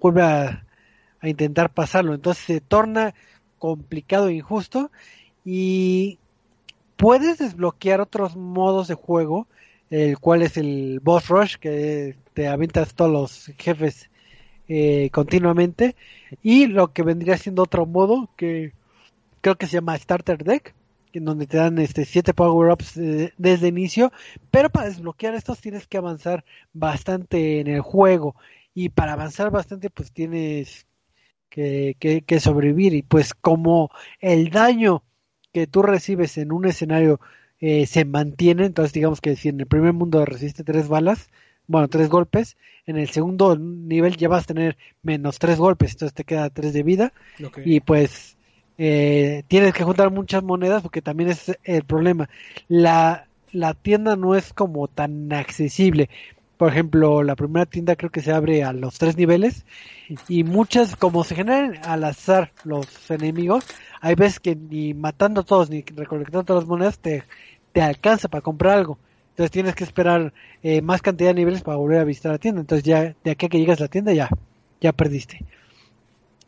vuelve 0.00 0.22
a, 0.22 0.66
a 1.20 1.28
intentar 1.28 1.70
pasarlo, 1.70 2.14
entonces 2.14 2.44
se 2.44 2.60
torna 2.60 3.14
complicado 3.58 4.28
e 4.28 4.34
injusto 4.34 4.90
y 5.44 6.18
puedes 6.96 7.38
desbloquear 7.38 8.00
otros 8.00 8.36
modos 8.36 8.88
de 8.88 8.94
juego, 8.94 9.46
el 9.90 10.18
cual 10.18 10.42
es 10.42 10.56
el 10.56 11.00
boss 11.02 11.28
rush, 11.28 11.56
que 11.56 12.16
te 12.34 12.48
aventas 12.48 12.94
todos 12.94 13.12
los 13.12 13.52
jefes 13.58 14.10
eh, 14.68 15.10
continuamente, 15.12 15.94
y 16.42 16.66
lo 16.66 16.92
que 16.92 17.02
vendría 17.02 17.38
siendo 17.38 17.62
otro 17.62 17.86
modo 17.86 18.28
que 18.36 18.72
creo 19.40 19.56
que 19.56 19.66
se 19.66 19.74
llama 19.74 19.96
Starter 19.96 20.42
Deck, 20.42 20.74
en 21.12 21.24
donde 21.24 21.46
te 21.46 21.56
dan 21.56 21.78
este 21.78 22.04
siete 22.04 22.34
power 22.34 22.72
ups 22.72 22.96
eh, 22.96 23.32
desde 23.38 23.68
inicio, 23.68 24.12
pero 24.50 24.70
para 24.70 24.88
desbloquear 24.88 25.34
estos 25.34 25.60
tienes 25.60 25.86
que 25.86 25.98
avanzar 25.98 26.44
bastante 26.72 27.60
en 27.60 27.68
el 27.68 27.80
juego 27.80 28.34
y 28.74 28.90
para 28.90 29.12
avanzar 29.12 29.50
bastante 29.50 29.88
pues 29.88 30.12
tienes 30.12 30.85
que, 31.56 32.22
que, 32.26 32.40
sobrevivir 32.40 32.92
y 32.92 33.02
pues 33.02 33.32
como 33.32 33.90
el 34.20 34.50
daño 34.50 35.02
que 35.54 35.66
tú 35.66 35.82
recibes 35.82 36.36
en 36.36 36.52
un 36.52 36.66
escenario 36.66 37.18
eh, 37.60 37.86
se 37.86 38.04
mantiene, 38.04 38.66
entonces 38.66 38.92
digamos 38.92 39.22
que 39.22 39.36
si 39.36 39.48
en 39.48 39.60
el 39.60 39.66
primer 39.66 39.94
mundo 39.94 40.24
resiste 40.26 40.64
tres 40.64 40.86
balas, 40.88 41.30
bueno, 41.66 41.88
tres 41.88 42.10
golpes, 42.10 42.58
en 42.84 42.98
el 42.98 43.08
segundo 43.08 43.56
nivel 43.56 44.16
ya 44.18 44.28
vas 44.28 44.44
a 44.44 44.48
tener 44.48 44.76
menos 45.02 45.38
tres 45.38 45.58
golpes, 45.58 45.92
entonces 45.92 46.14
te 46.14 46.24
queda 46.24 46.50
tres 46.50 46.74
de 46.74 46.82
vida. 46.82 47.12
Y 47.64 47.80
pues 47.80 48.36
eh, 48.76 49.42
tienes 49.48 49.72
que 49.72 49.84
juntar 49.84 50.10
muchas 50.10 50.42
monedas 50.42 50.82
porque 50.82 51.00
también 51.00 51.30
es 51.30 51.56
el 51.64 51.84
problema. 51.84 52.28
La, 52.68 53.26
la 53.50 53.72
tienda 53.72 54.14
no 54.14 54.34
es 54.34 54.52
como 54.52 54.88
tan 54.88 55.32
accesible 55.32 56.10
por 56.56 56.70
ejemplo, 56.70 57.22
la 57.22 57.36
primera 57.36 57.66
tienda 57.66 57.96
creo 57.96 58.10
que 58.10 58.22
se 58.22 58.32
abre 58.32 58.64
a 58.64 58.72
los 58.72 58.98
tres 58.98 59.16
niveles 59.16 59.64
y 60.28 60.44
muchas, 60.44 60.96
como 60.96 61.22
se 61.24 61.34
generan 61.34 61.78
al 61.84 62.04
azar 62.04 62.52
los 62.64 63.10
enemigos, 63.10 63.66
hay 64.00 64.14
veces 64.14 64.40
que 64.40 64.56
ni 64.56 64.94
matando 64.94 65.44
todos 65.44 65.68
ni 65.68 65.82
recolectando 65.82 66.44
todas 66.44 66.62
las 66.62 66.68
monedas 66.68 66.98
te, 66.98 67.24
te 67.72 67.82
alcanza 67.82 68.28
para 68.28 68.42
comprar 68.42 68.78
algo. 68.78 68.98
Entonces 69.30 69.50
tienes 69.50 69.74
que 69.74 69.84
esperar 69.84 70.32
eh, 70.62 70.80
más 70.80 71.02
cantidad 71.02 71.30
de 71.30 71.34
niveles 71.34 71.62
para 71.62 71.76
volver 71.76 71.98
a 71.98 72.04
visitar 72.04 72.32
la 72.32 72.38
tienda. 72.38 72.62
Entonces 72.62 72.84
ya 72.84 73.14
de 73.22 73.30
aquí 73.30 73.46
a 73.46 73.48
que 73.50 73.58
llegas 73.58 73.80
a 73.80 73.84
la 73.84 73.88
tienda 73.88 74.14
ya, 74.14 74.30
ya 74.80 74.92
perdiste. 74.92 75.44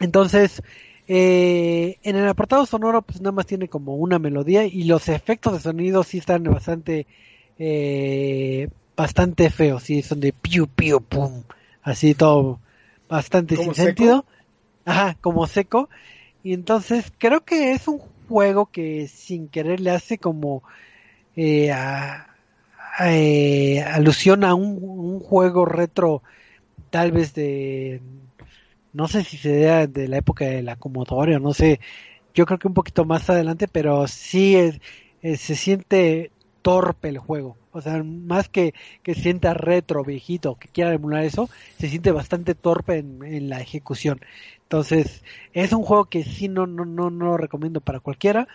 Entonces, 0.00 0.62
eh, 1.06 1.98
en 2.02 2.16
el 2.16 2.26
apartado 2.28 2.64
sonoro 2.64 3.02
pues 3.02 3.20
nada 3.20 3.32
más 3.32 3.46
tiene 3.46 3.68
como 3.68 3.96
una 3.96 4.18
melodía 4.18 4.64
y 4.64 4.84
los 4.84 5.08
efectos 5.08 5.52
de 5.54 5.60
sonido 5.60 6.02
sí 6.02 6.18
están 6.18 6.44
bastante 6.44 7.06
eh, 7.58 8.68
bastante 8.98 9.48
feos, 9.48 9.84
sí, 9.84 10.02
son 10.02 10.18
de 10.18 10.32
piu, 10.32 10.66
piu, 10.66 11.00
pum, 11.00 11.44
así 11.82 12.16
todo 12.16 12.58
bastante 13.08 13.56
sin 13.56 13.72
sentido, 13.72 14.24
ajá, 14.84 15.16
como 15.20 15.46
seco, 15.46 15.88
y 16.42 16.52
entonces 16.52 17.12
creo 17.16 17.44
que 17.44 17.70
es 17.70 17.86
un 17.86 18.00
juego 18.28 18.66
que 18.66 19.06
sin 19.06 19.48
querer 19.48 19.78
le 19.78 19.92
hace 19.92 20.18
como 20.18 20.64
eh, 21.36 21.72
eh, 23.00 23.84
alusión 23.86 24.42
a 24.42 24.54
un, 24.54 25.20
juego 25.20 25.64
retro, 25.64 26.24
tal 26.90 27.12
vez 27.12 27.34
de, 27.34 28.00
no 28.92 29.06
sé 29.06 29.22
si 29.22 29.36
se 29.36 29.60
sea 29.60 29.86
de 29.86 30.08
la 30.08 30.16
época 30.16 30.44
de 30.44 30.64
la 30.64 30.74
Commodore 30.74 31.36
o 31.36 31.38
no 31.38 31.54
sé, 31.54 31.78
yo 32.34 32.46
creo 32.46 32.58
que 32.58 32.66
un 32.66 32.74
poquito 32.74 33.04
más 33.04 33.30
adelante, 33.30 33.68
pero 33.68 34.08
sí 34.08 34.56
es, 34.56 34.80
se 35.22 35.54
siente 35.54 36.32
torpe 36.68 37.08
el 37.08 37.16
juego. 37.16 37.56
O 37.72 37.80
sea, 37.80 38.02
más 38.02 38.50
que 38.50 38.74
que 39.02 39.14
sienta 39.14 39.54
retro, 39.54 40.04
viejito, 40.04 40.56
que 40.56 40.68
quiera 40.68 40.92
emular 40.92 41.24
eso, 41.24 41.48
se 41.78 41.88
siente 41.88 42.12
bastante 42.12 42.54
torpe 42.54 42.98
en, 42.98 43.48
la 43.48 43.62
ejecución. 43.62 44.20
Entonces, 44.64 45.24
es 45.54 45.72
un 45.72 45.82
juego 45.82 46.04
que 46.04 46.24
sí 46.24 46.46
no, 46.46 46.66
no, 46.66 46.84
no, 46.84 47.08
no 47.08 47.24
lo 47.24 47.36
recomiendo 47.38 47.80
para 47.80 48.00
cualquiera. 48.00 48.48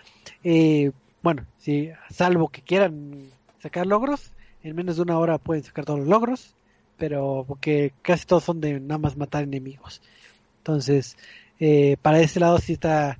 Eh, 0.44 0.92
bueno, 1.24 1.44
sí, 1.58 1.90
salvo 2.08 2.50
que 2.50 2.62
quieran 2.62 3.30
sacar 3.58 3.84
logros, 3.84 4.30
en 4.62 4.76
menos 4.76 4.94
de 4.94 5.02
una 5.02 5.18
hora 5.18 5.38
pueden 5.38 5.64
sacar 5.64 5.84
todos 5.84 5.98
los 5.98 6.08
logros, 6.08 6.54
pero 6.96 7.44
porque 7.48 7.92
casi 8.02 8.26
todos 8.26 8.44
son 8.44 8.60
de 8.60 8.78
nada 8.78 8.98
más 8.98 9.16
matar 9.16 9.42
enemigos. 9.42 10.00
Entonces, 10.58 11.16
eh, 11.58 11.96
para 12.00 12.20
ese 12.20 12.38
lado 12.38 12.58
sí 12.58 12.74
está, 12.74 13.18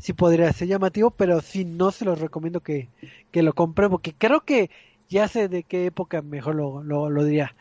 sí 0.00 0.12
podría 0.12 0.52
ser 0.52 0.68
llamativo, 0.68 1.10
pero 1.10 1.40
sí 1.40 1.64
no 1.64 1.90
se 1.92 2.04
los 2.04 2.18
recomiendo 2.20 2.60
que, 2.60 2.88
que 3.30 3.42
lo 3.42 3.52
compren, 3.52 3.90
porque 3.90 4.14
creo 4.16 4.40
que 4.40 4.70
ya 5.08 5.28
sé 5.28 5.48
de 5.48 5.62
qué 5.62 5.86
época 5.86 6.22
mejor 6.22 6.54
lo, 6.56 6.82
lo, 6.82 7.10
lo 7.10 7.24
diría. 7.24 7.54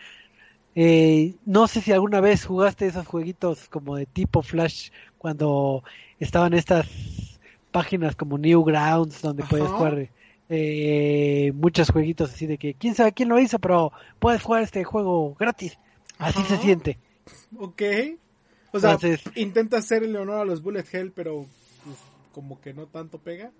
Eh, 0.76 1.36
no 1.46 1.68
sé 1.68 1.82
si 1.82 1.92
alguna 1.92 2.22
vez 2.22 2.46
jugaste 2.46 2.86
esos 2.88 3.06
jueguitos 3.08 3.68
como 3.70 3.96
de 3.96 4.06
tipo 4.06 4.42
Flash 4.42 4.90
cuando 5.18 5.84
estaban 6.20 6.54
estas 6.54 6.88
páginas 7.72 8.16
como 8.16 8.38
Newgrounds 8.38 9.22
donde 9.22 9.44
puedes 9.44 9.68
jugar 9.68 10.10
eh, 10.48 11.52
muchos 11.56 11.90
jueguitos 11.92 12.32
así 12.32 12.46
de 12.48 12.58
que 12.58 12.74
quién 12.76 12.96
sabe 12.96 13.14
quién 13.14 13.30
lo 13.30 13.40
hizo, 13.40 13.60
pero 13.60 13.92
puedes 14.20 14.42
jugar 14.42 14.64
este 14.64 14.84
juego 14.84 15.36
gratis. 15.40 15.78
Así 16.18 16.40
Ajá. 16.40 16.56
se 16.56 16.62
siente. 16.62 16.98
Ok. 17.58 17.82
O 18.72 18.80
sea, 18.80 18.92
Entonces- 18.94 19.24
intenta 19.36 19.78
hacerle 19.78 20.18
honor 20.20 20.40
a 20.42 20.46
los 20.46 20.62
Bullet 20.62 20.86
Hell, 20.92 21.12
pero 21.12 21.46
como 22.34 22.60
que 22.62 22.74
no 22.74 22.88
tanto 22.88 23.20
pega. 23.20 23.52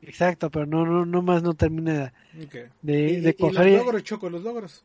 Exacto, 0.00 0.50
pero 0.50 0.66
no, 0.66 0.84
no, 0.86 1.04
no 1.06 1.22
más 1.22 1.42
no 1.42 1.54
termina 1.54 2.12
de, 2.82 2.96
y, 3.04 3.14
de 3.20 3.34
y 3.36 3.36
cuajar. 3.36 3.66
los 3.66 3.68
logros, 3.70 4.02
Choco, 4.02 4.28
los 4.30 4.42
logros. 4.42 4.84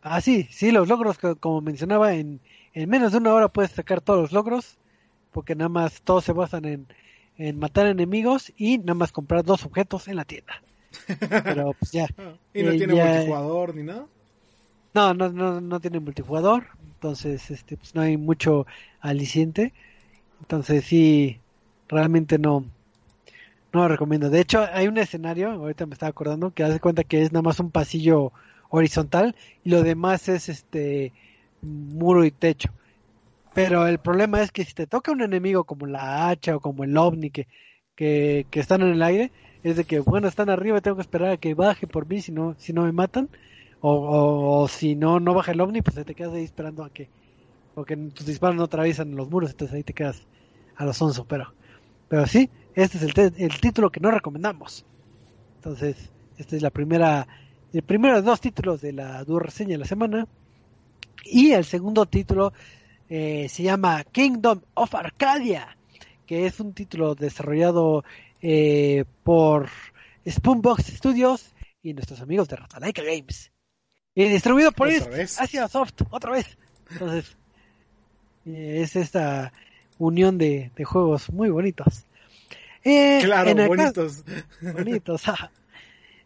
Ah, 0.00 0.20
sí, 0.20 0.48
sí, 0.50 0.72
los 0.72 0.88
logros, 0.88 1.18
co- 1.18 1.36
como 1.38 1.60
mencionaba, 1.60 2.14
en, 2.14 2.42
en 2.72 2.88
menos 2.90 3.12
de 3.12 3.18
una 3.18 3.34
hora 3.34 3.48
puedes 3.52 3.70
sacar 3.72 4.00
todos 4.00 4.20
los 4.20 4.32
logros, 4.32 4.78
porque 5.30 5.54
nada 5.54 5.68
más 5.68 6.02
todos 6.02 6.24
se 6.24 6.32
basan 6.32 6.64
en, 6.66 6.88
en 7.36 7.58
matar 7.58 7.86
enemigos 7.86 8.52
y 8.56 8.78
nada 8.78 8.94
más 8.94 9.12
comprar 9.12 9.44
dos 9.44 9.64
objetos 9.64 10.08
en 10.08 10.16
la 10.16 10.24
tienda. 10.24 10.64
Pero 11.46 11.74
pues 11.74 11.92
ya, 11.92 12.08
Ah, 12.18 12.38
y 12.54 12.62
no 12.62 12.74
Eh, 12.74 12.76
tiene 12.76 12.94
ya- 12.94 12.94
multijugador 12.94 13.74
ni 13.74 13.82
nada. 13.82 14.06
no, 14.94 15.14
no, 15.14 15.30
no, 15.30 15.60
no 15.60 15.80
tiene 15.80 16.00
multijugador, 16.00 16.68
entonces 16.80 17.50
este, 17.50 17.76
pues 17.76 17.94
no 17.94 18.02
hay 18.02 18.16
mucho 18.16 18.66
aliciente, 19.00 19.74
entonces 20.40 20.84
sí, 20.86 21.41
realmente 21.88 22.38
no, 22.38 22.64
no 23.72 23.80
lo 23.80 23.88
recomiendo. 23.88 24.30
De 24.30 24.40
hecho, 24.40 24.66
hay 24.72 24.88
un 24.88 24.98
escenario, 24.98 25.50
ahorita 25.50 25.86
me 25.86 25.94
estaba 25.94 26.10
acordando, 26.10 26.52
que 26.52 26.64
hace 26.64 26.80
cuenta 26.80 27.04
que 27.04 27.22
es 27.22 27.32
nada 27.32 27.42
más 27.42 27.60
un 27.60 27.70
pasillo 27.70 28.32
horizontal 28.70 29.34
y 29.64 29.70
lo 29.70 29.82
demás 29.82 30.28
es 30.28 30.48
este 30.48 31.12
muro 31.62 32.24
y 32.24 32.30
techo. 32.30 32.70
Pero 33.54 33.86
el 33.86 33.98
problema 33.98 34.40
es 34.42 34.50
que 34.50 34.64
si 34.64 34.72
te 34.74 34.86
toca 34.86 35.12
un 35.12 35.22
enemigo 35.22 35.64
como 35.64 35.86
la 35.86 36.28
hacha 36.28 36.56
o 36.56 36.60
como 36.60 36.84
el 36.84 36.96
ovni 36.96 37.30
que, 37.30 37.48
que, 37.94 38.46
que 38.50 38.60
están 38.60 38.82
en 38.82 38.88
el 38.88 39.02
aire, 39.02 39.30
es 39.62 39.76
de 39.76 39.84
que 39.84 40.00
bueno, 40.00 40.28
están 40.28 40.48
arriba 40.50 40.78
y 40.78 40.80
tengo 40.80 40.96
que 40.96 41.02
esperar 41.02 41.30
a 41.30 41.36
que 41.36 41.54
baje 41.54 41.86
por 41.86 42.06
mí 42.06 42.20
si 42.20 42.32
no, 42.32 42.54
si 42.58 42.72
no 42.72 42.84
me 42.84 42.92
matan. 42.92 43.28
O, 43.84 43.92
o, 43.92 44.62
o 44.62 44.68
si 44.68 44.94
no, 44.94 45.18
no 45.18 45.34
baja 45.34 45.52
el 45.52 45.60
ovni, 45.60 45.82
pues 45.82 46.04
te 46.06 46.14
quedas 46.14 46.32
ahí 46.34 46.44
esperando 46.44 46.84
a 46.84 46.90
que, 46.90 47.08
porque 47.74 47.96
tus 47.96 48.26
disparos 48.26 48.54
no 48.56 48.64
atraviesan 48.64 49.16
los 49.16 49.28
muros, 49.28 49.50
entonces 49.50 49.74
ahí 49.74 49.82
te 49.82 49.92
quedas 49.92 50.22
a 50.76 50.84
los 50.84 51.02
onzo, 51.02 51.24
pero, 51.24 51.52
pero 52.12 52.26
sí, 52.26 52.50
este 52.74 52.98
es 52.98 53.04
el, 53.04 53.32
el 53.38 53.58
título 53.58 53.90
que 53.90 53.98
no 53.98 54.10
recomendamos. 54.10 54.84
Entonces, 55.54 56.10
esta 56.36 56.56
es 56.56 56.60
la 56.60 56.68
primera, 56.68 57.26
el 57.72 57.80
primero 57.84 58.16
de 58.16 58.20
dos 58.20 58.38
títulos 58.38 58.82
de 58.82 58.92
la 58.92 59.24
dura 59.24 59.46
reseña 59.46 59.70
de 59.70 59.78
la 59.78 59.86
semana. 59.86 60.28
Y 61.24 61.52
el 61.52 61.64
segundo 61.64 62.04
título 62.04 62.52
eh, 63.08 63.48
se 63.48 63.62
llama 63.62 64.04
Kingdom 64.04 64.60
of 64.74 64.94
Arcadia, 64.94 65.74
que 66.26 66.44
es 66.44 66.60
un 66.60 66.74
título 66.74 67.14
desarrollado 67.14 68.04
eh, 68.42 69.06
por 69.24 69.70
Spoonbox 70.28 70.88
Studios 70.88 71.54
y 71.82 71.94
nuestros 71.94 72.20
amigos 72.20 72.46
de 72.46 72.56
Ratalaika 72.56 73.02
Games. 73.02 73.50
Y 74.14 74.24
distribuido 74.24 74.70
por 74.72 74.88
vez. 74.88 75.40
Asia 75.40 75.66
Soft, 75.66 76.02
otra 76.10 76.32
vez. 76.32 76.58
Entonces, 76.90 77.38
eh, 78.44 78.82
es 78.82 78.96
esta 78.96 79.50
unión 80.06 80.38
de, 80.38 80.70
de 80.74 80.84
juegos 80.84 81.30
muy 81.30 81.50
bonitos. 81.50 82.04
Eh, 82.84 83.20
Claro, 83.22 83.50
en 83.50 83.66
bonitos. 83.68 84.24
bonitos. 84.60 85.22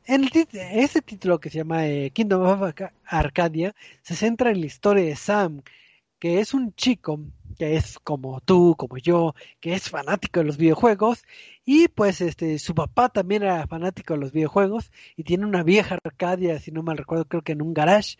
En 0.09 0.23
el 0.23 0.31
ese 0.53 1.03
título 1.03 1.41
que 1.41 1.51
se 1.51 1.59
llama 1.59 1.87
eh, 1.89 2.11
Kingdom 2.13 2.43
of 2.43 2.63
Arca- 2.63 2.93
Arcadia 3.05 3.75
se 4.03 4.15
centra 4.15 4.51
en 4.53 4.61
la 4.61 4.67
historia 4.67 5.05
de 5.05 5.17
Sam, 5.17 5.63
que 6.21 6.39
es 6.39 6.55
un 6.55 6.73
chico 6.77 7.19
que 7.59 7.75
es 7.75 7.99
como 7.99 8.41
tú, 8.41 8.77
como 8.79 8.99
yo, 8.99 9.35
que 9.59 9.75
es 9.75 9.91
fanático 9.91 10.39
de 10.39 10.47
los 10.47 10.59
videojuegos 10.59 11.25
y 11.65 11.89
pues 11.89 12.21
este 12.21 12.61
su 12.61 12.73
papá 12.73 13.09
también 13.09 13.43
era 13.43 13.67
fanático 13.67 14.15
de 14.15 14.21
los 14.21 14.31
videojuegos 14.31 14.93
y 15.17 15.25
tiene 15.25 15.45
una 15.45 15.65
vieja 15.65 15.99
Arcadia, 16.05 16.61
si 16.61 16.71
no 16.71 16.85
mal 16.85 16.99
recuerdo, 16.99 17.25
creo 17.25 17.43
que 17.43 17.53
en 17.53 17.63
un 17.63 17.75
garage. 17.75 18.17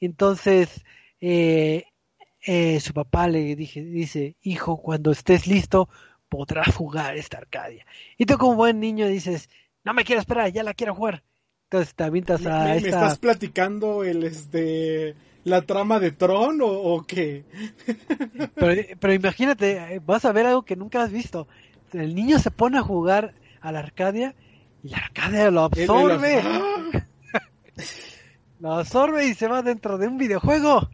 Entonces 0.00 0.84
eh, 1.20 1.84
eh, 2.46 2.80
su 2.80 2.92
papá 2.92 3.28
le 3.28 3.56
dije, 3.56 3.82
dice, 3.82 4.36
hijo, 4.42 4.76
cuando 4.78 5.10
estés 5.12 5.46
listo 5.46 5.88
podrás 6.28 6.74
jugar 6.74 7.16
esta 7.16 7.38
Arcadia. 7.38 7.86
Y 8.18 8.26
tú 8.26 8.36
como 8.38 8.56
buen 8.56 8.80
niño 8.80 9.06
dices, 9.06 9.48
no 9.84 9.94
me 9.94 10.04
quiero 10.04 10.20
esperar, 10.20 10.50
ya 10.52 10.62
la 10.62 10.74
quiero 10.74 10.94
jugar. 10.94 11.22
Entonces 11.70 11.94
te 11.94 12.04
avientas 12.04 12.40
¿Me, 12.42 12.50
a 12.50 12.58
me- 12.58 12.64
me 12.70 12.76
esta... 12.76 12.88
estás 12.88 13.18
platicando 13.18 14.04
el 14.04 14.24
este 14.24 15.14
la 15.44 15.60
trama 15.62 16.00
de 16.00 16.10
Tron 16.10 16.60
o, 16.62 16.66
o 16.68 17.04
qué? 17.06 17.44
Pero, 18.54 18.82
pero 18.98 19.12
imagínate, 19.12 19.94
eh, 19.94 20.00
vas 20.04 20.24
a 20.24 20.32
ver 20.32 20.46
algo 20.46 20.62
que 20.62 20.74
nunca 20.76 21.02
has 21.02 21.12
visto. 21.12 21.46
El 21.92 22.14
niño 22.14 22.38
se 22.38 22.50
pone 22.50 22.78
a 22.78 22.82
jugar 22.82 23.34
a 23.60 23.70
la 23.72 23.80
Arcadia 23.80 24.34
y 24.82 24.88
la 24.88 24.98
Arcadia 24.98 25.50
lo 25.50 25.68
El- 25.74 25.78
el- 25.82 25.90
absorbe. 25.90 26.40
¡Ah! 26.44 27.04
Lo 28.60 28.72
absorbe 28.74 29.26
y 29.26 29.34
se 29.34 29.48
va 29.48 29.62
dentro 29.62 29.98
de 29.98 30.06
un 30.08 30.16
videojuego. 30.16 30.88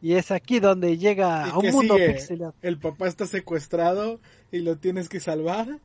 Y 0.00 0.14
es 0.14 0.30
aquí 0.30 0.60
donde 0.60 0.96
llega 0.96 1.46
¿Y 1.48 1.50
a 1.50 1.58
un 1.58 1.70
mundo 1.72 1.96
pixelado. 1.96 2.54
El 2.62 2.78
papá 2.78 3.08
está 3.08 3.26
secuestrado 3.26 4.20
y 4.52 4.60
lo 4.60 4.76
tienes 4.76 5.08
que 5.08 5.18
salvar. 5.20 5.78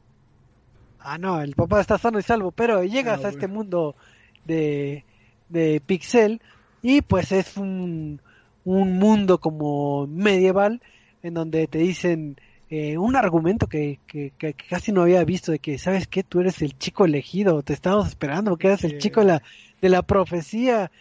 Ah, 0.99 1.18
no, 1.18 1.41
el 1.41 1.55
papá 1.55 1.82
está 1.82 1.97
sano 1.97 2.20
y 2.20 2.24
salvo, 2.24 2.51
pero 2.51 2.84
llegas 2.84 3.24
Ah, 3.24 3.28
a 3.28 3.30
este 3.32 3.47
mundo 3.47 3.95
de, 4.45 5.03
de 5.49 5.82
pixel 5.86 6.41
y 6.82 7.01
pues 7.01 7.32
es 7.32 7.57
un, 7.57 8.22
un 8.64 8.97
mundo 8.99 9.39
como 9.39 10.07
medieval 10.07 10.82
en 11.24 11.34
donde 11.34 11.68
te 11.68 11.80
dicen 11.80 12.38
eh, 12.70 12.97
un 12.97 13.16
argumento 13.16 13.68
que, 13.68 13.99
que, 14.07 14.32
que 14.38 14.53
casi 14.53 14.91
no 14.91 15.01
había 15.01 15.24
visto 15.26 15.51
de 15.51 15.59
que, 15.59 15.78
¿sabes 15.78 16.07
qué? 16.07 16.24
Tú 16.24 16.39
eres 16.39 16.61
el 16.61 16.78
chico 16.78 17.05
elegido, 17.05 17.61
te 17.64 17.74
estábamos 17.74 18.07
esperando 18.07 18.51
porque 18.51 18.68
eres 18.68 18.82
Sí. 18.82 18.88
el 18.88 18.97
chico 18.99 19.22
de 19.22 19.26
la, 19.28 19.43
de 19.82 19.89
la 19.89 20.01
profecía. 20.03 20.91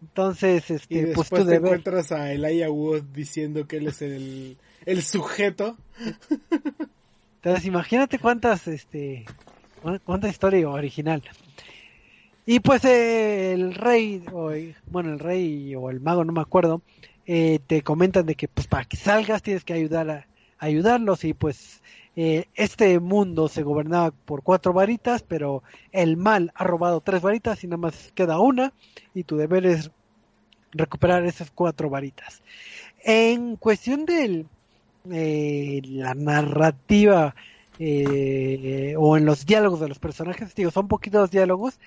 Entonces, 0.00 0.70
Y 0.70 0.74
este, 0.74 0.98
pues 1.02 1.16
después 1.18 1.44
tú 1.44 1.50
te 1.50 1.56
encuentras 1.56 2.12
a 2.12 2.32
Elijah 2.32 2.70
Wood 2.70 3.02
diciendo 3.12 3.66
que 3.66 3.78
él 3.78 3.88
es 3.88 4.02
el, 4.02 4.58
el 4.84 5.02
sujeto. 5.02 5.76
Entonces, 7.42 7.66
imagínate 7.66 8.18
cuántas, 8.18 8.66
este, 8.68 9.24
cu- 9.80 10.00
cuánta 10.04 10.28
historia 10.28 10.68
original. 10.68 11.22
Y 12.44 12.60
pues 12.60 12.84
eh, 12.84 13.52
el 13.52 13.74
rey, 13.74 14.22
o, 14.32 14.52
bueno, 14.86 15.12
el 15.12 15.18
rey 15.18 15.74
o 15.74 15.90
el 15.90 16.00
mago, 16.00 16.24
no 16.24 16.32
me 16.32 16.40
acuerdo, 16.40 16.82
eh, 17.24 17.58
te 17.66 17.82
comentan 17.82 18.24
de 18.26 18.36
que 18.36 18.46
pues 18.46 18.68
para 18.68 18.84
que 18.84 18.96
salgas 18.96 19.42
tienes 19.42 19.64
que 19.64 19.72
ayudar 19.72 20.10
a, 20.10 20.28
ayudarlos 20.58 21.24
y 21.24 21.34
pues 21.34 21.82
eh, 22.16 22.46
este 22.54 22.98
mundo 22.98 23.48
se 23.48 23.62
gobernaba 23.62 24.10
por 24.10 24.42
cuatro 24.42 24.72
varitas, 24.72 25.22
pero 25.22 25.62
el 25.92 26.16
mal 26.16 26.52
ha 26.54 26.64
robado 26.64 27.00
tres 27.00 27.22
varitas 27.22 27.62
y 27.62 27.66
nada 27.66 27.76
más 27.76 28.12
queda 28.14 28.40
una 28.40 28.72
y 29.14 29.24
tu 29.24 29.36
deber 29.36 29.66
es 29.66 29.90
recuperar 30.72 31.24
esas 31.26 31.50
cuatro 31.50 31.90
varitas. 31.90 32.42
En 33.04 33.56
cuestión 33.56 34.06
del 34.06 34.46
eh, 35.12 35.82
la 35.84 36.14
narrativa 36.14 37.34
eh, 37.78 38.94
o 38.98 39.16
en 39.16 39.24
los 39.24 39.46
diálogos 39.46 39.80
de 39.80 39.88
los 39.88 39.98
personajes, 39.98 40.54
digo, 40.54 40.70
son 40.70 40.88
poquitos 40.88 41.30
diálogos, 41.30 41.78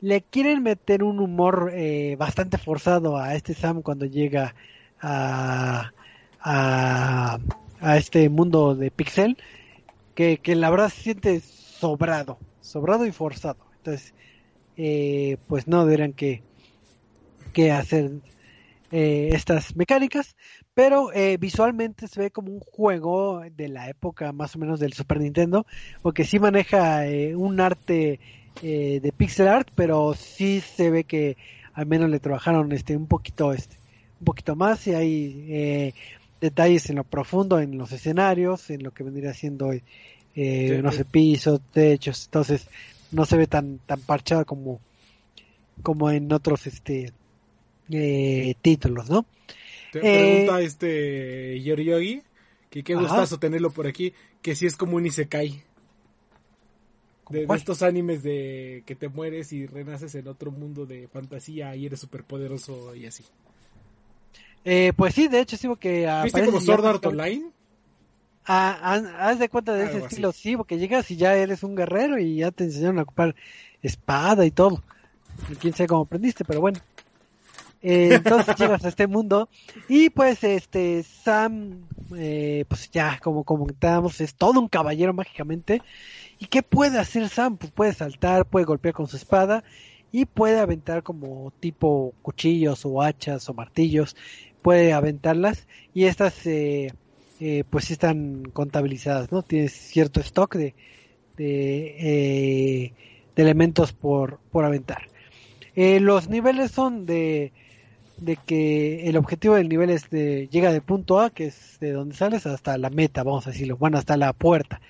le 0.00 0.22
quieren 0.22 0.62
meter 0.62 1.02
un 1.02 1.20
humor 1.20 1.72
eh, 1.74 2.16
bastante 2.18 2.58
forzado 2.58 3.18
a 3.18 3.34
este 3.34 3.54
Sam 3.54 3.82
cuando 3.82 4.06
llega 4.06 4.54
a, 5.00 5.92
a 6.40 7.96
este 7.96 8.28
mundo 8.28 8.74
de 8.74 8.90
pixel, 8.90 9.36
que, 10.14 10.38
que 10.38 10.54
la 10.54 10.70
verdad 10.70 10.88
se 10.90 11.02
siente 11.02 11.40
sobrado, 11.40 12.38
sobrado 12.60 13.06
y 13.06 13.12
forzado. 13.12 13.58
Entonces, 13.78 14.14
eh, 14.76 15.36
pues 15.48 15.68
no 15.68 15.84
deberían 15.84 16.12
que, 16.12 16.42
que 17.52 17.72
hacer 17.72 18.10
eh, 18.90 19.30
estas 19.32 19.74
mecánicas, 19.74 20.36
pero 20.74 21.12
eh, 21.12 21.36
visualmente 21.38 22.08
se 22.08 22.20
ve 22.20 22.30
como 22.30 22.52
un 22.52 22.60
juego 22.60 23.42
de 23.56 23.68
la 23.68 23.88
época 23.88 24.32
más 24.32 24.54
o 24.54 24.58
menos 24.58 24.80
del 24.80 24.92
Super 24.92 25.20
Nintendo, 25.20 25.66
porque 26.02 26.24
sí 26.24 26.38
maneja 26.38 27.06
eh, 27.06 27.34
un 27.34 27.60
arte 27.60 28.20
eh, 28.62 29.00
de 29.02 29.12
pixel 29.12 29.48
art, 29.48 29.68
pero 29.74 30.14
sí 30.14 30.60
se 30.60 30.90
ve 30.90 31.04
que 31.04 31.36
al 31.74 31.86
menos 31.86 32.10
le 32.10 32.20
trabajaron 32.20 32.70
este 32.72 32.96
un 32.96 33.06
poquito 33.06 33.52
este 33.52 33.76
un 34.20 34.26
poquito 34.26 34.54
más 34.54 34.86
y 34.86 34.94
hay 34.94 35.94
detalles 36.42 36.90
en 36.90 36.96
lo 36.98 37.04
profundo 37.04 37.60
en 37.60 37.78
los 37.78 37.92
escenarios, 37.92 38.70
en 38.70 38.84
lo 38.84 38.92
que 38.92 39.04
vendría 39.04 39.34
siendo 39.34 39.72
eh, 39.72 39.82
Sí, 40.66 40.82
no 40.82 40.92
sé 40.92 41.06
pisos, 41.06 41.62
techos, 41.72 42.26
entonces 42.26 42.68
no 43.12 43.26
se 43.26 43.38
ve 43.38 43.48
tan 43.48 43.80
tan 43.80 44.02
parchado 44.02 44.46
como 44.46 44.80
como 45.82 46.10
en 46.10 46.32
otros 46.32 46.66
este 46.66 47.12
eh, 47.90 48.54
títulos, 48.62 49.10
¿no? 49.10 49.26
Te 49.90 50.04
Eh, 50.04 50.04
pregunta 50.04 50.60
este 50.60 51.60
Yoriogi 51.62 52.22
Que 52.70 52.82
qué 52.84 52.94
gustazo 52.96 53.38
tenerlo 53.38 53.72
por 53.72 53.86
aquí. 53.86 54.14
Que 54.42 54.54
sí 54.56 54.66
es 54.66 54.76
como 54.76 54.96
un 54.96 55.06
Isekai. 55.06 55.64
De, 57.28 57.46
de 57.46 57.56
estos 57.56 57.82
animes 57.82 58.22
de 58.22 58.82
que 58.86 58.94
te 58.96 59.08
mueres 59.08 59.52
y 59.52 59.66
renaces 59.66 60.14
en 60.16 60.28
otro 60.28 60.50
mundo 60.52 60.86
de 60.86 61.08
fantasía 61.08 61.74
y 61.76 61.86
eres 61.86 62.00
súper 62.00 62.24
poderoso 62.24 62.94
y 62.94 63.06
así. 63.06 63.24
Eh, 64.64 64.92
pues 64.96 65.14
sí, 65.14 65.28
de 65.28 65.40
hecho 65.40 65.56
sí, 65.56 65.66
porque 65.66 66.08
¿Viste 66.24 66.44
como 66.44 66.60
Sword 66.60 66.86
Art 66.86 67.06
Online? 67.06 67.50
Ah, 68.44 68.78
ah, 68.82 69.28
haz 69.28 69.38
de 69.38 69.48
cuenta 69.48 69.72
de 69.72 69.84
ese 69.84 69.94
Algo 69.94 70.06
así. 70.06 70.14
estilo, 70.14 70.32
sí, 70.32 70.56
porque 70.56 70.78
llegas 70.78 71.10
y 71.10 71.16
ya 71.16 71.34
eres 71.34 71.62
un 71.62 71.76
guerrero 71.76 72.18
y 72.18 72.36
ya 72.36 72.50
te 72.50 72.64
enseñaron 72.64 72.98
a 72.98 73.02
ocupar 73.02 73.34
espada 73.82 74.44
y 74.44 74.50
todo. 74.50 74.82
Y 75.50 75.56
quién 75.56 75.74
sabe 75.74 75.88
cómo 75.88 76.02
aprendiste, 76.02 76.44
pero 76.44 76.60
bueno. 76.60 76.80
Eh, 77.82 78.10
entonces 78.14 78.56
llegas 78.56 78.84
a 78.84 78.88
este 78.88 79.06
mundo 79.08 79.48
y 79.88 80.10
pues 80.10 80.44
este 80.44 81.02
Sam, 81.02 81.84
eh, 82.16 82.64
pues 82.68 82.90
ya 82.90 83.18
como 83.20 83.44
comentábamos, 83.44 84.20
es 84.20 84.34
todo 84.34 84.60
un 84.60 84.68
caballero 84.68 85.12
mágicamente. 85.12 85.82
¿Y 86.38 86.46
qué 86.46 86.62
puede 86.62 86.98
hacer 86.98 87.28
Sam? 87.28 87.56
Pues 87.56 87.70
puede 87.72 87.92
saltar, 87.92 88.46
puede 88.46 88.64
golpear 88.64 88.94
con 88.94 89.06
su 89.06 89.16
espada 89.16 89.62
y 90.10 90.26
puede 90.26 90.60
aventar 90.60 91.02
como 91.02 91.52
tipo 91.60 92.12
cuchillos 92.22 92.84
o 92.84 93.00
hachas 93.02 93.48
o 93.48 93.54
martillos, 93.54 94.16
puede 94.62 94.92
aventarlas 94.92 95.66
y 95.94 96.04
estas 96.04 96.46
eh, 96.46 96.92
eh, 97.40 97.64
pues 97.68 97.90
están 97.90 98.44
contabilizadas, 98.52 99.32
¿no? 99.32 99.42
Tienes 99.42 99.72
cierto 99.72 100.20
stock 100.20 100.54
de, 100.54 100.74
de, 101.36 101.96
eh, 101.98 102.92
de 103.34 103.42
elementos 103.42 103.92
por, 103.92 104.38
por 104.50 104.64
aventar. 104.64 105.08
Eh, 105.74 106.00
los 106.00 106.28
niveles 106.28 106.70
son 106.70 107.04
de, 107.04 107.52
de 108.18 108.36
que 108.36 109.08
el 109.08 109.16
objetivo 109.16 109.56
del 109.56 109.68
nivel 109.68 109.90
es 109.90 110.08
de 110.10 110.48
llega 110.52 110.72
del 110.72 110.82
punto 110.82 111.18
A, 111.18 111.30
que 111.30 111.46
es 111.46 111.78
de 111.80 111.92
donde 111.92 112.14
sales, 112.14 112.46
hasta 112.46 112.78
la 112.78 112.90
meta, 112.90 113.22
vamos 113.22 113.46
a 113.46 113.50
decirlo, 113.50 113.76
bueno, 113.76 113.98
hasta 113.98 114.16
la 114.16 114.32
puerta. 114.32 114.80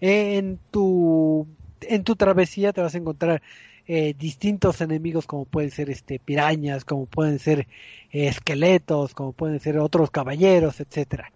En 0.00 0.58
tu 0.70 1.46
en 1.80 2.04
tu 2.04 2.16
travesía 2.16 2.72
te 2.72 2.80
vas 2.82 2.94
a 2.94 2.98
encontrar 2.98 3.42
eh, 3.86 4.14
distintos 4.18 4.80
enemigos 4.80 5.26
como 5.26 5.44
pueden 5.44 5.70
ser 5.70 5.90
este 5.90 6.18
pirañas, 6.18 6.84
como 6.84 7.06
pueden 7.06 7.38
ser 7.38 7.68
eh, 8.10 8.28
esqueletos, 8.28 9.14
como 9.14 9.32
pueden 9.32 9.60
ser 9.60 9.78
otros 9.78 10.10
caballeros, 10.10 10.80
etcétera. 10.80 11.32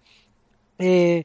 Eh, 0.79 1.25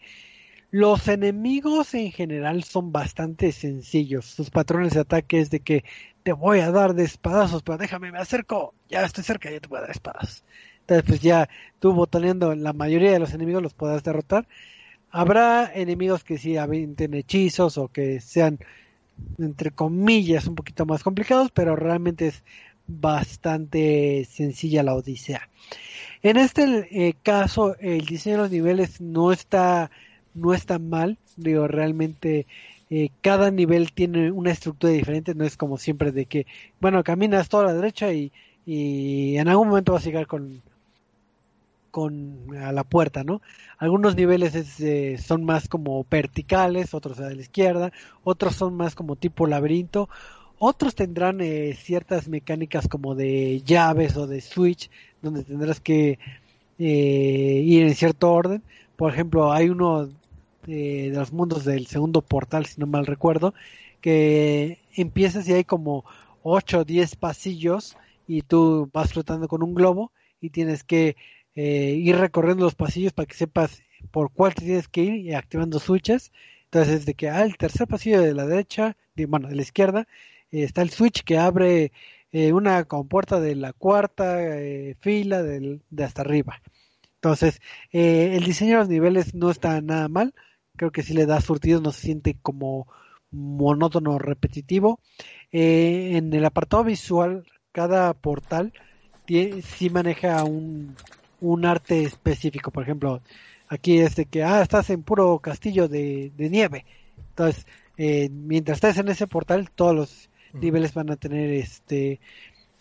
los 0.71 1.07
enemigos 1.07 1.93
en 1.93 2.11
general 2.11 2.63
son 2.63 2.91
bastante 2.91 3.51
sencillos. 3.51 4.26
Sus 4.26 4.49
patrones 4.49 4.93
de 4.93 4.99
ataque 4.99 5.39
es 5.39 5.49
de 5.49 5.61
que 5.61 5.86
te 6.23 6.34
voy 6.34 6.59
a 6.59 6.71
dar 6.71 6.95
de 6.95 7.03
espadazos, 7.05 7.63
pero 7.63 7.78
déjame, 7.78 8.11
me 8.11 8.19
acerco, 8.19 8.73
ya 8.89 9.03
estoy 9.03 9.23
cerca, 9.23 9.49
ya 9.49 9.59
te 9.59 9.67
voy 9.67 9.78
a 9.78 9.82
dar 9.82 9.91
espadazos. 9.91 10.43
Entonces, 10.82 11.05
pues 11.07 11.21
ya 11.21 11.49
tú 11.80 11.93
botoneando 11.93 12.53
la 12.55 12.73
mayoría 12.73 13.11
de 13.11 13.19
los 13.19 13.34
enemigos 13.34 13.63
los 13.63 13.73
podrás 13.73 14.03
derrotar. 14.03 14.47
Habrá 15.11 15.71
enemigos 15.73 16.23
que 16.23 16.38
sí 16.38 16.57
avienten 16.57 17.13
hechizos 17.13 17.78
o 17.78 17.88
que 17.88 18.19
sean, 18.19 18.59
entre 19.38 19.72
comillas, 19.72 20.47
un 20.47 20.55
poquito 20.55 20.86
más 20.86 21.03
complicados, 21.03 21.51
pero 21.51 21.76
realmente 21.76 22.28
es 22.28 22.43
bastante 22.88 24.26
sencilla 24.30 24.84
la 24.84 24.95
odisea. 24.95 25.49
En 26.22 26.38
este 26.38 26.88
eh, 26.91 27.16
caso, 27.22 27.78
el 27.80 28.05
diseño 28.05 28.38
de 28.38 28.41
los 28.43 28.51
niveles 28.51 29.01
no 29.01 29.32
está, 29.32 29.91
no 30.34 30.53
está 30.53 30.80
mal. 30.80 31.18
Digo, 31.36 31.68
realmente 31.68 32.47
eh, 32.89 33.09
cada 33.22 33.51
nivel 33.51 33.91
tiene 33.93 34.32
una 34.32 34.51
estructura 34.51 34.93
diferente. 34.93 35.36
No 35.36 35.45
es 35.45 35.57
como 35.57 35.78
siempre 35.78 36.11
de 36.11 36.26
que, 36.26 36.47
bueno, 36.80 37.03
caminas 37.03 37.49
toda 37.49 37.66
la 37.66 37.74
derecha 37.74 38.13
y, 38.13 38.32
y 38.66 39.38
en 39.38 39.47
algún 39.47 39.70
momento 39.70 39.93
vas 39.93 40.03
a 40.03 40.05
llegar 40.05 40.28
con, 40.28 40.61
con 41.96 42.54
a 42.62 42.74
la 42.74 42.84
puerta, 42.84 43.24
¿no? 43.24 43.41
Algunos 43.78 44.18
niveles 44.18 44.54
es, 44.54 44.82
eh, 44.82 45.18
son 45.18 45.46
más 45.46 45.70
como 45.70 46.06
verticales, 46.12 46.93
otros 46.93 47.22
a 47.22 47.30
la 47.30 47.41
izquierda, 47.41 47.93
otros 48.26 48.56
son 48.56 48.76
más 48.76 48.96
como 48.96 49.16
tipo 49.16 49.48
laberinto, 49.48 50.10
otros 50.60 50.93
tendrán 50.93 51.39
eh, 51.39 51.74
ciertas 51.74 52.28
mecánicas 52.28 52.89
como 52.89 53.16
de 53.16 53.62
llaves 53.62 54.18
o 54.18 54.28
de 54.28 54.41
switch, 54.41 54.89
donde 55.22 55.46
tendrás 55.46 55.80
que 55.80 56.20
eh, 56.80 57.62
ir 57.66 57.84
en 57.84 57.96
cierto 57.96 58.30
orden. 58.30 58.62
Por 58.98 59.14
ejemplo, 59.14 59.54
hay 59.54 59.70
uno 59.70 60.10
eh, 60.68 61.12
de 61.12 61.18
los 61.18 61.32
mundos 61.32 61.64
del 61.64 61.88
segundo 61.88 62.22
portal, 62.22 62.66
si 62.66 62.82
no 62.82 62.88
mal 62.88 63.06
recuerdo, 63.06 63.54
que 64.02 64.80
empiezas 64.98 65.48
y 65.48 65.54
hay 65.54 65.64
como 65.64 66.04
8 66.43 66.80
o 66.80 66.84
10 66.84 67.16
pasillos 67.16 67.96
y 68.28 68.41
tú 68.41 68.89
vas 68.91 69.14
flotando 69.14 69.48
con 69.48 69.64
un 69.64 69.76
globo 69.76 70.12
y 70.41 70.50
tienes 70.50 70.84
que 70.84 71.16
eh, 71.56 71.95
ir 71.97 72.18
recorriendo 72.18 72.66
los 72.66 72.76
pasillos 72.76 73.14
para 73.14 73.26
que 73.28 73.36
sepas 73.36 73.82
por 74.12 74.32
cuál 74.32 74.53
te 74.53 74.66
tienes 74.66 74.88
que 74.88 75.01
ir 75.03 75.16
y 75.16 75.34
activando 75.34 75.80
switches. 75.80 76.32
Entonces, 76.66 76.95
es 77.01 77.06
de 77.06 77.14
que, 77.16 77.30
ah, 77.30 77.43
el 77.43 77.58
tercer 77.58 77.88
pasillo 77.88 78.22
de 78.22 78.34
la 78.34 78.45
derecha, 78.45 78.97
de, 79.16 79.26
bueno, 79.26 79.47
de 79.47 79.56
la 79.56 79.62
izquierda, 79.62 80.08
eh, 80.51 80.64
está 80.64 80.82
el 80.82 80.89
switch 80.89 81.24
que 81.24 81.38
abre 81.38 81.91
eh, 82.32 82.53
una 82.53 82.84
compuerta 82.86 83.39
de 83.39 83.56
la 83.56 83.74
cuarta 83.74 84.41
eh, 84.43 84.95
fila 84.99 85.41
del, 85.43 85.82
de 85.89 86.03
hasta 86.03 86.22
arriba. 86.22 86.62
Entonces, 87.16 87.60
el 87.91 88.43
diseño 88.43 88.74
de 88.74 88.78
los 88.80 88.89
niveles 88.89 89.34
no 89.34 89.49
está 89.49 89.82
nada 89.82 90.08
mal. 90.10 90.36
Creo 90.76 90.91
que 90.91 91.01
si 91.03 91.14
le 91.14 91.26
da 91.26 91.41
surtido 91.41 91.82
no 91.82 91.91
se 91.91 92.01
siente 92.01 92.38
como 92.41 92.88
monótono 93.32 94.20
repetitivo. 94.20 94.99
En 95.51 96.34
el 96.34 96.45
apartado 96.45 96.84
visual, 96.84 97.45
cada 97.72 98.14
portal 98.14 98.74
tie- 99.26 99.62
sí 99.62 99.89
maneja 99.89 100.43
un, 100.45 100.99
un 101.42 101.66
arte 101.66 102.04
específico. 102.04 102.72
Por 102.72 102.84
ejemplo, 102.84 103.22
aquí 103.68 104.00
es 104.00 104.16
de 104.16 104.26
que, 104.26 104.44
ah, 104.44 104.62
estás 104.62 104.90
en 104.90 105.04
puro 105.04 105.40
castillo 105.40 105.88
de, 105.88 106.32
de 106.38 106.50
nieve. 106.50 106.86
Entonces, 107.30 107.66
eh, 107.98 108.30
mientras 108.30 108.78
estés 108.78 108.98
en 108.98 109.10
ese 109.10 109.28
portal, 109.28 109.70
todos 109.72 109.96
los 109.96 110.30
niveles 110.54 110.94
van 110.94 111.12
a 111.12 111.16
tener 111.18 111.52
este 111.52 112.20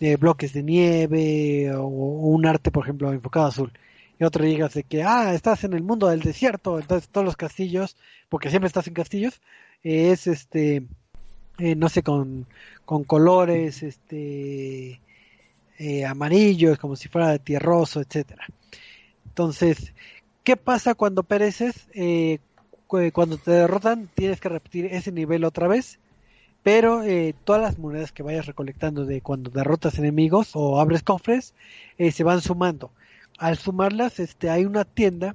eh, 0.00 0.16
bloques 0.16 0.52
de 0.52 0.62
nieve 0.62 1.72
o, 1.74 1.84
o 1.84 2.28
un 2.28 2.46
arte, 2.46 2.70
por 2.70 2.84
ejemplo, 2.84 3.12
enfocado 3.12 3.46
a 3.46 3.48
azul. 3.48 3.72
Y 4.18 4.24
otro 4.24 4.44
llegas 4.44 4.74
de 4.74 4.84
que, 4.84 5.02
ah, 5.02 5.34
estás 5.34 5.64
en 5.64 5.72
el 5.72 5.82
mundo 5.82 6.08
del 6.08 6.20
desierto, 6.20 6.78
entonces 6.78 7.08
todos 7.08 7.24
los 7.24 7.36
castillos, 7.36 7.96
porque 8.28 8.50
siempre 8.50 8.68
estás 8.68 8.86
en 8.86 8.94
castillos, 8.94 9.40
eh, 9.82 10.12
es 10.12 10.26
este, 10.26 10.86
eh, 11.58 11.74
no 11.76 11.88
sé, 11.88 12.02
con, 12.02 12.46
con 12.84 13.04
colores, 13.04 13.82
este, 13.82 15.00
eh, 15.78 16.04
amarillos, 16.06 16.78
como 16.78 16.96
si 16.96 17.08
fuera 17.08 17.38
tierroso, 17.38 18.00
etcétera. 18.00 18.46
Entonces, 19.26 19.94
¿qué 20.44 20.56
pasa 20.56 20.94
cuando 20.94 21.24
pereces? 21.24 21.88
Eh, 21.94 22.40
cu- 22.86 23.10
cuando 23.12 23.38
te 23.38 23.50
derrotan, 23.52 24.08
tienes 24.14 24.40
que 24.40 24.48
repetir 24.48 24.86
ese 24.86 25.12
nivel 25.12 25.44
otra 25.44 25.68
vez 25.68 26.00
pero 26.62 27.02
eh, 27.02 27.34
todas 27.44 27.62
las 27.62 27.78
monedas 27.78 28.12
que 28.12 28.22
vayas 28.22 28.46
recolectando 28.46 29.04
de 29.06 29.22
cuando 29.22 29.50
derrotas 29.50 29.98
enemigos 29.98 30.52
o 30.54 30.80
abres 30.80 31.02
cofres 31.02 31.54
eh, 31.98 32.12
se 32.12 32.24
van 32.24 32.40
sumando. 32.42 32.92
Al 33.38 33.58
sumarlas, 33.58 34.18
este, 34.20 34.50
hay 34.50 34.64
una 34.64 34.84
tienda 34.84 35.34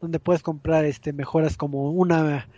donde 0.00 0.20
puedes 0.20 0.42
comprar 0.42 0.84
este 0.84 1.12
mejoras 1.12 1.56
como 1.56 1.90
una 1.92 2.48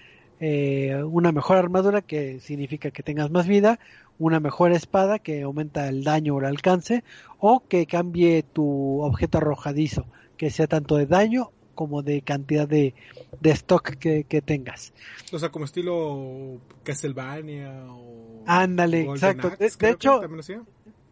eh, 0.41 1.03
una 1.05 1.33
mejor 1.33 1.57
armadura 1.57 2.03
que 2.03 2.41
significa 2.41 2.91
que 2.91 3.03
tengas 3.03 3.31
más 3.31 3.47
vida, 3.47 3.79
una 4.19 4.41
mejor 4.41 4.73
espada 4.73 5.19
que 5.19 5.43
aumenta 5.43 5.89
el 5.89 6.05
daño 6.05 6.35
o 6.35 6.41
el 6.41 6.47
alcance, 6.47 7.05
o 7.39 7.63
que 7.69 7.87
cambie 7.87 8.43
tu 8.43 9.01
objeto 9.03 9.39
arrojadizo, 9.39 10.07
que 10.37 10.51
sea 10.51 10.67
tanto 10.67 10.97
de 10.97 11.07
daño 11.07 11.51
como 11.75 12.03
de 12.03 12.23
cantidad 12.23 12.67
de, 12.67 12.95
de 13.41 13.51
stock 13.51 13.91
que, 13.97 14.25
que 14.25 14.41
tengas. 14.41 14.93
O 15.33 15.39
sea, 15.39 15.51
como 15.51 15.65
estilo 15.67 16.59
Castlevania 16.83 17.71
o... 17.91 18.43
Ándale, 18.47 19.03
exacto. 19.03 19.49
Axe, 19.49 19.77
De- 19.79 19.91
hecho-. 19.91 20.23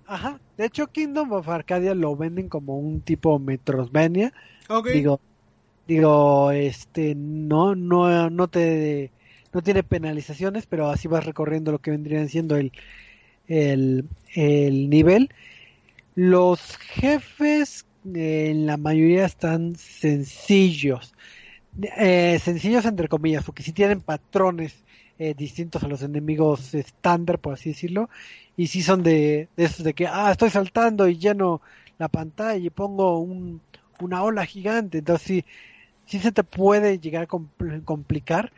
Ajá, 0.06 0.40
de 0.58 0.66
hecho 0.66 0.86
Kingdom 0.88 1.32
of 1.32 1.48
Arcadia 1.48 1.94
lo 1.94 2.16
venden 2.16 2.48
como 2.48 2.78
un 2.78 3.00
tipo 3.00 3.38
Metroidvania. 3.38 4.32
Ah, 4.68 4.78
ok. 4.78 4.88
Digo, 4.88 5.20
digo, 5.86 6.50
este, 6.50 7.14
no, 7.14 7.74
no, 7.74 8.30
no 8.30 8.48
te, 8.48 9.10
no 9.54 9.62
tiene 9.62 9.82
penalizaciones, 9.84 10.66
pero 10.66 10.90
así 10.90 11.08
vas 11.08 11.24
recorriendo 11.26 11.72
lo 11.72 11.80
que 11.80 11.92
vendrían 11.92 12.28
siendo 12.28 12.56
el, 12.56 12.72
el, 13.46 14.08
el 14.34 14.90
nivel. 14.90 15.30
Los 16.14 16.76
jefes, 16.78 17.86
eh, 18.14 18.50
en 18.50 18.66
la 18.66 18.76
mayoría 18.76 19.26
están 19.26 19.76
sencillos, 19.76 21.14
Eh, 21.98 22.38
sencillos 22.40 22.84
entre 22.86 23.08
comillas, 23.08 23.44
porque 23.44 23.62
sí 23.64 23.72
tienen 23.72 24.00
patrones 24.02 24.84
eh, 25.18 25.34
distintos 25.34 25.82
a 25.82 25.88
los 25.88 26.02
enemigos 26.02 26.74
estándar, 26.74 27.40
por 27.40 27.54
así 27.54 27.70
decirlo, 27.70 28.08
y 28.56 28.68
sí 28.68 28.82
son 28.82 29.02
de, 29.02 29.48
esos 29.56 29.84
de 29.84 29.94
que, 29.94 30.06
ah, 30.06 30.30
estoy 30.32 30.50
saltando 30.50 31.08
y 31.08 31.18
lleno 31.18 31.62
la 31.98 32.08
pantalla 32.08 32.58
y 32.64 32.70
pongo 32.70 33.18
un, 33.20 33.62
una 34.00 34.22
ola 34.22 34.46
gigante, 34.46 34.98
entonces 34.98 35.26
sí, 35.26 35.44
sí 36.06 36.20
se 36.20 36.32
te 36.32 36.44
puede 36.44 36.98
llegar 37.00 37.24
a 37.24 37.28
compl- 37.28 37.84
complicar. 37.84 38.52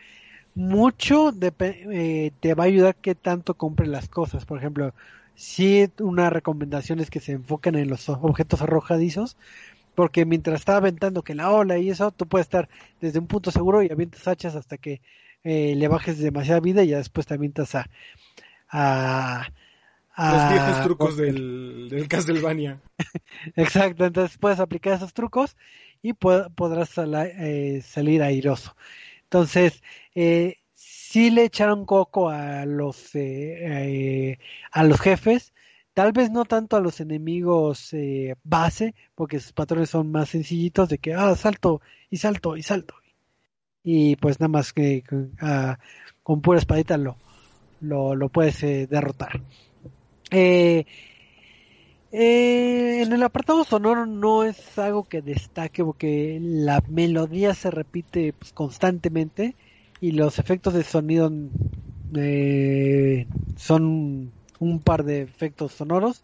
Mucho 0.57 1.35
eh, 1.39 2.33
te 2.41 2.55
va 2.55 2.65
a 2.65 2.67
ayudar 2.67 2.97
que 2.97 3.15
tanto 3.15 3.53
compres 3.53 3.91
las 3.91 4.09
cosas, 4.09 4.47
por 4.47 4.57
ejemplo, 4.57 4.95
si 5.35 5.91
una 6.01 6.31
recomendación 6.31 6.99
es 6.99 7.11
que 7.11 7.21
se 7.21 7.33
enfoquen 7.33 7.75
en 7.75 7.91
los 7.91 8.09
objetos 8.09 8.63
arrojadizos, 8.63 9.37
porque 9.95 10.25
mientras 10.25 10.61
está 10.61 10.79
aventando 10.79 11.23
que 11.23 11.35
la 11.35 11.51
ola 11.51 11.77
y 11.77 11.91
eso, 11.91 12.11
tú 12.11 12.27
puedes 12.27 12.47
estar 12.47 12.71
desde 13.03 13.19
un 13.19 13.27
punto 13.27 13.51
seguro 13.51 13.83
y 13.83 13.93
avientas 13.93 14.27
hachas 14.27 14.57
hasta 14.57 14.79
que 14.79 15.03
eh, 15.45 15.75
le 15.77 15.89
bajes 15.89 16.19
demasiada 16.19 16.61
vida 16.61 16.83
y 16.83 16.89
ya 16.89 16.97
después 16.97 17.27
te 17.27 17.35
avientas 17.35 17.75
a, 17.75 17.87
a, 18.71 19.47
los 20.17 20.53
viejos 20.53 20.83
trucos 20.85 21.17
del, 21.19 21.89
del 21.91 22.09
Castlevania. 22.09 22.81
Exacto, 23.57 24.07
entonces 24.07 24.39
puedes 24.39 24.59
aplicar 24.59 24.95
esos 24.95 25.13
trucos 25.13 25.55
y 26.01 26.15
podrás 26.15 26.95
eh, 26.97 27.83
salir 27.85 28.23
airoso. 28.23 28.75
Entonces, 29.25 29.83
eh, 30.17 30.57
sí 30.75 31.31
le 31.31 31.45
echaron 31.45 31.87
coco 31.87 32.29
a 32.29 32.67
los, 32.67 33.15
eh, 33.15 34.39
a 34.73 34.83
los 34.83 35.01
jefes, 35.01 35.53
Tal 35.97 36.13
vez 36.13 36.31
no 36.31 36.45
tanto 36.45 36.77
a 36.77 36.81
los 36.81 37.01
enemigos 37.01 37.95
eh, 37.95 38.35
base, 38.45 38.95
porque 39.15 39.41
sus 39.41 39.55
patrones 39.55 39.89
son 39.89 40.13
más 40.13 40.29
sencillitos 40.29 40.91
de 40.91 40.99
que, 40.99 41.15
ah, 41.15 41.35
salto 41.37 41.81
y 42.11 42.19
salto 42.19 42.55
y 42.59 42.63
salto. 42.63 42.97
Y 43.83 44.17
pues 44.17 44.39
nada 44.39 44.49
más 44.49 44.75
que 44.75 45.05
ah, 45.41 45.79
con 46.23 46.43
pura 46.43 46.59
espadita 46.59 46.99
lo, 46.99 47.17
lo, 47.81 48.29
puedes 48.29 48.63
eh, 48.63 48.87
derrotar. 48.87 49.41
Eh, 50.31 50.85
en 52.13 53.11
el 53.11 53.23
apartado 53.23 53.65
sonoro 53.65 54.05
no 54.05 54.45
es 54.45 54.79
algo 54.79 55.05
que 55.05 55.23
destaque 55.23 55.83
porque 55.83 56.39
la 56.43 56.83
melodía 56.91 57.55
se 57.55 57.71
repite 57.71 58.35
pues, 58.35 58.53
constantemente 58.53 59.55
y 60.01 60.13
los 60.13 60.39
efectos 60.39 60.75
de 60.75 60.85
sonido 60.85 61.31
son 63.57 64.33
un 64.59 64.81
par 64.81 65.05
de 65.05 65.23
efectos 65.23 65.73
sonoros, 65.73 66.23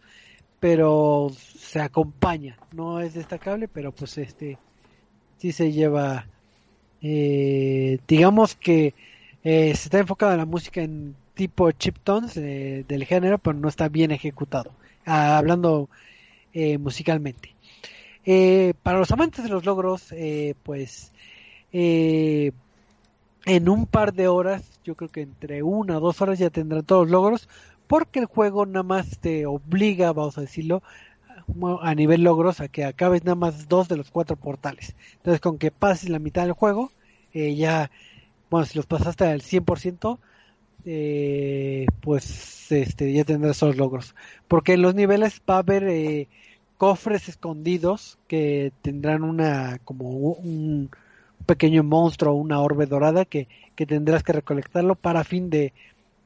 pero 0.59 1.31
se 1.35 1.79
acompaña. 1.79 2.57
No 2.71 2.99
es 2.99 3.13
destacable, 3.13 3.67
pero 3.67 3.91
pues 3.91 4.17
este 4.17 4.57
sí 5.37 5.51
se 5.51 5.71
lleva, 5.71 6.27
eh, 7.01 7.99
digamos 8.07 8.55
que 8.55 8.93
eh, 9.43 9.75
se 9.75 9.87
está 9.87 9.99
enfocado 9.99 10.31
en 10.31 10.37
la 10.37 10.45
música 10.45 10.81
en 10.81 11.15
tipo 11.33 11.69
chip 11.71 11.97
tones 12.03 12.37
eh, 12.37 12.85
del 12.87 13.03
género, 13.05 13.39
pero 13.39 13.57
no 13.57 13.67
está 13.67 13.89
bien 13.89 14.11
ejecutado, 14.11 14.71
ah, 15.05 15.37
hablando 15.37 15.89
musicalmente. 16.79 17.55
para 18.83 18.99
los 18.99 19.11
amantes 19.11 19.43
de 19.43 19.49
los 19.49 19.65
logros, 19.65 20.13
pues 20.63 21.11
en 23.45 23.69
un 23.69 23.85
par 23.85 24.13
de 24.13 24.27
horas, 24.27 24.79
yo 24.83 24.95
creo 24.95 25.09
que 25.09 25.21
entre 25.21 25.63
una 25.63 25.97
o 25.97 25.99
dos 25.99 26.21
horas 26.21 26.39
ya 26.39 26.49
tendrán 26.49 26.83
todos 26.83 27.03
los 27.03 27.11
logros, 27.11 27.49
porque 27.87 28.19
el 28.19 28.25
juego 28.25 28.65
nada 28.65 28.83
más 28.83 29.19
te 29.19 29.45
obliga, 29.45 30.13
vamos 30.13 30.37
a 30.37 30.41
decirlo, 30.41 30.81
a 31.81 31.95
nivel 31.95 32.23
logros 32.23 32.61
a 32.61 32.69
que 32.69 32.85
acabes 32.85 33.23
nada 33.25 33.35
más 33.35 33.67
dos 33.67 33.87
de 33.89 33.97
los 33.97 34.11
cuatro 34.11 34.35
portales. 34.35 34.95
Entonces 35.15 35.41
con 35.41 35.57
que 35.57 35.71
pases 35.71 36.09
la 36.09 36.19
mitad 36.19 36.43
del 36.43 36.53
juego, 36.53 36.91
eh, 37.33 37.55
ya, 37.55 37.91
bueno, 38.49 38.65
si 38.65 38.77
los 38.77 38.85
pasaste 38.85 39.25
al 39.25 39.41
100%, 39.41 40.19
eh, 40.85 41.85
pues 42.01 42.71
este, 42.71 43.11
ya 43.13 43.23
tendrás 43.25 43.57
esos 43.57 43.75
logros. 43.75 44.15
Porque 44.47 44.73
en 44.73 44.81
los 44.81 44.95
niveles 44.95 45.41
va 45.49 45.55
a 45.55 45.59
haber 45.59 45.83
eh, 45.83 46.27
cofres 46.77 47.29
escondidos 47.29 48.17
que 48.27 48.71
tendrán 48.81 49.23
una, 49.23 49.79
como 49.83 50.09
un 50.09 50.89
pequeño 51.43 51.83
monstruo, 51.83 52.33
una 52.33 52.59
orbe 52.61 52.85
dorada 52.85 53.25
que, 53.25 53.47
que 53.75 53.85
tendrás 53.85 54.23
que 54.23 54.33
recolectarlo 54.33 54.95
para 54.95 55.23
fin 55.23 55.49
de 55.49 55.73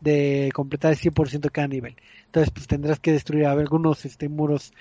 de 0.02 0.52
completar 0.54 0.92
el 0.92 0.98
100% 0.98 1.52
cada 1.52 1.68
nivel. 1.68 1.96
Entonces, 2.26 2.52
pues 2.52 2.68
tendrás 2.68 3.00
que 3.00 3.12
destruir 3.12 3.46
algunos 3.46 4.06
este, 4.06 4.30
muros 4.30 4.74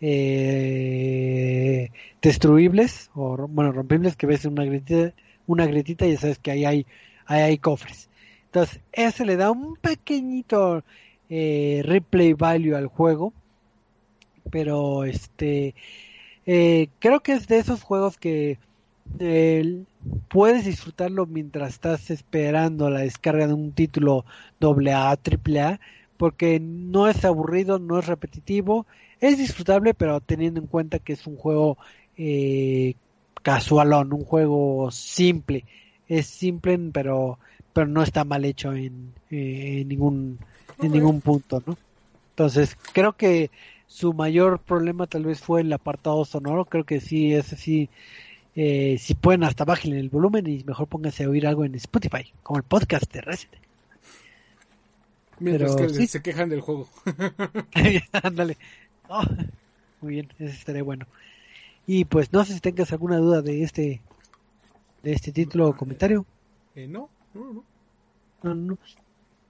eh, 0.00 1.90
destruibles 2.22 3.10
o 3.14 3.48
bueno 3.48 3.72
rompibles 3.72 4.16
que 4.16 4.26
ves 4.26 4.44
una 4.44 4.64
grietita, 4.64 5.12
una 5.46 5.66
grietita 5.66 6.06
y 6.06 6.12
ya 6.12 6.18
sabes 6.18 6.38
que 6.38 6.50
ahí 6.50 6.64
hay, 6.64 6.86
ahí 7.26 7.42
hay 7.42 7.58
cofres. 7.58 8.08
Entonces, 8.46 8.80
ese 8.92 9.24
le 9.24 9.36
da 9.36 9.50
un 9.50 9.76
pequeñito 9.76 10.84
eh, 11.28 11.82
replay 11.84 12.32
value 12.32 12.74
al 12.74 12.86
juego, 12.86 13.32
pero 14.50 15.04
este 15.04 15.74
eh, 16.46 16.88
creo 16.98 17.20
que 17.20 17.32
es 17.32 17.46
de 17.46 17.58
esos 17.58 17.82
juegos 17.82 18.16
que 18.16 18.58
puedes 20.28 20.64
disfrutarlo 20.64 21.26
mientras 21.26 21.70
estás 21.74 22.10
esperando 22.10 22.90
la 22.90 23.00
descarga 23.00 23.46
de 23.46 23.54
un 23.54 23.72
título 23.72 24.24
AA, 24.60 25.10
AAA, 25.12 25.80
porque 26.16 26.60
no 26.60 27.08
es 27.08 27.24
aburrido, 27.24 27.78
no 27.78 27.98
es 27.98 28.06
repetitivo, 28.06 28.86
es 29.20 29.38
disfrutable, 29.38 29.94
pero 29.94 30.20
teniendo 30.20 30.60
en 30.60 30.66
cuenta 30.66 30.98
que 30.98 31.14
es 31.14 31.26
un 31.26 31.36
juego 31.36 31.78
eh, 32.16 32.94
casualón, 33.42 34.12
un 34.12 34.24
juego 34.24 34.90
simple, 34.90 35.64
es 36.06 36.26
simple, 36.26 36.78
pero 36.92 37.38
pero 37.72 37.86
no 37.86 38.02
está 38.02 38.24
mal 38.24 38.44
hecho 38.44 38.72
en, 38.72 39.14
eh, 39.30 39.84
ningún 39.86 40.40
en 40.80 40.92
ningún 40.92 41.20
punto, 41.22 41.62
¿no? 41.64 41.78
Entonces 42.30 42.76
creo 42.92 43.16
que 43.16 43.50
su 43.86 44.12
mayor 44.14 44.60
problema 44.60 45.06
tal 45.06 45.24
vez 45.24 45.40
fue 45.40 45.60
el 45.62 45.72
apartado 45.72 46.24
sonoro, 46.24 46.64
creo 46.66 46.84
que 46.84 47.00
sí, 47.00 47.32
ese 47.34 47.56
sí 47.56 47.90
eh, 48.60 48.98
si 48.98 49.14
pueden, 49.14 49.44
hasta 49.44 49.64
bajen 49.64 49.94
el 49.94 50.08
volumen 50.08 50.44
y 50.48 50.64
mejor 50.64 50.88
pónganse 50.88 51.22
a 51.22 51.28
oír 51.28 51.46
algo 51.46 51.64
en 51.64 51.76
Spotify, 51.76 52.32
como 52.42 52.58
el 52.58 52.64
podcast 52.64 53.04
de 53.12 53.20
Resident. 53.20 53.62
Mientras 55.38 55.76
que 55.76 56.08
se 56.08 56.20
quejan 56.20 56.48
del 56.48 56.60
juego. 56.60 56.88
Ándale. 58.24 58.56
Oh, 59.08 59.22
muy 60.00 60.14
bien, 60.14 60.32
ese 60.40 60.56
estaría 60.56 60.82
bueno. 60.82 61.06
Y 61.86 62.04
pues 62.06 62.32
no 62.32 62.44
sé 62.44 62.54
si 62.54 62.58
tengas 62.58 62.90
alguna 62.90 63.18
duda 63.18 63.42
de 63.42 63.62
este 63.62 64.00
de 65.04 65.12
este 65.12 65.30
título 65.30 65.68
o 65.68 65.76
comentario. 65.76 66.26
Eh, 66.74 66.88
no, 66.88 67.08
no, 67.34 67.64
no. 68.42 68.78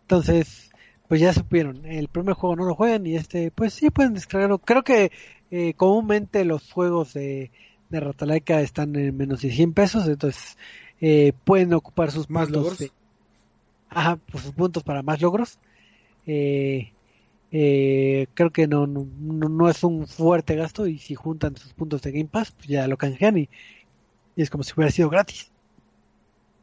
Entonces, 0.03 0.71
pues 1.09 1.23
ya 1.23 1.33
supieron, 1.33 1.87
el 1.87 2.09
primer 2.09 2.35
juego 2.35 2.57
no 2.57 2.65
lo 2.67 2.75
juegan 2.75 3.07
y 3.07 3.17
este, 3.17 3.53
pues 3.53 3.73
sí 3.73 3.89
pueden 3.89 4.13
descargarlo. 4.13 4.59
Creo 4.59 4.83
que 4.83 5.13
eh, 5.51 5.73
comúnmente 5.73 6.45
los 6.45 6.71
juegos 6.71 7.15
de 7.15 7.51
de 7.91 8.01
Ratalaika 8.01 8.61
están 8.61 8.95
en 8.97 9.17
menos 9.17 9.43
de 9.43 9.51
100 9.51 9.73
pesos, 9.73 10.07
entonces 10.09 10.57
eh, 11.01 11.33
pueden 11.45 11.73
ocupar 11.75 12.11
sus 12.11 12.29
más 12.29 12.49
puntos. 12.49 12.81
logros. 12.81 12.93
ajá, 13.89 14.17
pues 14.31 14.45
sus 14.45 14.53
puntos 14.53 14.83
para 14.83 15.03
más 15.03 15.21
logros. 15.21 15.59
Eh, 16.27 16.93
eh, 17.51 18.27
creo 18.35 18.51
que 18.51 18.67
no, 18.67 18.87
no, 18.87 19.07
no, 19.19 19.69
es 19.71 19.83
un 19.83 20.07
fuerte 20.07 20.55
gasto 20.55 20.87
y 20.87 20.99
si 20.99 21.15
juntan 21.15 21.57
sus 21.57 21.73
puntos 21.73 22.03
de 22.03 22.13
Game 22.13 22.27
Pass, 22.27 22.53
pues 22.53 22.69
ya 22.69 22.87
lo 22.87 22.99
canjean 22.99 23.39
y, 23.39 23.49
es 24.37 24.51
como 24.51 24.63
si 24.63 24.73
hubiera 24.77 24.91
sido 24.91 25.09
gratis. 25.09 25.51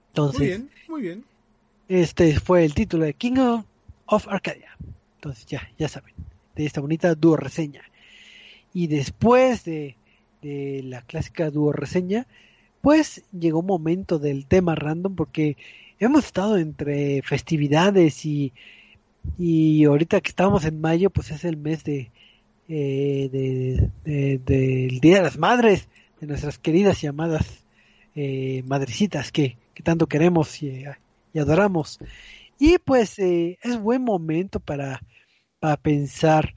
Entonces, 0.09 0.39
muy 0.39 0.47
bien, 0.47 0.69
muy 0.87 1.01
bien. 1.01 1.25
Este 1.87 2.39
fue 2.39 2.63
el 2.63 2.73
título 2.73 3.05
de 3.05 3.13
King 3.13 3.63
of 4.05 4.27
Arcadia. 4.27 4.77
Entonces 5.15 5.45
ya, 5.45 5.69
ya 5.77 5.87
saben, 5.89 6.13
de 6.55 6.65
esta 6.65 6.81
bonita 6.81 7.15
dúo 7.15 7.35
reseña. 7.35 7.81
Y 8.73 8.87
después 8.87 9.65
de 9.65 9.97
de 10.45 10.83
la 10.83 11.01
clásica 11.01 11.49
dúo 11.49 11.71
reseña, 11.71 12.27
pues 12.81 13.23
llegó 13.31 13.61
un 13.61 13.65
momento 13.65 14.19
del 14.19 14.45
tema 14.45 14.75
random 14.75 15.15
porque 15.15 15.57
hemos 15.99 16.25
estado 16.25 16.57
entre 16.57 17.23
festividades 17.23 18.25
y, 18.27 18.53
y 19.39 19.85
ahorita 19.85 20.21
que 20.21 20.29
estamos 20.29 20.65
en 20.65 20.79
mayo, 20.79 21.09
pues 21.09 21.31
es 21.31 21.45
el 21.45 21.57
mes 21.57 21.83
de, 21.83 22.11
eh, 22.69 23.29
de, 23.31 24.37
del 24.37 24.99
Día 24.99 25.17
de 25.17 25.23
las 25.23 25.39
Madres, 25.39 25.87
de 26.21 26.27
nuestras 26.27 26.59
queridas 26.59 27.03
y 27.03 27.07
amadas 27.07 27.65
eh, 28.15 28.61
madrecitas 28.67 29.31
que, 29.31 29.57
que, 29.73 29.81
tanto 29.81 30.05
queremos 30.05 30.61
y, 30.61 30.83
adoramos. 31.35 31.97
Y 32.59 32.77
pues 32.77 33.17
eh, 33.17 33.57
es 33.63 33.79
buen 33.79 34.03
momento 34.03 34.59
para, 34.59 35.01
para 35.59 35.75
pensar 35.77 36.53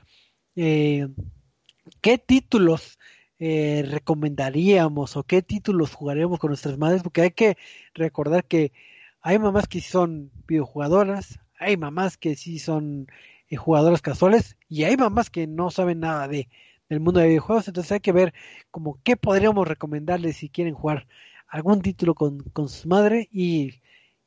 qué 0.55 2.19
títulos 2.27 2.99
eh, 3.39 3.85
recomendaríamos 3.89 5.17
o 5.17 5.25
qué 5.25 5.43
títulos 5.43 5.95
jugaremos 5.95 6.39
con 6.39 6.49
nuestras 6.49 6.79
madres, 6.79 7.03
porque 7.03 7.23
hay 7.23 7.31
que 7.33 7.57
recordar 7.95 8.45
que 8.45 8.73
hay 9.21 9.39
mamás 9.39 9.67
que 9.69 9.81
son 9.81 10.31
videojugadoras, 10.47 11.41
hay 11.59 11.77
mamás 11.77 12.17
que 12.17 12.37
sí 12.37 12.59
son 12.59 13.09
eh, 13.49 13.57
jugadoras 13.57 14.03
casuales 14.03 14.57
y 14.69 14.85
hay 14.85 14.97
mamás 14.97 15.31
que 15.31 15.47
no 15.47 15.71
saben 15.71 16.01
nada 16.01 16.29
de 16.29 16.49
del 16.89 17.01
mundo 17.01 17.21
de 17.21 17.29
videojuegos, 17.29 17.69
entonces 17.69 17.93
hay 17.93 18.01
que 18.01 18.13
ver 18.13 18.35
como 18.71 19.01
qué 19.05 19.17
podríamos 19.17 19.69
recomendarles 19.69 20.39
si 20.39 20.49
quieren 20.49 20.75
jugar 20.75 21.07
algún 21.47 21.83
título 21.83 22.15
con, 22.15 22.41
con 22.41 22.69
su 22.69 22.89
madre 22.89 23.29
y, 23.33 23.75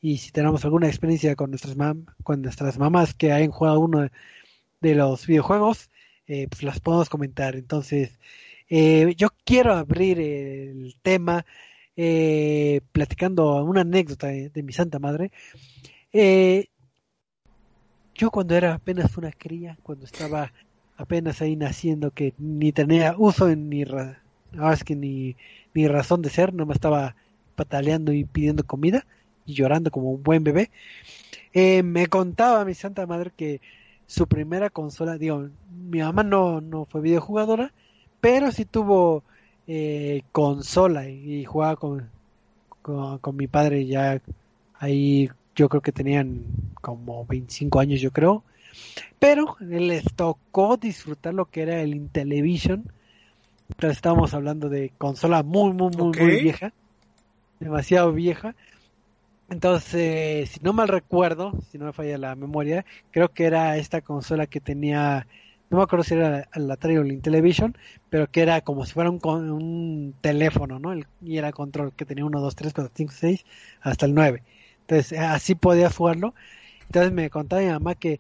y 0.01 0.18
si 0.18 0.32
tenemos 0.32 0.66
alguna 0.66 0.88
experiencia 0.88 1.36
con 1.36 1.51
nuestras 1.51 1.76
mam 1.76 2.05
con 2.24 2.41
nuestras 2.41 2.78
mamás 2.80 3.14
que 3.14 3.32
hayan 3.32 3.51
jugado 3.51 3.80
uno 3.80 4.09
de, 4.82 4.95
los 4.95 5.28
videojuegos, 5.28 5.91
eh, 6.28 6.47
pues 6.49 6.64
las 6.64 6.80
podemos 6.80 7.09
comentar. 7.09 7.55
Entonces, 7.55 8.20
eh, 8.72 9.13
yo 9.17 9.28
quiero 9.43 9.74
abrir 9.74 10.19
el 10.19 10.95
tema 11.01 11.45
eh, 11.97 12.80
platicando 12.93 13.63
una 13.65 13.82
anécdota 13.82 14.28
de, 14.28 14.63
mi 14.63 14.72
santa 14.72 14.97
madre. 14.97 15.32
Eh, 16.13 16.67
yo 18.15 18.32
cuando 18.32 18.55
era 18.55 18.74
apenas 18.74 19.17
una 19.17 19.32
cría, 19.32 19.78
cuando 19.84 20.05
estaba 20.05 20.53
apenas 20.95 21.41
ahí 21.41 21.57
naciendo, 21.57 22.11
que 22.11 22.34
ni 22.38 22.72
tenía 22.72 23.15
uso 23.17 23.53
ni 23.53 23.84
es 23.84 24.84
que 24.86 24.95
ni, 24.95 25.36
ni 25.74 25.88
razón 25.89 26.22
de 26.22 26.30
ser, 26.30 26.53
no 26.53 26.65
me 26.65 26.74
estaba 26.74 27.15
pataleando 27.55 28.13
y 28.13 28.24
pidiendo 28.24 28.63
comida 28.65 29.05
y 29.45 29.53
llorando 29.53 29.91
como 29.91 30.11
un 30.11 30.24
buen 30.24 30.45
bebé. 30.45 30.72
Eh, 31.53 31.84
me 31.84 32.07
contaba 32.07 32.63
mi 32.63 32.74
santa 32.74 33.05
madre 33.05 33.32
que 33.36 33.59
su 34.07 34.28
primera 34.28 34.69
consola, 34.69 35.17
digo, 35.17 35.49
mi 35.69 35.99
mamá 35.99 36.24
no, 36.24 36.61
no 36.61 36.86
fue 36.86 37.01
videojugadora, 37.01 37.74
pero 38.22 38.51
sí 38.51 38.65
tuvo 38.65 39.24
eh, 39.67 40.24
consola 40.32 41.09
y, 41.09 41.43
jugaba 41.45 41.76
con, 41.76 42.09
con, 42.82 43.36
mi 43.36 43.47
padre 43.47 43.86
ya 43.86 44.22
ahí 44.76 45.30
yo 45.55 45.67
creo 45.67 45.82
que 45.82 45.91
tenían 45.91 46.43
como 46.82 47.26
25 47.26 47.80
años 47.80 47.99
yo 47.99 48.11
creo. 48.11 48.43
Pero 49.19 49.57
les 49.59 50.05
tocó 50.15 50.78
disfrutar 50.78 51.34
lo 51.34 51.45
que 51.45 51.63
era 51.63 51.82
el 51.82 51.93
Intellivision 51.93 52.86
entonces 53.72 53.97
estábamos 53.97 54.34
hablando 54.34 54.69
de 54.69 54.91
consola 54.97 55.43
muy 55.43 55.74
muy 55.74 55.95
muy 55.95 56.17
muy 56.17 56.41
vieja 56.41 56.74
demasiado 57.59 58.11
vieja. 58.11 58.55
Entonces 59.49 60.49
si 60.49 60.59
no 60.61 60.74
mal 60.74 60.88
recuerdo 60.88 61.53
si 61.72 61.78
no 61.78 61.86
me 61.86 61.93
falla 61.93 62.17
la 62.17 62.36
memoria 62.36 62.86
creo 63.11 63.30
que 63.30 63.45
era 63.45 63.78
esta 63.78 64.01
consola 64.01 64.45
que 64.45 64.59
tenía 64.59 65.28
no 65.72 65.78
me 65.78 65.84
acuerdo 65.84 66.03
si 66.03 66.15
era 66.15 66.49
el 66.53 66.69
Atari 66.69 66.97
o 66.97 67.01
el 67.01 67.13
Intellivision, 67.13 67.78
pero 68.09 68.30
que 68.30 68.41
era 68.41 68.59
como 68.59 68.86
si 68.86 68.91
fuera 68.91 69.09
un, 69.09 69.22
un 69.24 70.13
teléfono, 70.19 70.80
¿no? 70.80 70.93
y 71.22 71.38
era 71.38 71.53
control 71.53 71.93
que 71.93 72.05
tenía 72.05 72.26
1, 72.26 72.41
2, 72.41 72.55
3, 72.55 72.74
4, 72.74 72.91
5, 72.93 73.13
6, 73.15 73.45
hasta 73.80 74.05
el 74.05 74.13
9. 74.13 74.43
Entonces, 74.82 75.17
así 75.17 75.55
podía 75.55 75.89
jugarlo. 75.89 76.36
Entonces 76.88 77.13
me 77.13 77.30
contaba 77.30 77.61
mi 77.61 77.69
mamá 77.69 77.95
que, 77.95 78.19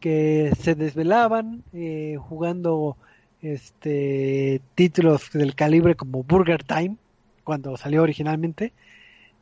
que 0.00 0.50
se 0.58 0.74
desvelaban 0.74 1.62
eh, 1.72 2.16
jugando 2.18 2.96
este 3.42 4.60
títulos 4.74 5.30
del 5.32 5.54
calibre 5.54 5.94
como 5.94 6.24
Burger 6.24 6.64
Time, 6.64 6.96
cuando 7.44 7.76
salió 7.76 8.02
originalmente. 8.02 8.72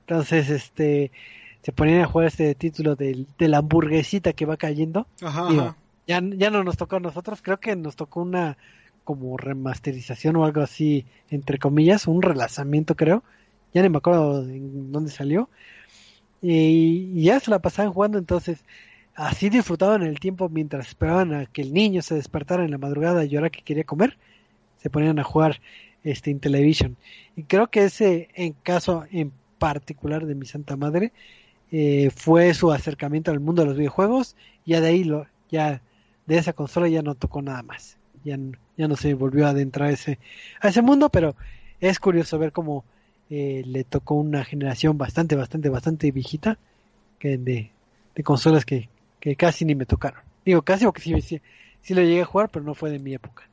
Entonces, 0.01 0.51
este 0.51 1.11
se 1.63 1.73
ponían 1.73 2.03
a 2.03 2.07
jugar 2.07 2.27
este 2.27 2.55
título 2.55 2.97
de 2.97 3.27
la 3.39 3.59
hamburguesita 3.59 4.35
que 4.35 4.45
va 4.45 4.59
cayendo. 4.59 5.07
ajá 5.23 5.75
ya, 6.07 6.21
ya 6.23 6.51
no 6.51 6.65
nos 6.65 6.77
tocó 6.77 6.97
a 6.97 7.01
nosotros, 7.01 7.43
creo 7.43 7.59
que 7.59 7.77
nos 7.77 7.97
tocó 7.97 8.23
una 8.23 8.57
como 9.05 9.37
remasterización 9.37 10.35
o 10.37 10.45
algo 10.45 10.63
así, 10.63 11.07
entre 11.31 11.59
comillas, 11.59 12.09
un 12.09 12.23
relanzamiento 12.23 12.97
creo, 12.97 13.23
ya 13.73 13.83
ni 13.83 13.89
me 13.89 13.99
acuerdo 13.99 14.43
en 14.43 14.91
dónde 14.91 15.13
salió, 15.13 15.49
y, 16.43 17.23
ya 17.23 17.41
se 17.41 17.51
la 17.51 17.61
pasaban 17.61 17.93
jugando, 17.93 18.19
entonces 18.19 18.65
así 19.15 19.49
disfrutaban 19.49 20.03
el 20.03 20.21
tiempo 20.21 20.49
mientras 20.49 20.89
esperaban 20.89 21.33
a 21.35 21.47
que 21.47 21.63
el 21.63 21.73
niño 21.73 22.03
se 22.03 22.15
despertara 22.15 22.65
en 22.65 22.71
la 22.71 22.79
madrugada 22.79 23.25
y 23.25 23.37
ahora 23.37 23.51
que 23.51 23.63
quería 23.63 23.85
comer, 23.85 24.19
se 24.79 24.91
ponían 24.91 25.19
a 25.19 25.25
jugar 25.25 25.61
este 26.05 26.31
en 26.31 26.41
televisión. 26.41 26.97
Y 27.37 27.45
creo 27.45 27.69
que 27.69 27.85
ese 27.85 28.29
en 28.35 28.53
caso 28.55 29.05
en 29.11 29.33
particular 29.59 30.27
de 30.27 30.35
mi 30.35 30.47
santa 30.47 30.77
madre 30.77 31.13
eh, 31.73 32.11
fue 32.15 32.55
su 32.55 32.73
acercamiento 32.73 33.31
al 33.31 33.41
mundo 33.41 33.63
de 33.63 33.69
los 33.69 33.77
videojuegos, 33.77 34.37
ya 34.65 34.81
de 34.81 34.89
ahí 34.89 35.05
lo, 35.05 35.27
ya 35.51 35.81
de 36.27 36.39
esa 36.39 36.53
consola 36.53 36.89
ya 36.89 37.03
no 37.03 37.15
tocó 37.15 37.43
nada 37.43 37.63
más. 37.63 37.97
Ya, 38.25 38.39
ya 38.77 38.89
no 38.89 38.97
se 38.97 39.15
volvió 39.15 39.47
a 39.47 39.51
adentrar 39.51 39.91
ese, 39.91 40.19
a 40.61 40.69
ese 40.69 40.83
mundo, 40.83 41.09
pero 41.09 41.37
es 41.81 41.99
curioso 42.01 42.39
ver 42.39 42.53
cómo 42.53 42.85
eh, 43.31 43.63
le 43.65 43.85
tocó 43.85 44.15
una 44.15 44.45
generación 44.45 44.99
bastante, 44.99 45.37
bastante, 45.37 45.69
bastante 45.69 46.11
viejita 46.11 46.59
que 47.19 47.39
de, 47.39 47.71
de 48.15 48.23
consolas 48.23 48.65
que, 48.65 48.89
que 49.21 49.37
casi 49.37 49.65
ni 49.65 49.75
me 49.75 49.87
tocaron. 49.87 50.21
Digo, 50.45 50.63
casi 50.63 50.85
porque 50.85 51.03
sí, 51.03 51.21
sí, 51.21 51.41
sí 51.83 51.95
lo 51.95 52.03
llegué 52.03 52.23
a 52.23 52.27
jugar, 52.27 52.51
pero 52.51 52.65
no 52.65 52.75
fue 52.75 52.91
de 52.91 52.99
mi 52.99 53.15
época. 53.15 53.49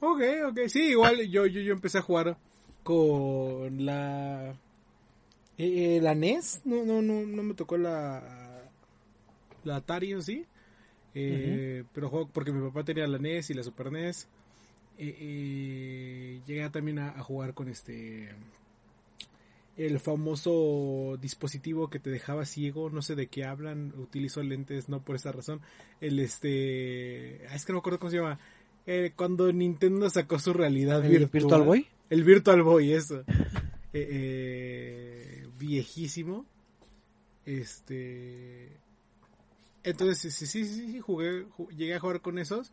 Ok, 0.00 0.20
ok, 0.48 0.58
sí, 0.68 0.90
igual 0.90 1.16
yo, 1.28 1.46
yo, 1.46 1.60
yo 1.60 1.72
empecé 1.72 1.98
a 1.98 2.02
jugar 2.02 2.36
con 2.82 3.84
la... 3.84 4.54
Eh, 5.56 5.98
la 6.00 6.14
NES, 6.14 6.60
no, 6.64 6.84
no, 6.84 7.02
no, 7.02 7.26
no 7.26 7.42
me 7.42 7.54
tocó 7.54 7.76
la, 7.76 8.22
la 9.64 9.76
Atari 9.76 10.20
sí, 10.22 10.46
eh, 11.20 11.84
pero 11.92 12.08
juego 12.08 12.28
porque 12.32 12.52
mi 12.52 12.66
papá 12.68 12.84
tenía 12.84 13.06
la 13.06 13.18
NES 13.18 13.50
y 13.50 13.54
la 13.54 13.62
Super 13.62 13.90
NES. 13.90 14.28
Eh, 14.98 15.16
eh, 15.18 16.40
llegué 16.46 16.68
también 16.70 16.98
a, 16.98 17.22
jugar 17.22 17.54
con 17.54 17.68
este 17.68 18.30
el 19.76 20.00
famoso 20.00 21.16
dispositivo 21.20 21.88
que 21.88 22.00
te 22.00 22.10
dejaba 22.10 22.44
ciego, 22.44 22.90
no 22.90 23.00
sé 23.00 23.14
de 23.14 23.28
qué 23.28 23.44
hablan, 23.44 23.94
utilizo 23.96 24.42
lentes 24.42 24.88
no 24.88 25.02
por 25.02 25.16
esa 25.16 25.30
razón. 25.30 25.60
El 26.00 26.18
este, 26.18 27.42
ah, 27.48 27.54
es 27.54 27.64
que 27.64 27.72
no 27.72 27.76
me 27.76 27.80
acuerdo 27.80 28.00
cómo 28.00 28.10
se 28.10 28.16
llama. 28.16 28.40
cuando 29.14 29.52
Nintendo 29.52 30.10
sacó 30.10 30.38
su 30.38 30.52
realidad 30.52 31.04
¿El 31.04 31.26
Virtual 31.26 31.62
Boy? 31.62 31.86
El 32.10 32.24
Virtual 32.24 32.62
Boy, 32.62 32.92
eso. 32.92 33.24
viejísimo. 35.58 36.46
Este 37.44 38.78
entonces, 39.90 40.34
sí, 40.34 40.46
sí, 40.46 40.64
sí, 40.64 40.92
sí, 40.92 41.00
jugué, 41.00 41.46
llegué 41.76 41.94
a 41.94 42.00
jugar 42.00 42.20
con 42.20 42.38
esos. 42.38 42.72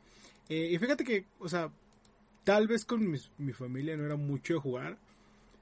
Eh, 0.49 0.69
y 0.71 0.77
fíjate 0.77 1.03
que, 1.03 1.25
o 1.39 1.49
sea, 1.49 1.71
tal 2.43 2.67
vez 2.67 2.85
con 2.85 3.09
mi, 3.37 3.53
familia 3.53 3.97
no 3.97 4.05
era 4.05 4.15
mucho 4.15 4.53
de 4.53 4.59
jugar, 4.59 4.97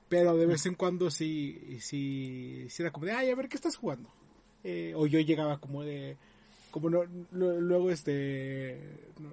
pero 0.09 0.35
de 0.37 0.45
vez 0.45 0.65
en 0.65 0.75
cuando 0.75 1.09
sí, 1.09 1.77
sí, 1.79 2.67
sí 2.69 2.83
era 2.83 2.91
como 2.91 3.05
de, 3.05 3.13
ay, 3.13 3.29
a 3.29 3.35
ver, 3.35 3.49
¿qué 3.49 3.55
estás 3.55 3.75
jugando? 3.75 4.09
Eh, 4.63 4.93
o 4.95 5.07
yo 5.07 5.19
llegaba 5.19 5.59
como 5.59 5.83
de, 5.83 6.17
como 6.71 6.89
no, 6.89 7.03
luego 7.31 7.89
este, 7.91 8.79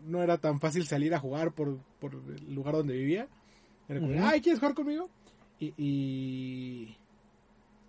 no, 0.07 0.23
era 0.23 0.39
tan 0.39 0.61
fácil 0.61 0.87
salir 0.87 1.15
a 1.15 1.21
jugar 1.21 1.53
por, 1.53 1.79
por 1.99 2.15
el 2.15 2.55
lugar 2.55 2.75
donde 2.75 2.95
vivía. 2.95 3.29
Era 3.89 4.01
como, 4.01 4.25
ay, 4.25 4.41
¿quieres 4.41 4.61
jugar 4.61 4.75
conmigo? 4.75 5.11
y, 5.59 6.97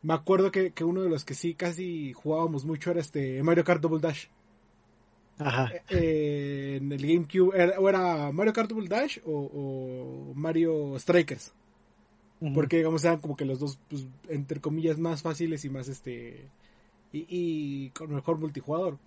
me 0.03 0.13
acuerdo 0.13 0.51
que, 0.51 0.73
uno 0.83 1.03
de 1.03 1.09
los 1.09 1.25
que 1.25 1.35
sí 1.35 1.53
casi 1.53 2.13
jugábamos 2.13 2.65
mucho 2.65 2.91
era 2.91 2.99
este 2.99 3.41
Mario 3.43 3.63
Kart 3.63 3.81
Double 3.81 3.99
Dash. 3.99 4.25
Ajá. 5.37 5.71
Eh, 5.73 5.81
eh, 5.89 6.77
en 6.81 6.91
el 6.91 7.01
GameCube, 7.01 7.55
era, 7.55 7.79
o 7.79 7.87
era 7.87 8.31
Mario 8.31 8.53
Kart 8.53 8.69
Double 8.69 8.87
Dash 8.87 9.19
o, 9.25 10.33
Mario 10.35 10.97
Strikers. 10.99 11.53
Porque, 12.55 12.77
digamos, 12.77 13.05
eran 13.05 13.19
como 13.19 13.37
que 13.37 13.45
los 13.45 13.59
dos, 13.59 13.79
pues, 13.87 14.07
entre 14.27 14.59
comillas, 14.59 14.97
más 14.97 15.21
fáciles 15.21 15.63
y 15.63 15.69
más, 15.69 15.87
este, 15.87 16.47
y, 17.13 17.89
con 17.91 18.11
mejor 18.11 18.39
multijugador. 18.39 18.97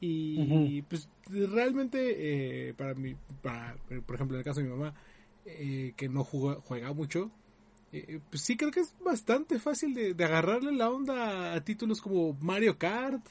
Y, 0.00 0.82
pues, 0.82 1.08
realmente, 1.28 2.68
eh, 2.68 2.74
para 2.74 2.94
mí, 2.94 3.16
para, 3.42 3.76
por 4.06 4.14
ejemplo, 4.14 4.36
en 4.36 4.38
el 4.38 4.44
caso 4.44 4.60
de 4.60 4.66
mi 4.66 4.70
mamá, 4.70 4.94
que 5.44 6.08
no 6.08 6.22
juega, 6.22 6.60
juega 6.60 6.92
mucho, 6.92 7.32
eh, 7.94 8.18
pues 8.28 8.42
sí 8.42 8.56
creo 8.56 8.72
que 8.72 8.80
es 8.80 8.92
bastante 9.04 9.60
fácil 9.60 9.94
de, 9.94 10.24
agarrarle 10.24 10.72
la 10.72 10.90
onda 10.90 11.54
a 11.54 11.62
títulos 11.62 12.02
como 12.02 12.36
Mario 12.40 12.76
Kart, 12.76 13.24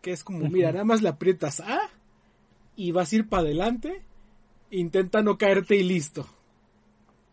que 0.00 0.12
es 0.12 0.22
como, 0.22 0.48
mira, 0.48 0.70
nada 0.70 0.84
más 0.84 1.02
le 1.02 1.08
aprietas 1.08 1.58
A 1.58 1.90
y 2.76 2.92
vas 2.92 3.12
a 3.12 3.16
ir 3.16 3.28
para 3.28 3.42
adelante, 3.42 4.02
intenta 4.70 5.22
no 5.22 5.36
caerte 5.38 5.74
y 5.74 5.82
listo. 5.82 6.24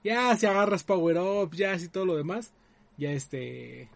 Ya 0.04 0.36
si 0.36 0.48
agarras 0.48 0.84
Power 0.84 1.20
Up, 1.20 1.54
ya 1.54 1.78
si 1.78 1.90
todo 1.90 2.08
lo 2.08 2.16
demás, 2.16 2.52
ya 2.98 3.12
este... 3.12 3.82
Eh, 3.82 3.90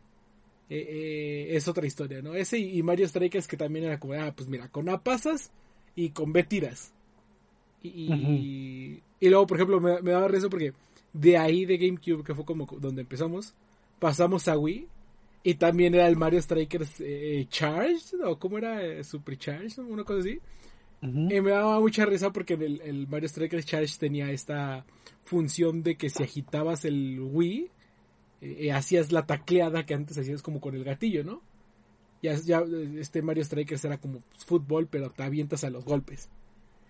eh, 0.70 1.48
es 1.50 1.68
otra 1.68 1.88
historia, 1.88 2.22
¿no? 2.22 2.36
Ese 2.36 2.60
y, 2.60 2.82
Mario 2.84 3.08
Strikers 3.08 3.48
que 3.48 3.58
también 3.58 3.86
era 3.86 4.00
como, 4.00 4.14
ah, 4.14 4.34
pues 4.36 4.48
mira, 4.48 4.70
con 4.70 4.88
A 4.88 5.04
pasas 5.04 5.52
y 5.96 6.12
con 6.12 6.32
B 6.32 6.44
tiras. 6.44 6.94
Y, 7.82 9.02
y, 9.20 9.30
luego, 9.30 9.48
por 9.48 9.58
ejemplo, 9.58 9.82
me, 9.82 10.02
me 10.02 10.12
daba 10.12 10.28
risa 10.28 10.48
porque 10.48 10.74
de 11.14 11.38
ahí 11.38 11.66
de 11.66 11.78
GameCube, 11.78 12.24
que 12.24 12.36
fue 12.36 12.46
como 12.46 12.66
donde 12.66 13.02
empezamos, 13.02 13.54
pasamos 14.00 14.48
a 14.48 14.58
Wii. 14.58 14.88
Y 15.44 15.56
también 15.56 15.96
era 15.96 16.08
el 16.08 16.18
Mario 16.18 16.40
Strikers 16.40 17.00
eh, 17.00 17.48
Charged, 17.50 18.22
o 18.24 18.38
cómo 18.38 18.60
era 18.60 18.84
eh, 18.86 19.04
Super 19.04 19.38
Charged, 19.38 19.80
una 19.80 20.04
cosa 20.04 20.20
así. 20.20 20.40
Y 21.02 21.42
me 21.42 21.50
daba 21.50 21.80
mucha 21.80 22.06
risa 22.06 22.32
porque 22.32 22.54
el, 22.54 22.80
el, 22.82 23.08
Mario 23.08 23.28
Strikers 23.28 23.66
Charged 23.66 23.98
tenía 23.98 24.32
esta 24.32 24.86
función 25.24 25.82
de 25.82 25.96
que 25.98 26.12
si 26.12 26.22
agitabas 26.22 26.86
el 26.86 27.20
Wii, 27.20 27.72
eh, 28.42 28.72
hacías 28.72 29.12
la 29.12 29.26
tacleada 29.26 29.84
que 29.84 29.96
antes 29.96 30.20
hacías 30.20 30.44
como 30.44 30.62
con 30.62 30.76
el 30.76 30.84
gatillo, 30.84 31.24
¿no? 31.24 31.42
Ya, 32.22 32.36
ya 32.36 32.64
este 33.00 33.24
Mario 33.24 33.44
Strikers 33.44 33.84
era 33.84 33.98
como 33.98 34.22
fútbol, 34.46 34.88
pero 34.88 35.10
te 35.10 35.24
avientas 35.24 35.64
a 35.64 35.72
los 35.72 35.86
golpes 35.86 36.30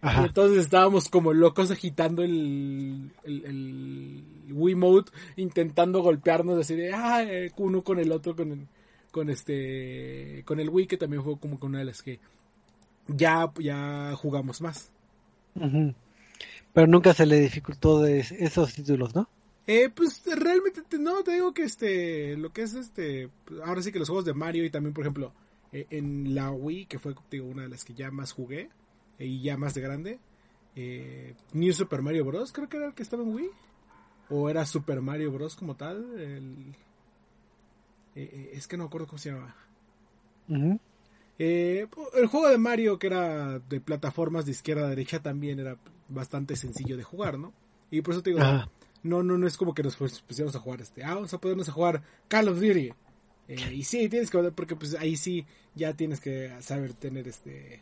entonces 0.01 0.59
estábamos 0.59 1.09
como 1.09 1.33
locos 1.33 1.71
agitando 1.71 2.23
el, 2.23 3.11
el, 3.23 3.45
el 3.45 4.23
Wii 4.53 4.75
Mode, 4.75 5.11
intentando 5.35 6.01
golpearnos 6.01 6.59
así 6.59 6.75
de, 6.75 6.93
ah, 6.93 7.23
eh, 7.23 7.51
uno 7.57 7.83
con 7.83 7.99
el 7.99 8.11
otro, 8.11 8.35
con, 8.35 8.67
con 9.11 9.29
este, 9.29 10.43
con 10.45 10.59
el 10.59 10.69
Wii, 10.69 10.87
que 10.87 10.97
también 10.97 11.23
fue 11.23 11.37
como 11.37 11.59
con 11.59 11.69
una 11.69 11.79
de 11.79 11.85
las 11.85 12.01
que 12.01 12.19
ya, 13.07 13.51
ya 13.59 14.13
jugamos 14.15 14.61
más. 14.61 14.91
Pero 16.73 16.87
nunca 16.87 17.13
se 17.13 17.25
le 17.25 17.39
dificultó 17.39 18.01
de 18.01 18.19
esos 18.19 18.73
títulos, 18.73 19.13
¿no? 19.13 19.27
Eh, 19.67 19.89
pues 19.93 20.23
realmente 20.25 20.81
no, 20.97 21.23
te 21.23 21.33
digo 21.33 21.53
que 21.53 21.63
este, 21.63 22.35
lo 22.35 22.51
que 22.51 22.63
es 22.63 22.73
este, 22.73 23.29
ahora 23.63 23.81
sí 23.81 23.91
que 23.91 23.99
los 23.99 24.09
juegos 24.09 24.25
de 24.25 24.33
Mario 24.33 24.65
y 24.65 24.71
también, 24.71 24.93
por 24.93 25.03
ejemplo, 25.03 25.33
eh, 25.71 25.85
en 25.91 26.33
la 26.33 26.51
Wii, 26.51 26.87
que 26.87 26.99
fue 26.99 27.13
digo, 27.29 27.47
una 27.47 27.63
de 27.63 27.69
las 27.69 27.85
que 27.85 27.93
ya 27.93 28.09
más 28.11 28.31
jugué, 28.31 28.69
y 29.25 29.41
ya 29.41 29.57
más 29.57 29.73
de 29.73 29.81
grande, 29.81 30.19
eh, 30.75 31.35
New 31.53 31.73
Super 31.73 32.01
Mario 32.01 32.25
Bros. 32.25 32.51
Creo 32.51 32.69
que 32.69 32.77
era 32.77 32.87
el 32.87 32.93
que 32.93 33.03
estaba 33.03 33.23
en 33.23 33.33
Wii. 33.33 33.49
O 34.29 34.49
era 34.49 34.65
Super 34.65 35.01
Mario 35.01 35.31
Bros. 35.31 35.55
como 35.55 35.75
tal. 35.75 36.19
El, 36.19 36.75
eh, 38.15 38.29
eh, 38.33 38.51
es 38.53 38.67
que 38.67 38.77
no 38.77 38.83
me 38.83 38.87
acuerdo 38.87 39.07
cómo 39.07 39.19
se 39.19 39.31
llamaba. 39.31 39.55
Eh, 41.39 41.87
el 42.13 42.27
juego 42.27 42.49
de 42.49 42.57
Mario, 42.57 42.99
que 42.99 43.07
era 43.07 43.59
de 43.59 43.81
plataformas 43.81 44.45
de 44.45 44.51
izquierda 44.51 44.85
a 44.85 44.89
derecha, 44.89 45.21
también 45.21 45.59
era 45.59 45.77
bastante 46.07 46.55
sencillo 46.55 46.97
de 46.97 47.03
jugar, 47.03 47.39
¿no? 47.39 47.53
Y 47.89 48.01
por 48.01 48.13
eso 48.13 48.21
te 48.21 48.31
digo, 48.31 48.41
no, 49.03 49.23
no, 49.23 49.37
no 49.37 49.47
es 49.47 49.57
como 49.57 49.73
que 49.73 49.83
nos 49.83 49.95
pusiéramos 49.95 50.55
a 50.55 50.59
jugar 50.59 50.81
este, 50.81 51.03
ah, 51.03 51.15
vamos 51.15 51.33
a 51.33 51.39
podernos 51.39 51.67
a 51.69 51.71
jugar 51.71 52.03
Call 52.27 52.49
of 52.49 52.59
Duty. 52.59 52.93
Eh, 53.47 53.73
y 53.73 53.83
sí, 53.83 54.07
tienes 54.07 54.29
que, 54.29 54.37
porque 54.51 54.75
pues 54.75 54.95
ahí 54.95 55.17
sí 55.17 55.45
ya 55.73 55.93
tienes 55.93 56.19
que 56.19 56.51
saber 56.61 56.93
tener 56.93 57.27
este, 57.27 57.81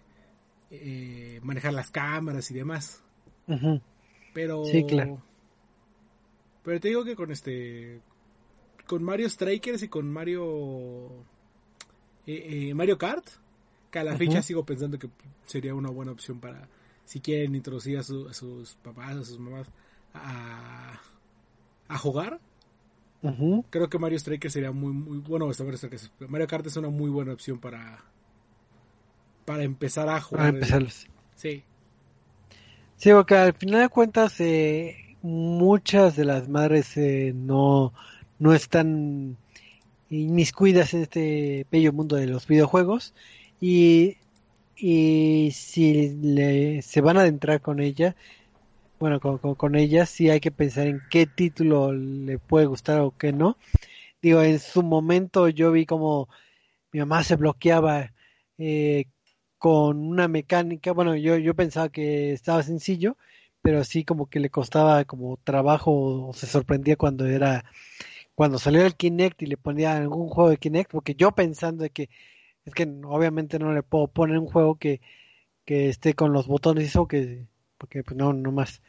eh, 0.71 1.39
manejar 1.43 1.73
las 1.73 1.91
cámaras 1.91 2.49
y 2.51 2.53
demás. 2.53 3.03
Pero, 4.33 4.65
sí, 4.65 4.85
claro. 4.85 5.21
Pero 6.63 6.79
te 6.79 6.89
digo 6.89 7.03
que 7.03 7.15
con 7.15 7.31
este, 7.31 8.01
con 8.85 9.03
Mario 9.03 9.29
Strikers 9.29 9.81
y 9.83 9.87
con 9.87 10.11
Mario, 10.11 11.25
Mario 12.75 12.97
Kart, 12.97 13.25
que 13.89 13.99
a 13.99 14.03
la 14.03 14.17
fecha 14.17 14.41
sigo 14.43 14.63
pensando 14.65 14.99
que 14.99 15.09
sería 15.45 15.73
una 15.73 15.89
buena 15.89 16.11
opción 16.11 16.39
para 16.39 16.67
si 17.05 17.21
quieren 17.21 17.55
introducir 17.55 17.97
a, 17.97 18.03
sus 18.03 18.75
papás, 18.83 19.17
a 19.17 19.23
sus 19.23 19.39
mamás 19.39 19.67
a, 20.13 20.99
a 21.87 21.97
jugar. 21.97 22.39
Creo 23.69 23.89
que 23.89 23.99
Mario 23.99 24.17
Striker 24.17 24.51
sería 24.51 24.71
muy, 24.71 24.93
muy 24.93 25.17
bueno. 25.17 25.49
Mario 26.27 26.47
Kart 26.47 26.67
es 26.67 26.77
una 26.77 26.89
muy 26.89 27.09
buena 27.09 27.33
opción 27.33 27.59
para 27.59 28.05
para 29.49 29.63
empezar 29.63 30.07
a 30.09 30.21
jugar. 30.21 30.53
Sí. 31.35 31.63
Sí, 32.97 33.09
porque 33.09 33.33
al 33.35 33.53
final 33.53 33.81
de 33.81 33.89
cuentas 33.89 34.39
eh, 34.39 34.95
muchas 35.23 36.15
de 36.15 36.23
las 36.23 36.47
madres 36.47 36.95
eh, 36.97 37.33
no, 37.35 37.91
no 38.37 38.53
están 38.53 39.37
inmiscuidas 40.11 40.93
en 40.93 41.01
este 41.01 41.65
bello 41.71 41.91
mundo 41.93 42.15
de 42.15 42.27
los 42.27 42.45
videojuegos 42.45 43.15
y, 43.59 44.17
y 44.75 45.49
si 45.51 46.09
le, 46.21 46.83
se 46.83 47.01
van 47.01 47.17
a 47.17 47.21
adentrar 47.21 47.59
con 47.59 47.79
ella, 47.79 48.15
bueno, 48.99 49.19
con, 49.19 49.39
con, 49.39 49.75
ella 49.75 50.05
sí 50.05 50.29
hay 50.29 50.41
que 50.41 50.51
pensar 50.51 50.85
en 50.85 51.01
qué 51.09 51.25
título 51.25 51.91
le 51.91 52.37
puede 52.37 52.67
gustar 52.67 52.99
o 52.99 53.17
qué 53.17 53.33
no. 53.33 53.57
Digo, 54.21 54.43
en 54.43 54.59
su 54.59 54.83
momento 54.83 55.49
yo 55.49 55.71
vi 55.71 55.87
como 55.87 56.29
mi 56.91 56.99
mamá 56.99 57.23
se 57.23 57.35
bloqueaba 57.35 58.11
eh, 58.59 59.05
con 59.59 59.99
una 59.99 60.27
mecánica, 60.29 60.93
bueno, 60.93 61.15
yo, 61.17 61.37
yo 61.37 61.55
pensaba 61.55 61.89
que 61.89 62.33
estaba 62.33 62.63
sencillo, 62.63 63.17
pero 63.61 63.83
sí 63.85 64.05
como 64.05 64.29
que 64.29 64.39
le 64.41 64.49
costaba 64.51 65.05
como 65.05 65.37
trabajo 65.37 66.29
o 66.29 66.33
se 66.33 66.47
sorprendía 66.47 66.97
cuando 66.97 67.27
era, 67.27 67.65
cuando 68.35 68.59
salió 68.59 68.85
el 68.85 68.95
Kinect 68.95 69.41
y 69.43 69.47
le 69.47 69.57
ponía 69.57 69.97
algún 69.97 70.29
juego 70.29 70.49
de 70.49 70.57
Kinect, 70.57 70.91
porque 70.91 71.15
yo 71.15 71.31
pensando 71.33 71.83
de 71.83 71.89
que 71.91 72.09
es 72.65 72.73
que 72.75 72.83
obviamente 73.05 73.59
no 73.59 73.73
le 73.73 73.83
puedo 73.83 74.07
poner 74.09 74.37
un 74.39 74.47
juego 74.47 74.77
que, 74.77 75.01
que 75.65 75.89
esté 75.89 76.13
con 76.15 76.33
los 76.33 76.47
botones 76.47 76.85
y 76.85 76.87
eso, 76.87 77.07
que, 77.07 77.45
porque 77.77 78.03
pues 78.03 78.17
no, 78.17 78.33
no 78.33 78.51
más. 78.51 78.81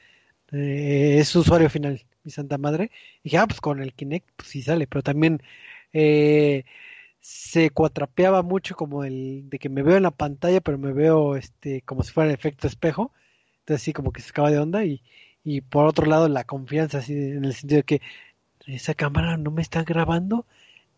Eh, 0.52 1.18
es 1.20 1.34
usuario 1.36 1.70
final, 1.70 2.04
mi 2.24 2.30
santa 2.32 2.58
madre. 2.58 2.90
Y 3.22 3.24
dije, 3.24 3.38
ah, 3.38 3.46
pues 3.46 3.60
con 3.60 3.82
el 3.82 3.94
Kinect, 3.94 4.28
pues 4.36 4.48
sí 4.50 4.62
sale, 4.62 4.86
pero 4.86 5.02
también 5.02 5.42
eh, 5.92 6.64
se 7.20 7.70
cuatrapeaba 7.70 8.42
mucho 8.42 8.74
como 8.74 9.04
el 9.04 9.48
de 9.50 9.58
que 9.58 9.68
me 9.68 9.82
veo 9.82 9.96
en 9.96 10.02
la 10.04 10.10
pantalla, 10.10 10.60
pero 10.60 10.78
me 10.78 10.92
veo 10.92 11.36
este 11.36 11.82
como 11.82 12.02
si 12.02 12.12
fuera 12.12 12.30
el 12.30 12.34
efecto 12.34 12.66
espejo. 12.66 13.12
Entonces 13.60 13.82
sí, 13.82 13.92
como 13.92 14.12
que 14.12 14.22
se 14.22 14.30
acaba 14.30 14.50
de 14.50 14.58
onda 14.58 14.84
y, 14.84 15.02
y 15.44 15.60
por 15.60 15.86
otro 15.86 16.06
lado 16.06 16.28
la 16.28 16.44
confianza, 16.44 16.98
así 16.98 17.14
en 17.14 17.44
el 17.44 17.54
sentido 17.54 17.78
de 17.78 17.84
que 17.84 18.00
esa 18.66 18.94
cámara 18.94 19.36
no 19.36 19.50
me 19.50 19.62
está 19.62 19.84
grabando, 19.84 20.46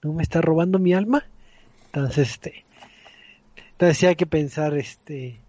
no 0.03 0.13
me 0.13 0.23
está 0.23 0.41
robando 0.41 0.79
mi 0.79 0.95
alma. 0.95 1.27
Entonces, 1.87 2.31
este, 2.31 2.65
entonces 3.73 3.99
sí 3.99 4.07
hay 4.07 4.17
que 4.17 4.27
pensar, 4.27 4.75
este, 4.75 5.41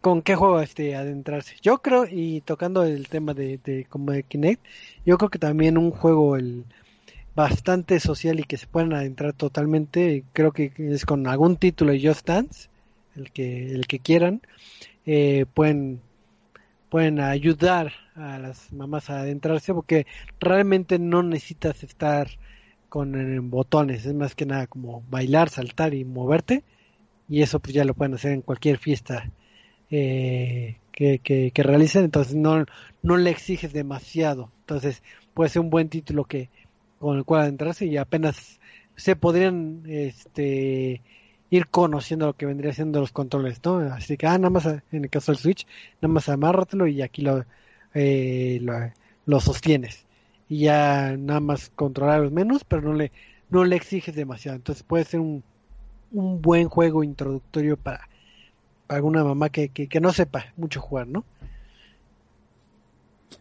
con 0.00 0.22
qué 0.22 0.34
juego 0.34 0.60
este 0.60 0.96
adentrarse. 0.96 1.56
Yo 1.62 1.78
creo, 1.78 2.06
y 2.10 2.40
tocando 2.42 2.84
el 2.84 3.08
tema 3.08 3.34
de, 3.34 3.58
de 3.58 3.84
como 3.84 4.12
de 4.12 4.22
Kinect, 4.22 4.64
yo 5.04 5.18
creo 5.18 5.30
que 5.30 5.38
también 5.38 5.78
un 5.78 5.90
juego 5.90 6.36
el 6.36 6.64
bastante 7.38 8.00
social 8.00 8.40
y 8.40 8.42
que 8.42 8.56
se 8.56 8.66
puedan 8.66 8.92
adentrar 8.92 9.32
totalmente, 9.32 10.24
creo 10.32 10.50
que 10.50 10.72
es 10.76 11.06
con 11.06 11.28
algún 11.28 11.56
título 11.56 11.92
de 11.92 12.04
Just 12.04 12.26
Dance, 12.26 12.68
el 13.14 13.30
que, 13.30 13.70
el 13.70 13.86
que 13.86 14.00
quieran, 14.00 14.42
eh, 15.06 15.46
pueden, 15.54 16.00
pueden 16.88 17.20
ayudar 17.20 17.92
a 18.16 18.40
las 18.40 18.72
mamás 18.72 19.08
a 19.08 19.20
adentrarse 19.20 19.72
porque 19.72 20.04
realmente 20.40 20.98
no 20.98 21.22
necesitas 21.22 21.84
estar 21.84 22.26
con 22.88 23.14
eh, 23.14 23.38
botones, 23.38 24.04
es 24.04 24.14
más 24.14 24.34
que 24.34 24.44
nada 24.44 24.66
como 24.66 25.04
bailar, 25.08 25.48
saltar 25.48 25.94
y 25.94 26.04
moverte 26.04 26.64
y 27.28 27.42
eso 27.42 27.60
pues 27.60 27.72
ya 27.72 27.84
lo 27.84 27.94
pueden 27.94 28.14
hacer 28.14 28.32
en 28.32 28.42
cualquier 28.42 28.78
fiesta 28.78 29.30
eh, 29.92 30.78
que, 30.90 31.20
que, 31.20 31.62
realicen, 31.62 32.02
entonces 32.02 32.34
no, 32.34 32.64
no 33.04 33.16
le 33.16 33.30
exiges 33.30 33.72
demasiado, 33.72 34.50
entonces 34.62 35.04
puede 35.34 35.50
ser 35.50 35.62
un 35.62 35.70
buen 35.70 35.88
título 35.88 36.24
que 36.24 36.50
con 36.98 37.18
el 37.18 37.24
cual 37.24 37.42
adentrarse 37.42 37.86
y 37.86 37.96
apenas 37.96 38.60
se 38.96 39.16
podrían 39.16 39.82
este 39.86 41.02
ir 41.50 41.68
conociendo 41.68 42.26
lo 42.26 42.36
que 42.36 42.46
vendría 42.46 42.72
siendo 42.72 43.00
los 43.00 43.12
controles, 43.12 43.60
¿no? 43.64 43.78
Así 43.78 44.16
que, 44.16 44.26
ah, 44.26 44.36
nada 44.38 44.50
más 44.50 44.66
en 44.66 45.04
el 45.04 45.10
caso 45.10 45.32
del 45.32 45.38
Switch, 45.40 45.66
nada 46.00 46.12
más 46.12 46.28
amárratelo 46.28 46.86
y 46.86 47.00
aquí 47.02 47.22
lo, 47.22 47.44
eh, 47.94 48.60
lo, 49.26 49.40
sostienes 49.40 50.04
y 50.48 50.60
ya 50.60 51.16
nada 51.16 51.40
más 51.40 51.70
controlar 51.74 52.20
los 52.20 52.32
menús, 52.32 52.64
pero 52.64 52.82
no 52.82 52.94
le, 52.94 53.12
no 53.50 53.64
le 53.64 53.76
exiges 53.76 54.14
demasiado. 54.14 54.56
Entonces 54.56 54.82
puede 54.82 55.04
ser 55.04 55.20
un, 55.20 55.42
un 56.12 56.42
buen 56.42 56.68
juego 56.68 57.02
introductorio 57.04 57.76
para, 57.76 58.08
alguna 58.88 59.22
mamá 59.22 59.50
que, 59.50 59.68
que, 59.68 60.00
no 60.00 60.12
sepa 60.12 60.52
mucho 60.56 60.80
jugar, 60.80 61.06
¿no? 61.06 61.24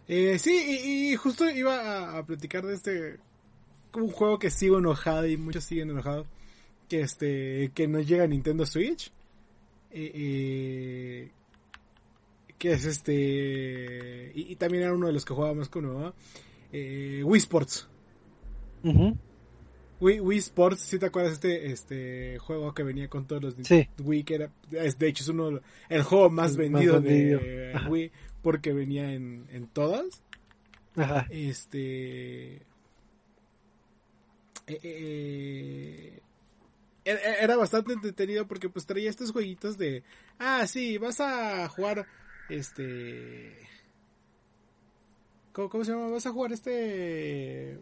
Eh, 0.07 0.37
sí, 0.39 1.11
y, 1.11 1.15
justo 1.15 1.49
iba 1.49 2.17
a, 2.17 2.25
platicar 2.25 2.65
de 2.65 2.73
este 2.73 3.17
un 3.93 4.09
juego 4.09 4.39
que 4.39 4.49
sigo 4.49 4.79
enojado 4.79 5.27
y 5.27 5.37
muchos 5.37 5.63
siguen 5.63 5.89
enojados 5.89 6.27
que 6.87 7.01
este 7.01 7.71
que 7.73 7.87
nos 7.87 8.07
llega 8.07 8.23
a 8.23 8.27
Nintendo 8.27 8.65
Switch 8.65 9.11
eh, 9.91 10.11
eh, 10.13 11.31
que 12.57 12.71
es 12.71 12.85
este 12.85 14.31
y, 14.33 14.55
también 14.55 14.83
era 14.83 14.93
uno 14.93 15.07
de 15.07 15.13
los 15.13 15.25
que 15.25 15.33
jugábamos 15.33 15.69
con 15.69 15.85
uno 15.85 16.13
eh, 16.71 17.21
Wii 17.23 17.39
Sports. 17.39 17.87
Wii, 19.99 20.37
Sports, 20.37 20.81
si 20.81 20.99
te 20.99 21.07
acuerdas 21.07 21.33
este 21.33 21.71
este 21.71 22.37
juego 22.39 22.73
que 22.73 22.83
venía 22.83 23.07
con 23.07 23.25
todos 23.25 23.41
los 23.41 23.55
Wii, 24.03 24.23
que 24.23 24.35
era, 24.35 24.51
de 24.69 25.07
hecho 25.07 25.23
es 25.23 25.29
uno 25.29 25.59
el 25.89 26.03
juego 26.03 26.29
más 26.29 26.55
vendido, 26.55 27.01
de 27.01 27.73
Wii 27.89 28.11
porque 28.41 28.73
venía 28.73 29.13
en, 29.13 29.47
en 29.51 29.67
todas. 29.67 30.23
Ajá. 30.95 31.27
Este 31.29 32.61
eh, 34.67 34.79
eh, 34.83 36.21
eh, 37.05 37.35
era 37.39 37.55
bastante 37.55 37.93
entretenido 37.93 38.47
porque 38.47 38.69
pues 38.69 38.85
traía 38.85 39.09
estos 39.09 39.31
jueguitos 39.31 39.77
de 39.77 40.03
ah 40.39 40.67
sí 40.67 40.97
vas 40.97 41.21
a 41.21 41.67
jugar 41.69 42.05
este 42.49 43.67
¿Cómo, 45.53 45.83
se 45.83 45.91
llama? 45.91 46.09
Vas 46.09 46.27
a 46.27 46.31
jugar 46.31 46.51
este 46.53 47.79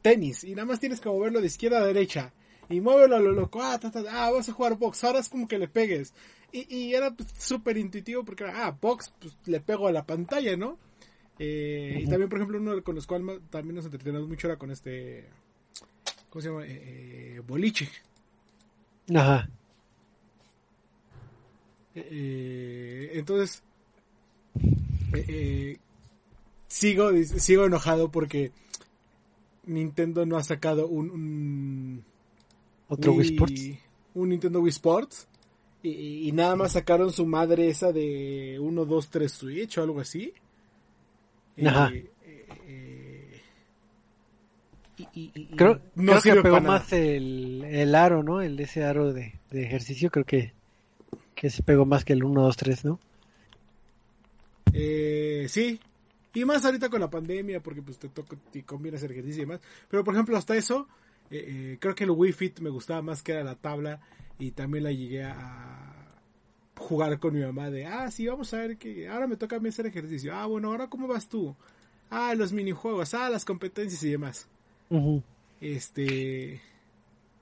tenis 0.00 0.44
y 0.44 0.54
nada 0.54 0.66
más 0.66 0.78
tienes 0.78 1.00
que 1.00 1.08
moverlo 1.08 1.40
de 1.40 1.48
izquierda 1.48 1.78
a 1.78 1.86
derecha 1.86 2.32
y 2.68 2.80
muévelo 2.80 3.16
a 3.16 3.20
lo 3.20 3.32
loco, 3.32 3.60
ah, 3.60 3.80
ah, 4.10 4.30
vas 4.30 4.48
a 4.48 4.52
jugar 4.52 4.76
box, 4.76 5.02
ahora 5.02 5.18
es 5.18 5.28
como 5.28 5.48
que 5.48 5.58
le 5.58 5.68
pegues. 5.68 6.14
Y, 6.52 6.72
y 6.74 6.94
era 6.94 7.10
pues, 7.10 7.28
súper 7.36 7.76
intuitivo 7.76 8.24
porque 8.24 8.44
era, 8.44 8.66
ah, 8.66 8.78
box, 8.80 9.12
pues 9.18 9.36
le 9.46 9.60
pego 9.60 9.88
a 9.88 9.92
la 9.92 10.06
pantalla, 10.06 10.56
¿no? 10.56 10.78
Eh, 11.38 12.00
y 12.02 12.06
también, 12.06 12.28
por 12.28 12.38
ejemplo, 12.38 12.58
uno 12.58 12.82
con 12.82 12.94
los 12.94 13.06
cuales 13.06 13.40
también 13.50 13.74
nos 13.76 13.84
entretenemos 13.84 14.28
mucho 14.28 14.46
era 14.46 14.56
con 14.56 14.70
este, 14.70 15.28
¿cómo 16.30 16.42
se 16.42 16.48
llama? 16.48 16.66
Eh, 16.66 17.36
eh 17.36 17.42
boliche. 17.46 17.88
Ajá. 19.14 19.48
Eh, 21.94 23.10
entonces, 23.14 23.62
eh, 25.12 25.24
eh, 25.28 25.78
sigo, 26.66 27.10
sigo 27.24 27.66
enojado 27.66 28.10
porque 28.10 28.50
Nintendo 29.64 30.26
no 30.26 30.36
ha 30.36 30.42
sacado 30.42 30.88
un, 30.88 31.10
un 31.10 32.04
otro 32.88 33.12
Wii, 33.12 33.30
Sports. 33.30 33.70
Un 34.14 34.28
Nintendo 34.30 34.60
Wii 34.60 34.70
Sports. 34.70 35.28
Y, 35.82 36.32
nada 36.32 36.56
más 36.56 36.72
sacaron 36.72 37.12
su 37.12 37.26
madre 37.26 37.68
esa 37.68 37.92
de 37.92 38.58
1, 38.58 38.84
2, 38.86 39.08
3 39.10 39.30
Switch 39.30 39.76
o 39.76 39.82
algo 39.82 40.00
así. 40.00 40.32
Ajá. 41.66 41.92
creo, 45.56 45.80
no 45.94 46.20
creo 46.20 46.36
que 46.36 46.42
pegó 46.42 46.60
más 46.60 46.92
el, 46.92 47.64
el, 47.64 47.94
aro, 47.94 48.22
¿no? 48.22 48.42
El 48.42 48.58
ese 48.58 48.84
aro 48.84 49.12
de, 49.12 49.38
de 49.50 49.62
ejercicio, 49.62 50.10
creo 50.10 50.24
que, 50.24 50.52
que 51.34 51.50
se 51.50 51.62
pegó 51.62 51.86
más 51.86 52.04
que 52.04 52.12
el 52.14 52.24
1, 52.24 52.42
2, 52.42 52.56
3, 52.56 52.84
¿no? 52.84 52.98
Eh, 54.72 55.46
sí, 55.48 55.80
y 56.34 56.44
más 56.44 56.64
ahorita 56.64 56.88
con 56.88 57.00
la 57.00 57.08
pandemia, 57.08 57.60
porque 57.60 57.80
pues 57.80 57.98
te 57.98 58.08
toca 58.08 58.36
y 58.52 58.62
conviene 58.62 58.96
hacer 58.96 59.12
ejercicio 59.12 59.42
y 59.42 59.46
demás. 59.46 59.60
Pero 59.88 60.02
por 60.02 60.14
ejemplo, 60.14 60.36
hasta 60.36 60.56
eso, 60.56 60.88
eh, 61.30 61.44
eh, 61.46 61.78
creo 61.80 61.94
que 61.94 62.04
el 62.04 62.10
Wii 62.10 62.32
Fit 62.32 62.60
me 62.60 62.70
gustaba 62.70 63.00
más 63.00 63.22
que 63.22 63.32
era 63.32 63.44
la 63.44 63.54
tabla 63.54 64.00
y 64.38 64.50
también 64.50 64.84
la 64.84 64.90
llegué 64.92 65.22
a 65.22 66.03
jugar 66.76 67.18
con 67.18 67.34
mi 67.34 67.40
mamá 67.40 67.70
de, 67.70 67.86
ah, 67.86 68.10
sí, 68.10 68.26
vamos 68.26 68.52
a 68.52 68.58
ver 68.58 68.76
que 68.76 69.08
ahora 69.08 69.26
me 69.26 69.36
toca 69.36 69.56
a 69.56 69.60
mí 69.60 69.68
hacer 69.68 69.86
ejercicio. 69.86 70.34
Ah, 70.34 70.46
bueno, 70.46 70.68
ahora 70.68 70.88
cómo 70.88 71.06
vas 71.06 71.28
tú. 71.28 71.54
Ah, 72.10 72.34
los 72.34 72.52
minijuegos, 72.52 73.14
ah, 73.14 73.30
las 73.30 73.44
competencias 73.44 74.02
y 74.02 74.10
demás. 74.10 74.48
Este... 75.60 76.60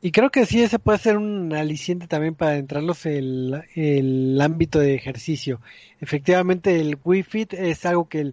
Y 0.05 0.11
creo 0.11 0.31
que 0.31 0.47
sí, 0.47 0.61
ese 0.61 0.81
puede 0.81 0.99
ser 0.99 1.17
un 1.17 1.53
aliciente 1.53 2.09
también 2.09 2.35
para 2.35 2.57
entrarlos 2.57 3.07
el, 3.07 3.63
el 3.77 4.41
ámbito 4.41 4.81
de 4.81 4.95
ejercicio. 4.95 5.61
Efectivamente, 6.01 6.81
el 6.81 6.99
Wii 7.05 7.23
Fit 7.23 7.55
es 7.55 7.87
algo 7.87 8.09
que 8.09 8.33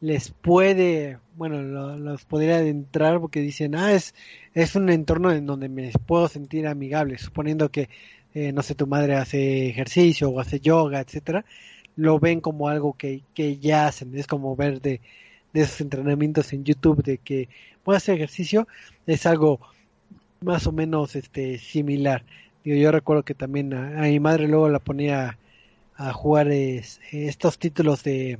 les 0.00 0.30
puede, 0.30 1.18
bueno, 1.36 1.60
los 1.96 2.24
podría 2.24 2.60
entrar 2.60 3.20
porque 3.20 3.40
dicen, 3.40 3.74
ah, 3.74 3.92
es, 3.92 4.14
es 4.54 4.74
un 4.76 4.88
entorno 4.88 5.30
en 5.30 5.44
donde 5.44 5.68
me 5.68 5.92
puedo 6.06 6.26
sentir 6.26 6.66
amigable, 6.66 7.18
suponiendo 7.18 7.68
que, 7.70 7.90
eh, 8.34 8.52
no 8.52 8.62
sé, 8.62 8.74
tu 8.74 8.86
madre 8.86 9.16
hace 9.16 9.68
ejercicio 9.68 10.30
o 10.30 10.40
hace 10.40 10.60
yoga, 10.60 11.00
etcétera, 11.00 11.44
lo 11.96 12.18
ven 12.18 12.40
como 12.40 12.68
algo 12.68 12.94
que, 12.94 13.22
que 13.34 13.58
ya 13.58 13.86
hacen, 13.86 14.16
es 14.16 14.26
como 14.26 14.56
ver 14.56 14.80
de, 14.80 15.00
de 15.52 15.62
esos 15.62 15.80
entrenamientos 15.80 16.52
en 16.52 16.64
YouTube 16.64 17.02
de 17.02 17.18
que 17.18 17.48
puedo 17.84 17.96
hacer 17.96 18.16
ejercicio, 18.16 18.68
es 19.06 19.26
algo 19.26 19.60
más 20.40 20.66
o 20.66 20.72
menos 20.72 21.16
este 21.16 21.58
similar. 21.58 22.24
Yo 22.64 22.92
recuerdo 22.92 23.22
que 23.22 23.34
también 23.34 23.72
a, 23.74 24.02
mi 24.02 24.20
madre 24.20 24.48
luego 24.48 24.68
la 24.68 24.78
ponía 24.78 25.38
a 25.96 26.12
jugar 26.12 26.48
estos 26.50 27.58
títulos 27.58 28.02
de, 28.02 28.38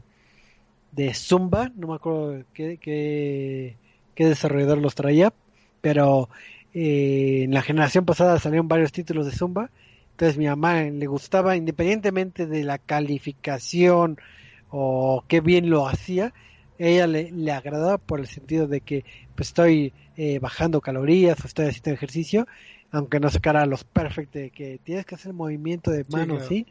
de 0.93 1.15
Zumba, 1.15 1.71
no 1.77 1.89
me 1.89 1.95
acuerdo 1.95 2.45
qué, 2.55 2.79
qué, 2.79 3.77
desarrollador 4.17 4.79
los 4.79 4.95
traía, 4.95 5.33
pero 5.81 6.29
eh, 6.75 7.43
en 7.45 7.53
la 7.53 7.63
generación 7.63 8.05
pasada 8.05 8.39
salieron 8.39 8.69
varios 8.69 8.93
títulos 8.93 9.27
de 9.27 9.33
Zumba, 9.33 9.71
entonces 10.13 10.37
mi 10.37 10.47
mamá 10.47 10.83
le 10.83 11.07
gustaba 11.07 11.57
independientemente 11.57 12.47
de 12.47 12.65
la 12.65 12.79
calificación 12.79 14.19
o 14.71 15.25
qué 15.29 15.41
bien 15.41 15.71
lo 15.71 15.89
hacía, 15.89 16.33
ella 16.79 17.07
le, 17.07 17.31
le 17.31 17.53
agradaba 17.53 17.99
por 17.99 18.21
el 18.21 18.27
sentido 18.27 18.67
de 18.67 18.81
que 18.81 19.05
pues 19.35 19.49
estoy 19.49 19.93
eh, 20.17 20.39
bajando 20.39 20.83
calorías 20.83 21.43
o 21.43 21.47
estoy 21.47 21.67
haciendo 21.67 21.93
ejercicio, 21.93 22.47
aunque 22.91 23.21
no 23.21 23.31
sacara 23.31 23.65
los 23.65 23.85
perfect 23.85 24.35
de 24.35 24.51
que 24.51 24.79
tienes 24.85 25.07
que 25.07 25.15
hacer 25.15 25.33
movimiento 25.33 25.91
de 25.91 26.05
manos, 26.11 26.47
sí, 26.47 26.67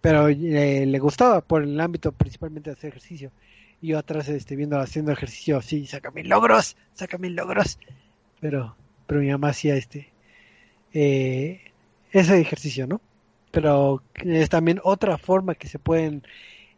pero 0.00 0.28
eh, 0.28 0.86
le 0.86 0.98
gustaba 1.00 1.40
por 1.40 1.64
el 1.64 1.80
ámbito 1.80 2.12
principalmente 2.12 2.70
de 2.70 2.76
hacer 2.76 2.90
ejercicio. 2.90 3.32
Y 3.80 3.88
yo 3.88 3.98
atrás 3.98 4.28
este, 4.28 4.54
viendo 4.54 4.78
haciendo 4.78 5.10
ejercicio, 5.10 5.60
sí, 5.60 5.86
saca 5.86 6.10
mil 6.10 6.28
logros, 6.28 6.76
saca 6.92 7.18
mil 7.18 7.34
logros, 7.34 7.78
pero, 8.40 8.76
pero 9.06 9.20
mi 9.20 9.30
mamá 9.30 9.48
hacía 9.48 9.76
este, 9.76 10.08
eh, 10.92 11.60
ese 12.12 12.40
ejercicio, 12.40 12.86
¿no? 12.86 13.00
Pero 13.50 14.02
es 14.16 14.48
también 14.48 14.80
otra 14.82 15.18
forma 15.18 15.54
que 15.54 15.68
se 15.68 15.78
pueden 15.78 16.22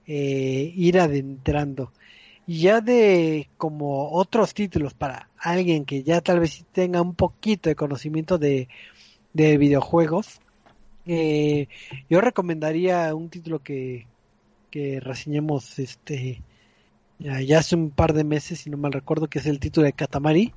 ir 0.08 1.00
adentrando 1.00 1.90
ya 2.46 2.80
de 2.80 3.48
como 3.56 4.12
otros 4.12 4.54
títulos 4.54 4.94
para 4.94 5.28
alguien 5.38 5.84
que 5.84 6.02
ya 6.02 6.20
tal 6.20 6.40
vez 6.40 6.64
tenga 6.72 7.02
un 7.02 7.14
poquito 7.14 7.68
de 7.68 7.74
conocimiento 7.74 8.38
de, 8.38 8.68
de 9.32 9.58
videojuegos, 9.58 10.40
eh, 11.06 11.68
yo 12.08 12.20
recomendaría 12.20 13.14
un 13.14 13.28
título 13.30 13.60
que, 13.60 14.06
que 14.70 15.00
reseñamos 15.00 15.78
este 15.78 16.42
ya, 17.18 17.58
hace 17.58 17.76
un 17.76 17.90
par 17.90 18.12
de 18.12 18.24
meses, 18.24 18.60
si 18.60 18.70
no 18.70 18.76
mal 18.76 18.92
recuerdo, 18.92 19.28
que 19.28 19.38
es 19.38 19.46
el 19.46 19.58
título 19.58 19.86
de 19.86 19.94
Katamari. 19.94 20.52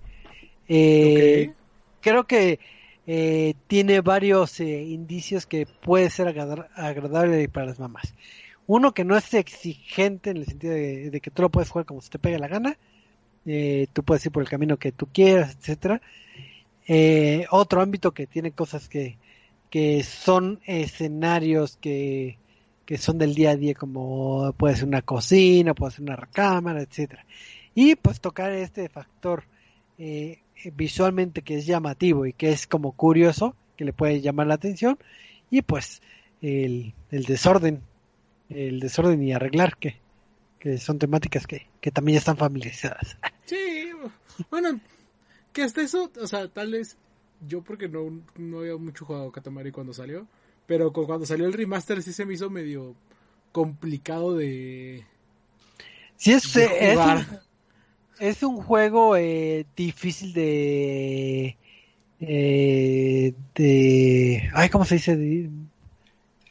Eh, 0.68 1.54
creo 2.02 2.26
que 2.26 2.60
eh, 3.08 3.56
tiene 3.68 4.02
varios 4.02 4.60
indicios 4.60 5.46
que 5.46 5.66
puede 5.66 6.10
ser 6.10 6.28
agradable 6.28 7.50
para 7.50 7.68
las 7.68 7.80
mamás. 7.80 8.14
Uno 8.68 8.94
que 8.94 9.04
no 9.04 9.18
es 9.18 9.34
exigente 9.34 10.30
en 10.30 10.38
el 10.38 10.46
sentido 10.46 10.74
de, 10.74 11.20
que 11.22 11.32
tú 11.32 11.42
lo 11.42 11.50
puedes 11.50 11.70
jugar 11.70 11.88
como 11.88 12.02
se 12.02 12.12
te 12.12 12.20
pegue 12.20 12.38
la 12.38 12.48
gana. 12.48 12.78
Eh, 13.46 13.88
tú 13.94 14.04
puedes 14.04 14.26
ir 14.28 14.32
por 14.32 14.44
el 14.44 14.50
camino 14.50 14.78
que 14.78 14.92
tú 14.92 15.08
quieras, 15.12 15.58
etcétera. 15.60 16.02
Eh, 16.88 17.48
otro 17.50 17.82
ámbito 17.82 18.12
que 18.12 18.28
tiene 18.28 18.52
cosas 18.52 18.88
que, 18.88 19.18
que 19.72 20.04
son 20.04 20.60
escenarios 20.66 21.78
que, 21.78 22.38
que 22.86 22.98
son 22.98 23.18
del 23.18 23.34
día 23.36 23.52
a 23.52 23.56
día, 23.56 23.74
como 23.74 24.54
puede 24.54 24.76
ser 24.76 24.88
una 24.88 25.02
cocina, 25.02 25.74
puede 25.74 25.94
ser 25.94 26.02
una 26.02 26.16
recámara, 26.16 26.82
etcétera. 26.82 27.26
Y 27.74 27.96
pues 27.96 28.20
tocar 28.20 28.52
este 28.52 28.90
factor 28.90 29.44
eh, 30.00 30.40
visualmente 30.74 31.44
que 31.44 31.58
es 31.58 31.68
llamativo 31.68 32.26
y 32.26 32.34
que 32.34 32.50
es 32.52 32.66
como 32.66 32.94
curioso, 32.94 33.56
que 33.78 33.86
le 33.86 33.94
puede 33.94 34.22
llamar 34.22 34.48
la 34.48 34.56
atención, 34.56 34.98
y 35.52 35.62
pues 35.62 36.02
el, 36.42 36.94
el 37.12 37.24
desorden 37.26 37.84
el 38.50 38.80
desorden 38.80 39.22
y 39.24 39.32
arreglar, 39.32 39.78
que, 39.78 39.98
que 40.60 40.78
son 40.78 41.00
temáticas 41.00 41.48
que, 41.48 41.68
que 41.80 41.92
también 41.92 42.18
están 42.18 42.38
familiarizadas. 42.38 43.18
Sí, 43.46 43.90
bueno, 44.52 44.80
que 45.52 45.64
hasta 45.64 45.82
eso, 45.82 46.12
o 46.22 46.28
sea, 46.28 46.48
tal 46.50 46.72
vez 46.72 46.98
yo 47.48 47.64
porque 47.64 47.90
no, 47.90 48.22
no 48.36 48.60
había 48.60 48.78
mucho 48.78 49.06
jugado 49.06 49.32
Katamari 49.32 49.72
cuando 49.72 49.92
salió, 49.92 50.28
pero 50.68 50.94
cuando 50.94 51.26
salió 51.26 51.48
el 51.48 51.54
remaster 51.54 52.04
sí 52.04 52.14
se 52.14 52.28
me 52.28 52.36
hizo 52.36 52.52
medio 52.52 52.94
complicado 53.52 54.38
de... 54.38 55.04
Sí, 56.16 56.34
es, 56.34 56.56
es, 56.56 56.96
un, 56.96 57.40
es 58.20 58.44
un 58.44 58.62
juego 58.62 59.16
eh, 59.16 59.66
difícil 59.76 60.34
de... 60.34 61.58
Eh, 62.22 63.34
de... 63.56 64.50
Ay, 64.54 64.70
¿cómo 64.70 64.86
se 64.86 64.96
dice? 64.96 65.50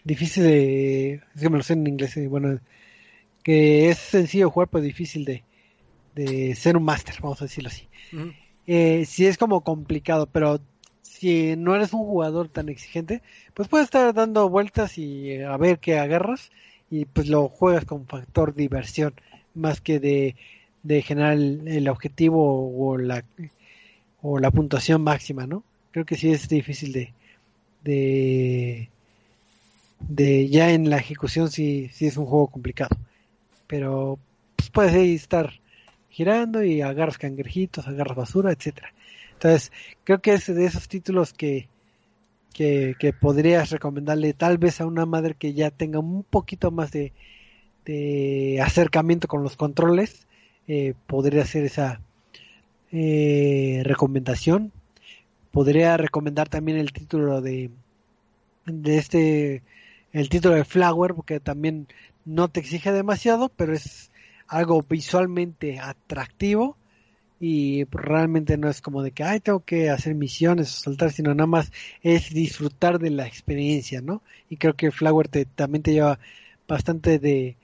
difícil 0.05 0.43
de, 0.43 1.12
es 1.35 1.43
que 1.43 1.51
me 1.51 1.59
lo 1.59 1.62
sé 1.62 1.75
en 1.75 1.87
inglés, 1.87 2.16
eh, 2.16 2.29
bueno, 2.29 2.59
que 3.43 3.91
es 3.91 3.99
sencillo 3.99 4.51
jugar, 4.51 4.69
pero 4.69 4.83
difícil 4.83 5.25
de, 5.25 5.45
de 6.14 6.55
ser 6.55 6.77
un 6.77 6.85
máster, 6.85 7.16
vamos 7.21 7.41
a 7.43 7.45
decirlo 7.45 7.69
así. 7.69 7.89
eh, 8.66 9.05
sí 9.07 9.27
es 9.27 9.39
como 9.39 9.62
complicado, 9.62 10.27
pero 10.27 10.61
si 11.03 11.57
no 11.57 11.75
eres 11.75 11.93
un 11.93 12.05
jugador 12.05 12.49
tan 12.49 12.69
exigente, 12.69 13.23
pues 13.55 13.69
puedes 13.69 13.87
estar 13.87 14.12
dando 14.14 14.49
vueltas 14.49 14.99
y 14.99 15.31
eh, 15.33 15.45
a 15.45 15.57
ver 15.57 15.79
qué 15.79 15.99
agarras 15.99 16.51
y 16.91 17.05
pues 17.05 17.29
lo 17.29 17.49
juegas 17.49 17.85
con 17.85 18.07
factor 18.07 18.55
diversión 18.55 19.14
más 19.55 19.81
que 19.81 20.01
de, 20.01 20.36
de 20.83 21.03
generar 21.03 21.35
el, 21.35 21.89
objetivo 21.89 22.77
o 22.79 22.97
la 22.99 23.25
o 24.23 24.39
la 24.39 24.51
puntuación 24.51 25.03
máxima, 25.03 25.47
¿no? 25.47 25.63
Creo 25.93 26.05
que 26.05 26.17
sí 26.17 26.31
es 26.31 26.49
difícil 26.49 26.93
de, 26.93 27.13
de 27.85 28.89
de 30.01 30.49
ya 30.49 30.71
en 30.71 30.91
la 30.91 30.99
ejecución 30.99 31.51
sí, 31.51 31.91
sí 31.93 32.07
es 32.07 32.17
un 32.17 32.27
juego 32.27 32.49
complicado. 32.49 32.97
Pero 33.67 34.19
pues, 34.57 34.71
puedes 34.71 34.95
estar 34.95 35.53
girando 36.09 36.63
y 36.63 36.81
agarras 36.81 37.19
cangrejitos, 37.19 37.87
agarras 37.87 38.17
basura, 38.17 38.53
etcétera. 38.53 38.93
Entonces, 39.35 39.73
creo 40.05 40.21
que 40.21 40.35
es 40.35 40.47
de 40.47 40.65
esos 40.65 40.89
títulos 40.89 41.33
que, 41.33 41.69
que, 42.53 43.15
podrías 43.21 43.71
recomendarle 43.71 44.33
tal 44.33 44.59
vez 44.59 44.81
a 44.81 44.87
una 44.87 45.07
madre 45.07 45.35
que 45.39 45.55
ya 45.55 45.71
tenga 45.71 46.01
un 46.01 46.25
poquito 46.25 46.73
más 46.73 46.91
de, 46.91 47.13
de 47.85 48.61
acercamiento 48.61 49.29
con 49.29 49.45
los 49.45 49.57
controles, 49.57 50.27
eh, 50.69 50.95
podría 51.07 51.43
hacer 51.43 51.65
esa 51.65 52.01
eh, 52.93 53.82
recomendación. 53.85 54.73
Podría 55.51 55.97
recomendar 55.97 56.49
también 56.49 56.78
el 56.78 56.93
título 56.93 57.40
de, 57.40 57.70
de 58.66 58.99
este 58.99 59.62
el 60.12 60.28
título 60.28 60.55
de 60.55 60.65
Flower, 60.65 61.15
porque 61.15 61.40
también 61.40 61.86
no 62.24 62.49
te 62.49 62.61
exige 62.61 62.93
demasiado, 62.93 63.51
pero 63.51 63.74
es 63.74 64.11
algo 64.47 64.82
visualmente 64.82 65.78
atractivo 65.81 66.77
y 67.40 67.85
realmente 67.85 68.57
no 68.57 68.69
es 68.69 68.81
como 68.81 69.03
de 69.03 69.12
que, 69.12 69.23
ay, 69.23 69.40
tengo 69.40 69.61
que 69.61 69.90
hacer 69.90 70.15
misiones 70.15 70.73
o 70.73 70.81
saltar, 70.85 71.12
sino 71.12 71.35
nada 71.35 71.47
más 71.47 71.73
es 72.03 72.31
disfrutar 72.31 72.99
de 72.99 73.11
la 73.11 73.27
experiencia, 73.27 74.01
¿no? 74.01 74.23
Y 74.51 74.57
creo 74.57 74.74
que 74.74 74.90
Flower 74.90 75.28
te, 75.28 75.45
también 75.45 75.82
te 75.82 75.93
lleva 75.93 76.19
bastante 76.66 77.19
de, 77.19 77.57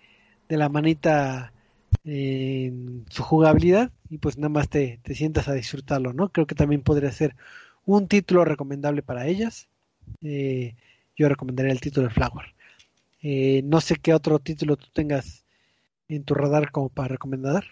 de 0.49 0.57
la 0.57 0.69
manita 0.69 1.53
en 2.05 3.07
su 3.09 3.23
jugabilidad 3.23 3.91
y 4.11 4.19
pues 4.19 4.37
nada 4.37 4.51
más 4.51 4.69
te, 4.69 5.01
te 5.03 5.15
sientas 5.15 5.49
a 5.49 5.55
disfrutarlo, 5.55 6.13
¿no? 6.13 6.31
Creo 6.31 6.47
que 6.47 6.55
también 6.55 6.83
podría 6.83 7.11
ser 7.13 7.35
un 7.87 8.09
título 8.09 8.45
recomendable 8.45 9.03
para 9.03 9.27
ellas. 9.27 9.69
Eh, 10.23 10.75
yo 11.17 11.29
recomendaría 11.29 11.73
el 11.73 11.81
título 11.81 12.09
de 12.09 12.15
Flower. 12.15 12.55
Eh, 13.23 13.63
no 13.65 13.81
sé 13.81 13.97
qué 13.97 14.13
otro 14.13 14.39
título 14.39 14.77
tú 14.77 14.87
tengas 14.93 15.45
en 16.09 16.25
tu 16.25 16.35
radar 16.35 16.71
como 16.71 16.91
para 16.91 17.09
recomendar. 17.09 17.65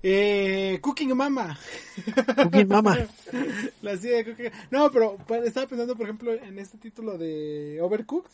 Eh, 0.00 0.78
Cooking 0.80 1.16
Mama. 1.16 1.58
Cooking 2.36 2.68
Mama. 2.68 2.96
La 3.82 3.96
de 3.96 4.24
Cooking... 4.24 4.50
No, 4.70 4.90
pero 4.92 5.16
pues, 5.26 5.44
estaba 5.44 5.66
pensando, 5.66 5.96
por 5.96 6.06
ejemplo, 6.06 6.32
en 6.32 6.58
este 6.58 6.78
título 6.78 7.18
de 7.18 7.80
Overcooked. 7.80 8.30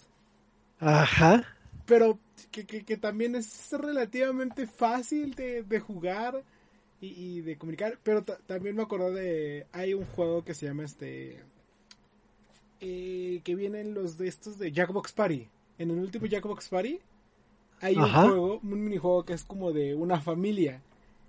Ajá. 0.79 1.45
Pero 1.87 2.19
que, 2.51 2.65
que, 2.65 2.97
también 2.97 3.35
es 3.35 3.73
relativamente 3.73 4.67
fácil 4.67 5.35
de, 5.35 5.63
de 5.63 5.81
jugar 5.81 6.43
y, 7.01 7.41
de 7.43 7.59
comunicar. 7.59 7.99
Pero 8.03 8.23
también 8.23 8.77
me 8.77 8.83
acordé 8.83 9.21
de... 9.21 9.67
Hay 9.73 9.95
un 9.95 10.05
juego 10.07 10.45
que 10.45 10.55
se 10.55 10.67
llama 10.67 10.85
este... 10.85 11.41
Eh, 12.81 13.41
que 13.45 13.55
vienen 13.55 13.95
los 13.95 14.19
de 14.19 14.29
estos 14.29 14.59
de 14.59 14.73
Jackbox 14.73 15.13
Party. 15.13 15.49
En 15.79 15.91
el 15.91 15.99
último 15.99 16.27
Jackbox 16.27 16.69
Party 16.69 17.01
hay 17.81 17.97
un 17.97 18.11
juego, 18.11 18.61
un 18.63 18.85
minijuego 18.85 19.25
que 19.25 19.35
es 19.35 19.45
como 19.45 19.73
de 19.73 19.95
una 19.95 20.21
familia 20.21 20.81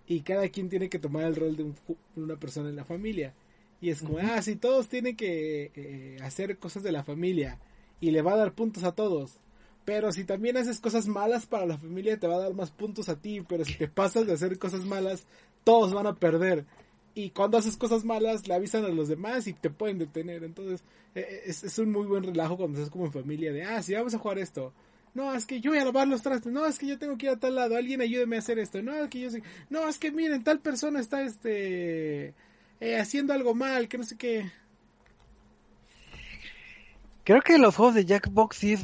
y 0.07 0.21
cada 0.21 0.47
quien 0.49 0.69
tiene 0.69 0.89
que 0.89 0.99
tomar 0.99 1.25
el 1.25 1.35
rol 1.35 1.55
de 1.55 1.71
una 2.15 2.35
persona 2.37 2.69
en 2.69 2.75
la 2.75 2.85
familia. 2.85 3.33
Y 3.81 3.89
es 3.89 4.01
como, 4.01 4.19
ah, 4.19 4.41
sí, 4.41 4.55
todos 4.55 4.87
tienen 4.87 5.15
que 5.15 5.71
eh, 5.75 6.17
hacer 6.21 6.57
cosas 6.57 6.83
de 6.83 6.91
la 6.91 7.03
familia 7.03 7.59
y 7.99 8.11
le 8.11 8.21
va 8.21 8.33
a 8.33 8.37
dar 8.37 8.53
puntos 8.53 8.83
a 8.83 8.93
todos. 8.93 9.39
Pero 9.85 10.11
si 10.11 10.25
también 10.25 10.57
haces 10.57 10.79
cosas 10.79 11.07
malas 11.07 11.45
para 11.45 11.65
la 11.65 11.77
familia, 11.77 12.19
te 12.19 12.27
va 12.27 12.35
a 12.35 12.39
dar 12.39 12.53
más 12.53 12.71
puntos 12.71 13.07
a 13.07 13.15
ti. 13.15 13.41
Pero 13.47 13.63
si 13.63 13.75
te 13.75 13.87
pasas 13.87 14.25
de 14.25 14.33
hacer 14.33 14.57
cosas 14.57 14.83
malas, 14.83 15.25
todos 15.63 15.93
van 15.93 16.07
a 16.07 16.15
perder. 16.15 16.65
Y 17.13 17.29
cuando 17.29 17.57
haces 17.57 17.77
cosas 17.77 18.03
malas, 18.03 18.47
le 18.47 18.55
avisan 18.55 18.83
a 18.83 18.89
los 18.89 19.07
demás 19.07 19.47
y 19.47 19.53
te 19.53 19.69
pueden 19.69 19.99
detener. 19.99 20.43
Entonces, 20.43 20.83
e, 21.13 21.19
e, 21.19 21.41
es, 21.45 21.79
un 21.79 21.91
muy 21.91 22.07
buen 22.07 22.23
relajo 22.23 22.57
cuando 22.57 22.77
estás 22.77 22.91
como 22.91 23.05
en 23.05 23.13
familia 23.13 23.53
de, 23.53 23.63
ah, 23.63 23.81
sí, 23.81 23.93
vamos 23.93 24.13
a 24.13 24.19
jugar 24.19 24.39
esto 24.39 24.73
no, 25.15 25.33
es 25.33 25.45
que 25.45 25.61
yo 25.61 25.71
voy 25.71 25.79
a 25.79 25.85
lavar 25.85 26.07
los 26.07 26.21
trastes, 26.21 26.51
no, 26.51 26.65
es 26.65 26.77
que 26.77 26.87
yo 26.87 26.99
tengo 26.99 27.17
que 27.17 27.27
ir 27.27 27.31
a 27.31 27.39
tal 27.39 27.55
lado, 27.55 27.77
alguien 27.77 28.01
ayúdeme 28.01 28.35
a 28.35 28.39
hacer 28.39 28.59
esto, 28.59 28.81
no, 28.81 28.93
es 28.93 29.09
que 29.09 29.21
yo 29.21 29.29
sé, 29.31 29.41
no, 29.69 29.87
es 29.87 29.97
que 29.97 30.11
miren, 30.11 30.43
tal 30.43 30.59
persona 30.59 30.99
está 30.99 31.23
este 31.23 32.33
eh, 32.81 32.97
haciendo 32.99 33.33
algo 33.33 33.55
mal, 33.55 33.87
que 33.87 33.97
no 33.97 34.03
sé 34.03 34.17
qué. 34.17 34.51
Creo 37.25 37.41
que 37.41 37.57
los 37.57 37.75
juegos 37.75 37.95
de 37.95 38.05
Jackbox 38.05 38.55
sí, 38.55 38.77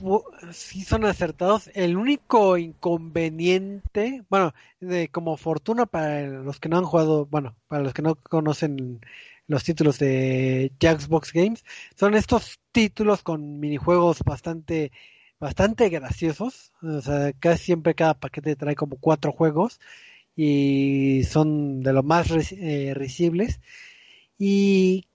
sí 0.52 0.84
son 0.84 1.06
acertados. 1.06 1.70
El 1.76 1.96
único 1.96 2.58
inconveniente, 2.58 4.24
bueno, 4.30 4.54
de, 4.80 5.10
como 5.10 5.38
fortuna 5.38 5.86
para 5.86 6.28
los 6.28 6.60
que 6.60 6.68
no 6.68 6.80
han 6.80 6.86
jugado, 6.86 7.28
bueno, 7.28 7.56
para 7.68 7.84
los 7.84 7.94
que 7.94 8.02
no 8.02 8.16
conocen 8.16 9.00
los 9.48 9.64
títulos 9.64 10.00
de 10.00 10.72
Jackbox 10.80 11.34
Games, 11.34 11.64
son 11.96 12.16
estos 12.16 12.60
títulos 12.72 13.22
con 13.24 13.60
minijuegos 13.60 14.24
bastante 14.24 14.92
bastante 15.40 15.90
graciosos. 15.90 16.74
O 16.82 17.02
sea, 17.02 17.34
casi 17.34 17.66
siempre 17.66 17.96
cada 17.96 18.16
paquete 18.16 18.56
trae 18.56 18.76
como 18.76 18.98
cuatro 18.98 19.32
juegos 19.34 19.80
y 20.36 21.24
son 21.26 21.82
de 21.82 21.94
lo 21.94 22.04
más 22.04 22.32
eh, 22.54 22.94
risibles. 22.96 23.60
Y, 24.40 25.08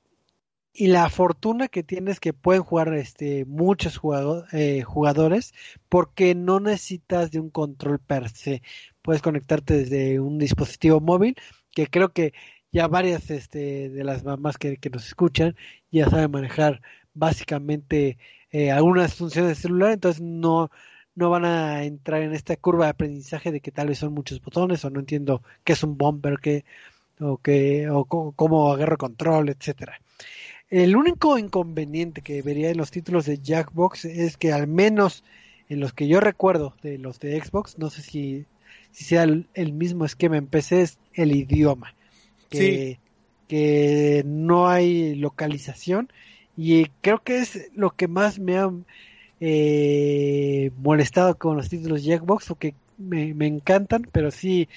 y, 0.77 0.87
la 0.89 1.09
fortuna 1.11 1.69
que 1.69 1.83
tienes 1.83 2.21
que 2.21 2.33
pueden 2.33 2.63
jugar 2.63 2.93
este, 2.95 3.45
muchos 3.45 4.01
eh, 4.53 4.83
jugadores 4.83 5.55
porque 5.89 6.35
no 6.35 6.61
necesitas 6.61 7.31
de 7.31 7.41
un 7.41 7.51
control 7.51 7.99
per 7.99 8.29
se. 8.29 8.63
Puedes 9.03 9.23
conectarte 9.23 9.75
desde 9.79 10.21
un 10.21 10.39
dispositivo 10.39 11.01
móvil 11.01 11.37
que 11.73 11.87
creo 11.89 12.13
que 12.13 12.33
ya 12.73 12.89
varias 12.89 13.31
este, 13.31 13.89
de 13.91 14.05
las 14.05 14.25
mamás 14.25 14.59
que, 14.59 14.77
que 14.77 14.91
nos 14.91 15.07
escuchan 15.07 15.57
ya 15.91 16.09
saben 16.09 16.31
manejar 16.31 16.83
básicamente 17.15 18.19
eh, 18.51 18.71
algunas 18.71 19.15
funciones 19.15 19.51
de 19.51 19.63
celular, 19.63 19.93
entonces 19.93 20.23
no, 20.23 20.71
no 21.15 21.31
van 21.31 21.45
a 21.45 21.85
entrar 21.85 22.23
en 22.23 22.33
esta 22.33 22.57
curva 22.57 22.85
de 22.85 22.91
aprendizaje 22.91 23.51
de 23.51 23.61
que 23.61 23.73
tal 23.73 23.89
vez 23.89 23.99
son 23.99 24.13
muchos 24.15 24.41
botones 24.41 24.85
o 24.85 24.91
no 24.91 25.01
entiendo 25.01 25.43
qué 25.65 25.73
es 25.73 25.83
un 25.83 25.97
bumper 25.97 26.39
que, 26.39 26.65
o, 27.21 27.39
que, 27.39 27.89
o 27.91 28.05
cómo 28.05 28.73
agarro 28.73 28.99
control, 28.99 29.49
etcétera. 29.49 30.01
El 30.69 30.97
único 30.97 31.39
inconveniente 31.39 32.23
que 32.23 32.43
vería 32.43 32.71
en 32.71 32.77
los 32.77 32.91
títulos 32.91 33.27
de 33.27 33.39
Jackbox 33.39 34.05
es 34.05 34.37
que 34.37 34.53
al 34.53 34.67
menos 34.67 35.23
en 35.69 35.81
los 35.81 35.93
que 35.93 36.09
yo 36.09 36.21
recuerdo 36.21 36.75
de 36.83 36.99
los 36.99 37.21
de 37.21 37.41
Xbox, 37.41 37.79
no 37.79 37.91
sé 37.91 38.03
si, 38.03 38.47
si 38.91 39.05
sea 39.05 39.23
el, 39.23 39.73
mismo 39.73 40.05
esquema 40.05 40.37
en 40.37 40.47
PC, 40.47 40.83
es 40.83 40.99
el 41.15 41.33
idioma. 41.33 41.95
Que, 42.49 43.01
que 43.49 44.23
no 44.25 44.69
hay 44.69 45.17
localización 45.17 46.09
y 46.57 46.87
creo 47.01 47.23
que 47.23 47.39
es 47.39 47.71
lo 47.75 47.91
que 47.91 48.09
más 48.09 48.39
me 48.39 48.57
ha 48.57 48.71
eh, 49.41 50.71
molestado 50.79 51.37
con 51.37 51.57
los 51.57 51.69
títulos 51.69 52.05
Jackbox, 52.05 52.47
porque 52.47 52.75
me, 52.99 53.35
me 53.35 53.47
encantan, 53.47 54.09
pero 54.11 54.31
sí 54.31 54.69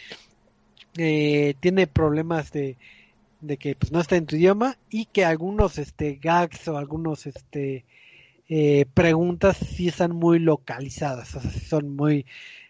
eh, 0.97 1.53
tiene 1.61 1.87
problemas 1.87 2.51
de, 2.51 2.75
de 3.41 3.57
que 3.57 3.75
pues 3.75 3.91
no 3.91 3.99
está 3.99 4.15
en 4.17 4.25
tu 4.25 4.35
idioma 4.35 4.77
y 4.89 5.05
que 5.05 5.25
algunos 5.25 5.77
este 5.77 6.15
gags 6.21 6.67
o 6.67 6.77
algunos 6.77 7.25
este 7.27 7.85
eh, 8.49 8.85
preguntas 8.93 9.57
sí 9.57 9.87
están 9.87 10.15
muy 10.15 10.39
localizadas, 10.39 11.35
o 11.35 11.41
sea, 11.41 11.51
son 11.51 11.95
muy 11.95 12.25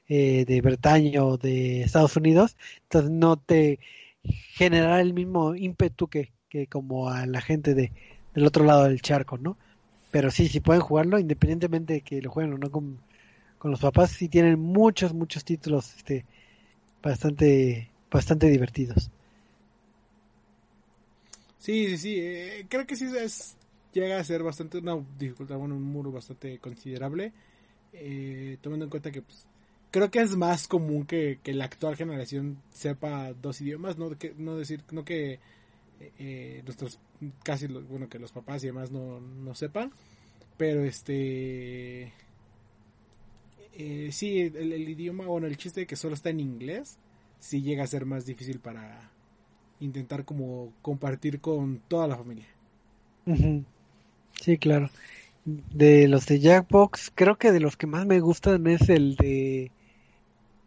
de 0.07 0.61
Bretaña 0.63 1.23
o 1.23 1.37
de 1.37 1.83
Estados 1.83 2.17
Unidos, 2.17 2.57
entonces 2.81 3.11
no 3.11 3.37
te 3.37 3.77
generará 4.23 5.01
el 5.01 5.13
mismo 5.13 5.55
ímpetu 5.55 6.07
que, 6.07 6.31
que 6.49 6.67
como 6.67 7.09
a 7.09 7.25
la 7.27 7.41
gente 7.41 7.75
de, 7.75 7.91
del 8.33 8.45
otro 8.45 8.65
lado 8.65 8.85
del 8.85 9.01
charco, 9.01 9.37
¿no? 9.37 9.57
Pero 10.11 10.31
sí, 10.31 10.47
si 10.47 10.59
pueden 10.59 10.81
jugarlo, 10.81 11.19
independientemente 11.19 11.93
de 11.93 12.01
que 12.01 12.21
lo 12.21 12.31
jueguen 12.31 12.53
o 12.53 12.57
no 12.57 12.71
con, 12.71 12.99
los 13.63 13.79
papás, 13.79 14.11
sí 14.11 14.29
tienen 14.29 14.59
muchos, 14.59 15.13
muchos 15.13 15.43
títulos 15.43 15.95
este, 15.97 16.25
bastante, 17.03 17.91
bastante 18.09 18.47
divertidos. 18.47 19.11
Sí, 21.59 21.87
sí, 21.89 21.97
sí, 21.97 22.15
eh, 22.19 22.65
creo 22.69 22.87
que 22.87 22.95
sí 22.95 23.05
es, 23.15 23.55
llega 23.93 24.19
a 24.19 24.23
ser 24.23 24.41
bastante 24.43 24.79
una 24.79 24.97
dificultad, 25.17 25.57
bueno, 25.57 25.75
un 25.75 25.83
muro 25.83 26.11
bastante 26.11 26.57
considerable, 26.57 27.33
eh, 27.93 28.57
tomando 28.61 28.85
en 28.85 28.89
cuenta 28.89 29.11
que 29.11 29.21
pues, 29.21 29.45
creo 29.91 30.09
que 30.09 30.21
es 30.21 30.35
más 30.35 30.67
común 30.67 31.05
que, 31.05 31.39
que 31.43 31.53
la 31.53 31.65
actual 31.65 31.95
generación 31.95 32.61
sepa 32.71 33.33
dos 33.33 33.61
idiomas, 33.61 33.97
no 33.97 34.17
que 34.17 34.33
no 34.37 34.55
decir, 34.55 34.83
no 34.91 35.03
que 35.05 35.39
eh, 36.17 36.61
nuestros 36.63 36.99
casi 37.43 37.67
bueno 37.67 38.07
que 38.07 38.19
los 38.19 38.31
papás 38.31 38.63
y 38.63 38.67
demás 38.67 38.91
no, 38.91 39.19
no 39.19 39.53
sepan 39.53 39.91
pero 40.55 40.83
este 40.83 42.13
eh, 43.73 44.09
sí 44.11 44.39
el, 44.39 44.87
idioma 44.87 45.25
bueno 45.25 45.47
el 45.47 45.57
chiste 45.57 45.81
de 45.81 45.87
que 45.87 45.97
solo 45.97 46.15
está 46.15 46.29
en 46.29 46.39
inglés 46.39 46.97
sí 47.39 47.61
llega 47.61 47.83
a 47.83 47.87
ser 47.87 48.05
más 48.05 48.25
difícil 48.25 48.59
para 48.59 49.11
intentar 49.79 50.25
como 50.25 50.71
compartir 50.81 51.39
con 51.39 51.81
toda 51.87 52.07
la 52.07 52.17
familia. 52.17 52.45
Sí 54.41 54.57
claro. 54.57 54.89
De 55.45 56.07
los 56.07 56.25
de 56.25 56.39
Jackbox 56.39 57.11
creo 57.15 57.37
que 57.37 57.51
de 57.51 57.59
los 57.59 57.77
que 57.77 57.87
más 57.87 58.05
me 58.05 58.19
gustan 58.19 58.67
es 58.67 58.89
el 58.89 59.15
de 59.15 59.71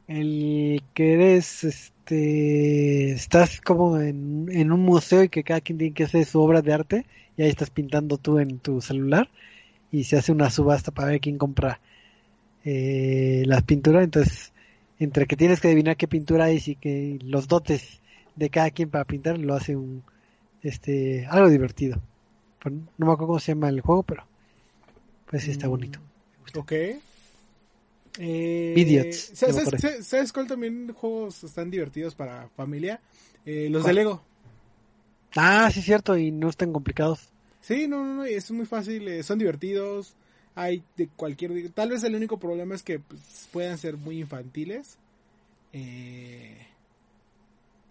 el 0.09 0.82
que 0.94 1.12
eres 1.12 1.64
este 1.64 3.12
estás 3.12 3.60
como 3.60 4.01
en, 4.01 4.48
en, 4.51 4.72
un 4.72 4.80
museo 4.80 5.22
y 5.22 5.28
que 5.28 5.44
cada 5.44 5.60
quien 5.60 5.78
tiene 5.78 5.94
que 5.94 6.05
hacer 6.05 6.24
su 6.24 6.40
obra 6.40 6.62
de 6.62 6.72
arte 6.72 7.06
y 7.36 7.43
ahí 7.43 7.48
estás 7.48 7.70
pintando 7.70 8.18
tú 8.18 8.39
en 8.39 8.59
tu 8.59 8.80
celular 8.80 9.28
y 9.93 10.05
se 10.05 10.16
hace 10.16 10.32
una 10.32 10.51
subasta 10.51 10.90
para 10.90 11.09
ver 11.09 11.20
quién 11.20 11.39
compra 11.39 11.80
eh, 12.64 13.44
las 13.47 13.62
pinturas 13.62 14.05
entonces 14.05 14.52
entre 14.98 15.26
que 15.26 15.36
tienes 15.36 15.60
que 15.60 15.68
adivinar 15.68 15.97
qué 15.97 16.09
pintura 16.09 16.51
es 16.51 16.68
y 16.68 16.76
que 16.76 17.18
los 17.22 17.47
dotes 17.47 18.01
de 18.36 18.50
cada 18.50 18.70
quien 18.70 18.90
para 18.90 19.04
pintar 19.04 19.38
lo 19.38 19.54
hace 19.54 19.76
un 19.76 20.02
este 20.62 21.26
algo 21.26 21.48
divertido 21.48 22.00
no 22.64 23.06
me 23.06 23.12
acuerdo 23.12 23.26
cómo 23.26 23.40
se 23.40 23.52
llama 23.52 23.68
el 23.68 23.80
juego 23.80 24.02
pero 24.02 24.24
pues 25.26 25.44
sí 25.44 25.50
está 25.50 25.68
bonito 25.68 26.00
ok 26.56 26.72
eh, 28.18 29.12
¿sabes, 29.12 30.32
cuál 30.32 30.46
también 30.46 30.92
juegos 30.92 31.44
están 31.44 31.70
divertidos 31.70 32.14
para 32.14 32.48
familia? 32.50 33.00
Eh, 33.46 33.68
los 33.70 33.84
de 33.84 33.94
Lego. 33.94 34.22
Ah, 35.34 35.70
sí, 35.72 35.80
cierto, 35.80 36.16
y 36.16 36.30
no 36.30 36.50
están 36.50 36.72
complicados. 36.72 37.30
Sí, 37.62 37.88
no, 37.88 38.04
no, 38.04 38.14
no, 38.16 38.24
es 38.24 38.50
muy 38.50 38.66
fácil, 38.66 39.09
eh, 39.09 39.22
son 39.22 39.38
divertidos. 39.38 40.14
Hay 40.54 40.82
de 40.96 41.09
cualquier. 41.09 41.70
Tal 41.70 41.90
vez 41.90 42.04
el 42.04 42.14
único 42.14 42.38
problema 42.38 42.74
es 42.74 42.82
que 42.82 42.98
pues, 42.98 43.48
puedan 43.50 43.78
ser 43.78 43.96
muy 43.96 44.20
infantiles. 44.20 44.98
Eh, 45.72 46.66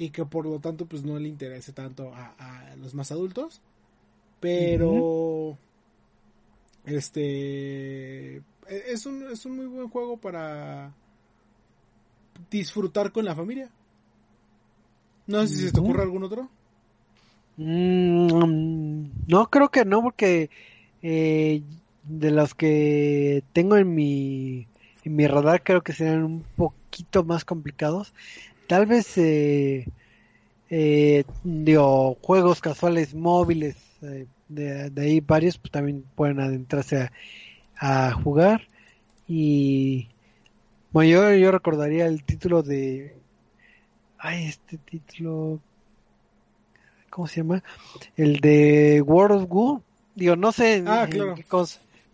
y 0.01 0.09
que 0.09 0.25
por 0.25 0.47
lo 0.47 0.57
tanto, 0.57 0.87
pues 0.87 1.03
no 1.03 1.19
le 1.19 1.29
interese 1.29 1.73
tanto 1.73 2.11
a, 2.11 2.73
los 2.81 2.95
más 2.95 3.11
adultos. 3.11 3.61
Pero. 4.39 5.55
Este. 6.85 8.37
E, 8.37 8.43
es 8.87 9.05
un, 9.05 9.29
es 9.31 9.45
un 9.45 9.57
muy 9.57 9.67
buen 9.67 9.89
juego 9.89 10.17
para 10.17 10.91
disfrutar 12.49 13.11
con 13.11 13.25
la 13.25 13.35
familia. 13.35 13.69
No 15.27 15.41
sé 15.41 15.49
si 15.49 15.61
se 15.67 15.71
te 15.71 15.79
ocurre 15.79 16.01
algún 16.01 16.23
otro. 16.23 16.49
Mm, 17.57 19.27
no, 19.27 19.49
creo 19.51 19.69
que 19.69 19.85
no, 19.85 20.01
porque 20.01 20.49
eh, 21.03 21.61
de 22.05 22.31
los 22.31 22.55
que 22.55 23.43
tengo 23.53 23.77
en 23.77 23.93
mi, 23.93 24.67
en 25.03 25.15
mi 25.15 25.27
radar 25.27 25.61
creo 25.61 25.83
que 25.83 25.93
serían 25.93 26.23
un 26.23 26.43
poquito 26.55 27.23
más 27.23 27.45
complicados. 27.45 28.15
Tal 28.67 28.85
vez 28.85 29.17
eh, 29.17 29.85
eh, 30.69 31.25
digo, 31.43 32.17
juegos 32.21 32.61
casuales 32.61 33.13
móviles, 33.13 33.75
eh, 34.01 34.25
de, 34.47 34.89
de, 34.89 35.01
ahí 35.01 35.19
varios, 35.19 35.57
pues 35.57 35.71
también 35.71 36.05
pueden 36.15 36.39
adentrarse 36.39 36.97
a, 36.97 37.11
a 37.75 38.13
jugar. 38.13 38.67
Y 39.27 40.07
bueno, 40.91 41.11
yo, 41.11 41.35
yo 41.35 41.51
recordaría 41.51 42.05
el 42.05 42.23
título 42.23 42.63
de... 42.63 43.15
Ay, 44.17 44.45
este 44.45 44.77
título... 44.77 45.59
¿Cómo 47.09 47.27
se 47.27 47.41
llama? 47.41 47.61
El 48.15 48.39
de 48.39 49.01
World 49.05 49.41
of 49.41 49.49
Goo. 49.49 49.83
Digo, 50.15 50.37
no 50.37 50.53
sé 50.53 50.75
en, 50.77 50.87
Ah, 50.87 51.03
en 51.03 51.09
claro. 51.09 51.35
qué, 51.35 51.43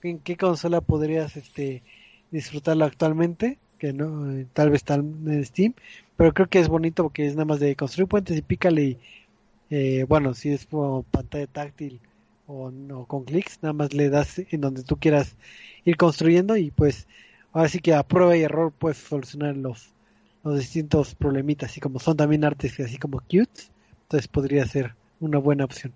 en 0.09 0.19
qué 0.19 0.35
consola 0.35 0.81
podrías 0.81 1.37
este 1.37 1.83
disfrutarlo 2.31 2.85
actualmente, 2.85 3.59
que 3.77 3.93
no, 3.93 4.31
eh, 4.31 4.47
tal 4.53 4.69
vez 4.71 4.77
está 4.81 4.95
en 4.95 5.45
Steam, 5.45 5.73
pero 6.15 6.33
creo 6.33 6.47
que 6.49 6.59
es 6.59 6.67
bonito 6.67 7.03
porque 7.03 7.27
es 7.27 7.35
nada 7.35 7.45
más 7.45 7.59
de 7.59 7.75
construir 7.75 8.07
puentes 8.07 8.37
y 8.37 8.41
pícale 8.41 8.83
y 8.83 8.97
eh, 9.69 10.05
bueno, 10.07 10.33
si 10.33 10.49
es 10.51 10.65
por 10.65 11.03
pantalla 11.05 11.47
táctil 11.47 11.99
o 12.47 12.71
no 12.71 13.05
con 13.05 13.23
clics, 13.25 13.59
nada 13.61 13.73
más 13.73 13.93
le 13.93 14.09
das 14.09 14.39
en 14.39 14.61
donde 14.61 14.83
tú 14.83 14.97
quieras 14.97 15.35
ir 15.85 15.97
construyendo 15.97 16.55
y 16.57 16.71
pues 16.71 17.07
ahora 17.53 17.69
sí 17.69 17.79
que 17.79 17.93
a 17.93 18.03
prueba 18.03 18.37
y 18.37 18.43
error 18.43 18.71
puedes 18.77 18.97
solucionar 18.97 19.57
los, 19.57 19.93
los 20.43 20.57
distintos 20.59 21.15
problemitas 21.15 21.75
y 21.77 21.81
como 21.81 21.99
son 21.99 22.17
también 22.17 22.45
artes 22.45 22.79
así 22.79 22.97
como 22.97 23.19
cute, 23.19 23.63
entonces 24.03 24.27
podría 24.27 24.65
ser 24.65 24.95
una 25.19 25.37
buena 25.39 25.65
opción. 25.65 25.93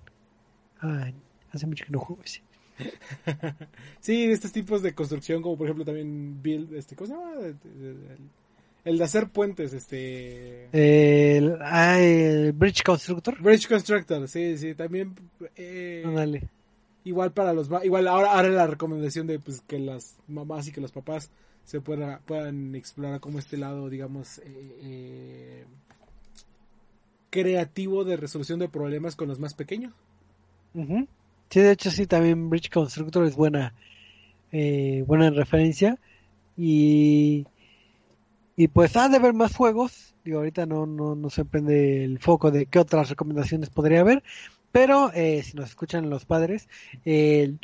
Ay, 0.79 1.13
hace 1.51 1.67
mucho 1.67 1.85
que 1.85 1.91
no 1.91 1.99
juego 1.99 2.21
ese. 2.23 2.41
Sí, 3.99 4.27
de 4.27 4.33
estos 4.33 4.51
tipos 4.51 4.81
de 4.81 4.93
construcción, 4.93 5.41
como 5.41 5.57
por 5.57 5.67
ejemplo 5.67 5.85
también 5.85 6.41
build, 6.41 6.73
este, 6.73 6.95
¿cómo 6.95 7.07
se 7.07 7.13
llama? 7.13 7.31
El, 8.83 8.97
de 8.97 9.03
hacer 9.03 9.29
puentes, 9.29 9.73
este... 9.73 10.69
El, 10.71 11.57
ah, 11.61 11.99
el 11.99 12.51
Bridge 12.53 12.81
Constructor. 12.83 13.39
Bridge 13.41 13.67
Constructor, 13.67 14.27
sí, 14.27 14.57
sí, 14.57 14.73
también... 14.73 15.13
eh, 15.55 16.49
igual 17.03 17.31
para 17.31 17.53
los... 17.53 17.69
Igual 17.83 18.07
ahora, 18.07 18.33
ahora 18.33 18.49
la 18.49 18.65
recomendación 18.65 19.27
de 19.27 19.37
pues, 19.37 19.61
que 19.61 19.77
las 19.77 20.17
mamás 20.27 20.67
y 20.67 20.71
que 20.71 20.81
los 20.81 20.91
papás 20.91 21.29
se 21.63 21.79
puedan, 21.79 22.19
puedan 22.25 22.75
explorar 22.75 23.19
como 23.19 23.39
este 23.39 23.57
lado, 23.57 23.89
digamos, 23.89 24.39
eh, 24.39 24.43
eh, 24.81 25.65
creativo 27.29 28.03
de 28.03 28.17
resolución 28.17 28.59
de 28.59 28.67
problemas 28.67 29.15
con 29.15 29.27
los 29.27 29.39
más 29.39 29.53
pequeños. 29.53 29.93
Ujú. 30.73 31.07
Sí, 31.51 31.59
de 31.59 31.71
hecho 31.71 31.91
sí, 31.91 32.07
también 32.07 32.49
Bridge 32.49 32.69
Constructor 32.71 33.25
es 33.25 33.35
buena, 33.35 33.75
eh, 34.51 35.03
buena 35.05 35.29
referencia 35.31 35.99
y 36.57 37.45
y 38.55 38.67
pues 38.67 38.95
ha 38.95 39.09
de 39.09 39.17
haber 39.17 39.33
más 39.33 39.55
juegos. 39.55 40.15
Digo, 40.23 40.39
ahorita 40.39 40.65
no, 40.65 40.85
no, 40.85 41.15
no 41.15 41.29
se 41.29 41.45
prende 41.45 42.03
el 42.03 42.19
foco 42.19 42.51
de 42.51 42.67
qué 42.67 42.79
otras 42.79 43.09
recomendaciones 43.09 43.69
podría 43.69 44.01
haber, 44.01 44.23
pero 44.71 45.11
eh, 45.13 45.41
si 45.43 45.57
nos 45.57 45.69
escuchan 45.69 46.09
los 46.09 46.25
padres, 46.25 46.69
eh, 47.05 47.55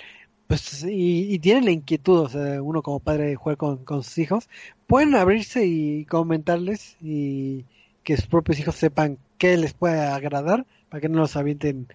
pues 0.48 0.84
y, 0.84 1.34
y 1.34 1.40
tienen 1.40 1.66
la 1.66 1.72
inquietud, 1.72 2.20
o 2.20 2.30
sea, 2.30 2.62
uno 2.64 2.82
como 2.82 3.00
padre 3.00 3.28
de 3.28 3.36
jugar 3.36 3.58
con, 3.58 3.86
con 3.86 4.04
sus 4.04 4.18
hijos, 4.18 4.50
pueden 4.88 5.16
abrirse 5.16 5.66
y 5.66 6.06
comentarles 6.06 6.98
y 7.02 7.66
que 8.04 8.18
sus 8.18 8.28
propios 8.28 8.60
hijos 8.60 8.76
sepan 8.76 9.18
qué 9.38 9.58
les 9.58 9.74
puede 9.74 10.00
agradar 10.02 10.66
para 10.90 11.02
que 11.02 11.10
no 11.10 11.20
los 11.20 11.36
avienten 11.36 11.88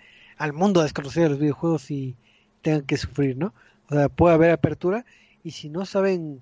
al 0.42 0.52
mundo 0.52 0.82
desconocido 0.82 1.22
de 1.22 1.30
los 1.30 1.38
videojuegos 1.38 1.88
y 1.92 2.16
tengan 2.62 2.82
que 2.82 2.96
sufrir, 2.96 3.36
¿no? 3.36 3.54
O 3.88 3.94
sea, 3.94 4.08
puede 4.08 4.34
haber 4.34 4.50
apertura 4.50 5.04
y 5.44 5.52
si 5.52 5.68
no 5.68 5.86
saben 5.86 6.40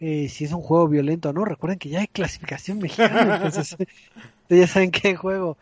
eh, 0.00 0.28
si 0.28 0.44
es 0.44 0.52
un 0.52 0.60
juego 0.60 0.86
violento 0.86 1.30
o 1.30 1.32
no, 1.32 1.46
recuerden 1.46 1.78
que 1.78 1.88
ya 1.88 2.00
hay 2.00 2.08
clasificación 2.08 2.78
mexicana, 2.82 3.36
entonces 3.36 3.74
ya 4.50 4.66
saben 4.66 4.90
qué 4.90 5.16
juego, 5.16 5.56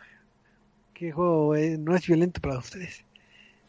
qué 0.94 1.12
juego 1.12 1.54
eh, 1.54 1.78
no 1.78 1.94
es 1.94 2.04
violento 2.04 2.40
para 2.40 2.58
ustedes. 2.58 3.04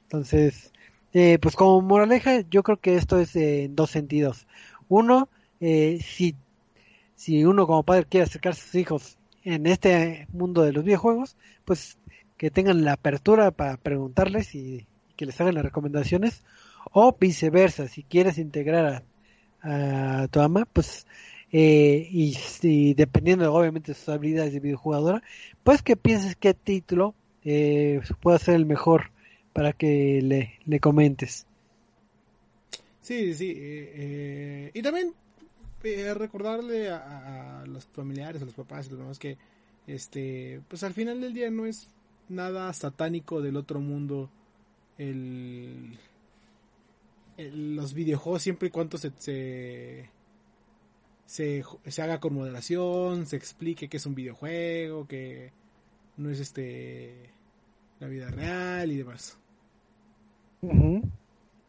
Entonces, 0.05 0.71
eh, 1.13 1.37
pues 1.39 1.55
como 1.55 1.79
moraleja, 1.81 2.41
yo 2.49 2.63
creo 2.63 2.77
que 2.77 2.95
esto 2.95 3.19
es 3.19 3.35
en 3.35 3.75
dos 3.75 3.91
sentidos. 3.91 4.47
Uno, 4.89 5.29
eh, 5.59 5.99
si, 6.03 6.35
si 7.15 7.45
uno 7.45 7.67
como 7.67 7.83
padre 7.83 8.05
quiere 8.09 8.25
acercarse 8.25 8.61
a 8.61 8.65
sus 8.65 8.75
hijos 8.75 9.17
en 9.43 9.67
este 9.67 10.27
mundo 10.33 10.63
de 10.63 10.73
los 10.73 10.83
videojuegos, 10.83 11.37
pues 11.65 11.99
que 12.37 12.51
tengan 12.51 12.85
la 12.85 12.93
apertura 12.93 13.51
para 13.51 13.77
preguntarles 13.77 14.55
y, 14.55 14.85
que 15.15 15.25
les 15.25 15.41
hagan 15.41 15.55
las 15.55 15.65
recomendaciones, 15.65 16.43
o 16.91 17.15
viceversa, 17.19 17.87
si 17.87 18.03
quieres 18.03 18.37
integrar 18.37 19.03
a, 19.61 20.21
a 20.23 20.27
tu 20.27 20.39
ama, 20.39 20.65
pues 20.71 21.05
eh, 21.51 22.07
y, 22.11 22.93
dependiendo 22.93 23.53
obviamente 23.53 23.91
de 23.91 23.97
sus 23.97 24.09
habilidades 24.09 24.53
de 24.53 24.59
videojugadora, 24.59 25.23
pues 25.63 25.81
que 25.81 25.95
pienses 25.95 26.35
qué 26.35 26.53
título 26.53 27.15
eh, 27.43 28.01
puede 28.21 28.39
ser 28.39 28.55
el 28.55 28.65
mejor 28.65 29.11
para 29.53 29.73
que 29.73 30.21
le, 30.21 30.53
le 30.65 30.79
comentes. 30.79 31.45
Sí, 33.01 33.33
sí. 33.33 33.51
eh, 33.51 33.91
eh, 33.95 34.71
y 34.73 34.81
también 34.81 35.13
recordarle 36.15 36.89
a, 36.89 37.61
a 37.61 37.65
los 37.65 37.85
familiares, 37.85 38.41
a 38.41 38.45
los 38.45 38.53
papás 38.53 38.87
y 38.87 38.89
los 38.89 38.99
demás 38.99 39.19
que, 39.19 39.37
este, 39.87 40.59
pues 40.67 40.83
al 40.83 40.93
final 40.93 41.21
del 41.21 41.33
día 41.33 41.49
no 41.49 41.65
es 41.65 41.87
nada 42.29 42.71
satánico 42.73 43.41
del 43.41 43.57
otro 43.57 43.79
mundo 43.79 44.29
el, 44.97 45.97
los 47.37 47.93
videojuegos 47.93 48.41
siempre 48.41 48.69
y 48.69 48.71
cuando 48.71 48.97
se, 48.97 49.11
se 49.17 50.09
se 51.27 52.01
haga 52.01 52.19
con 52.19 52.33
moderación, 52.33 53.25
se 53.25 53.35
explique 53.35 53.89
que 53.89 53.97
es 53.97 54.05
un 54.05 54.15
videojuego, 54.15 55.07
que 55.07 55.51
no 56.15 56.29
es 56.29 56.39
este 56.39 57.31
la 57.99 58.07
vida 58.07 58.29
real 58.29 58.91
y 58.91 58.97
demás. 58.97 59.37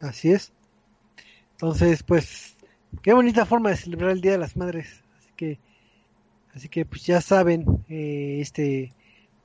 Así 0.01 0.30
es. 0.30 0.52
Entonces, 1.52 2.02
pues, 2.05 2.56
qué 3.02 3.12
bonita 3.12 3.47
forma 3.47 3.70
de 3.70 3.76
celebrar 3.76 4.10
el 4.10 4.20
Día 4.20 4.32
de 4.32 4.39
las 4.39 4.56
Madres. 4.56 5.02
Así 5.18 5.30
que, 5.36 5.59
así 6.55 6.68
que, 6.68 6.85
pues 6.85 7.05
ya 7.05 7.20
saben, 7.20 7.85
eh, 7.89 8.39
este 8.40 8.93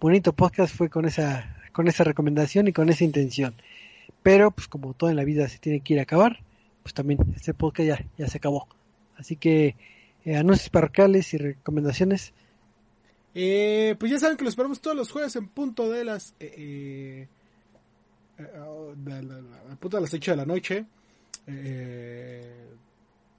bonito 0.03 0.34
podcast 0.34 0.75
fue 0.75 0.89
con 0.89 1.05
esa, 1.05 1.55
con 1.71 1.88
esa 1.88 2.03
recomendación 2.03 2.67
y 2.67 2.73
con 2.73 2.89
esa 2.89 3.05
intención. 3.05 3.55
Pero, 4.21 4.51
pues, 4.51 4.67
como 4.67 4.93
todo 4.93 5.09
en 5.09 5.15
la 5.15 5.23
vida 5.23 5.47
se 5.47 5.59
tiene 5.59 5.80
que 5.80 5.93
ir 5.93 5.99
a 5.99 6.03
acabar, 6.03 6.39
pues 6.81 6.93
también 6.93 7.19
este 7.35 7.53
podcast 7.53 7.88
ya, 7.88 8.05
ya 8.17 8.27
se 8.27 8.38
acabó. 8.38 8.67
Así 9.15 9.38
que, 9.38 9.77
eh, 10.25 10.35
anuncios 10.35 10.69
parroquiales 10.69 11.34
y 11.34 11.38
recomendaciones. 11.38 12.34
Eh, 13.34 13.95
pues 13.97 14.11
ya 14.11 14.19
saben 14.19 14.35
que 14.35 14.43
los 14.43 14.51
esperamos 14.51 14.81
todos 14.81 14.97
los 14.97 15.09
jueves 15.09 15.38
en 15.38 15.47
punto 15.47 15.89
de 15.89 16.03
las 16.03 16.35
eh, 16.39 16.53
eh, 16.57 17.27
eh, 18.38 18.59
oh, 18.59 18.93
punto 19.80 19.97
de 19.97 20.01
las 20.01 20.13
8 20.13 20.31
de 20.31 20.38
la 20.38 20.45
noche 20.45 20.85
eh, 21.47 22.67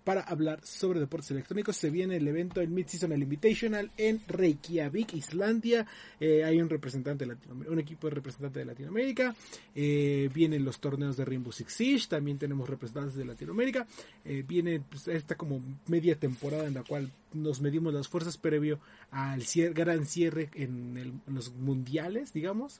para 0.04 0.20
hablar 0.20 0.60
sobre 0.64 1.00
deportes 1.00 1.30
electrónicos. 1.30 1.76
Se 1.76 1.88
viene 1.90 2.16
el 2.16 2.28
evento, 2.28 2.60
el 2.60 2.68
Mid-Seasonal 2.68 3.22
Invitational 3.22 3.90
en 3.96 4.20
Reykjavik, 4.28 5.14
Islandia. 5.14 5.86
Eh, 6.20 6.44
hay 6.44 6.60
un 6.60 6.68
representante 6.68 7.24
de 7.26 7.36
un 7.68 7.78
equipo 7.78 8.08
de 8.08 8.14
representante 8.14 8.58
de 8.58 8.66
Latinoamérica. 8.66 9.34
Eh, 9.74 10.28
vienen 10.34 10.64
los 10.64 10.78
torneos 10.78 11.16
de 11.16 11.24
Rainbow 11.24 11.52
Six 11.52 11.72
Siege, 11.72 12.06
también 12.08 12.38
tenemos 12.38 12.68
representantes 12.68 13.14
de 13.16 13.24
Latinoamérica. 13.24 13.86
Eh, 14.24 14.44
viene 14.46 14.80
pues, 14.88 15.08
esta 15.08 15.36
como 15.36 15.62
media 15.88 16.16
temporada 16.16 16.66
en 16.66 16.74
la 16.74 16.82
cual 16.84 17.10
nos 17.32 17.60
medimos 17.60 17.92
las 17.94 18.06
fuerzas 18.06 18.36
previo 18.36 18.78
al 19.10 19.40
cier- 19.42 19.72
gran 19.72 20.04
cierre 20.06 20.50
en, 20.54 20.96
el- 20.98 21.12
en 21.26 21.34
los 21.34 21.52
mundiales, 21.54 22.32
digamos, 22.32 22.78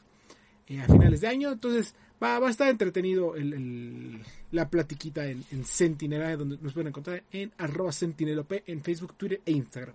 eh, 0.69 0.81
a 0.81 0.87
finales 0.87 1.21
de 1.21 1.29
año. 1.29 1.53
Entonces 1.53 1.95
va, 2.23 2.39
va 2.39 2.49
a 2.49 2.51
estar 2.51 2.69
entretenido 2.69 3.37
el, 3.37 4.21
la 4.51 4.69
platiquita 4.69 5.27
en, 5.27 5.45
en 5.51 5.65
Sentinela, 5.65 6.37
donde 6.37 6.59
nos 6.61 6.73
pueden 6.73 6.89
encontrar 6.89 7.23
en 7.33 7.53
arroba 7.59 7.93
sentinelop 7.93 8.53
en 8.67 8.83
Facebook, 8.83 9.15
Twitter 9.15 9.41
e 9.45 9.53
Instagram. 9.53 9.95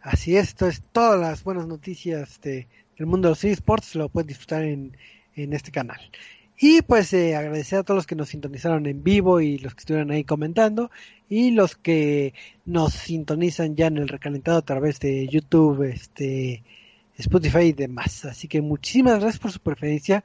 Así 0.00 0.36
es, 0.36 0.50
entonces 0.50 0.82
todas 0.92 1.18
las 1.18 1.44
buenas 1.44 1.66
noticias 1.66 2.40
de, 2.42 2.66
del 2.98 3.06
mundo 3.06 3.28
de 3.28 3.32
los 3.32 3.44
esports 3.44 3.94
lo 3.94 4.10
pueden 4.10 4.28
disfrutar 4.28 4.62
en, 4.62 4.96
en 5.34 5.52
este 5.54 5.70
canal. 5.70 5.98
Y 6.58 6.82
pues 6.82 7.12
eh, 7.12 7.34
agradecer 7.34 7.80
a 7.80 7.82
todos 7.82 7.96
los 7.96 8.06
que 8.06 8.14
nos 8.14 8.28
sintonizaron 8.28 8.86
en 8.86 9.02
vivo 9.02 9.40
y 9.40 9.58
los 9.58 9.74
que 9.74 9.80
estuvieron 9.80 10.10
ahí 10.10 10.22
comentando 10.22 10.90
y 11.28 11.50
los 11.50 11.74
que 11.74 12.32
nos 12.64 12.92
sintonizan 12.92 13.74
ya 13.74 13.86
en 13.86 13.98
el 13.98 14.08
recalentado 14.08 14.58
a 14.58 14.62
través 14.62 15.00
de 15.00 15.26
YouTube, 15.26 15.82
este, 15.82 16.62
Spotify 17.18 17.58
y 17.66 17.72
demás. 17.72 18.24
Así 18.24 18.48
que 18.48 18.60
muchísimas 18.60 19.20
gracias 19.20 19.38
por 19.40 19.52
su 19.52 19.60
preferencia. 19.60 20.24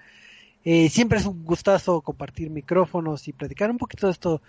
Eh, 0.66 0.90
siempre 0.90 1.20
es 1.20 1.26
un 1.26 1.44
gustazo 1.46 2.02
compartir 2.02 2.50
micrófonos 2.50 3.28
y 3.28 3.34
platicar 3.34 3.72
un 3.72 3.78
poquito 3.78 4.08
de 4.08 4.12
esto 4.14 4.42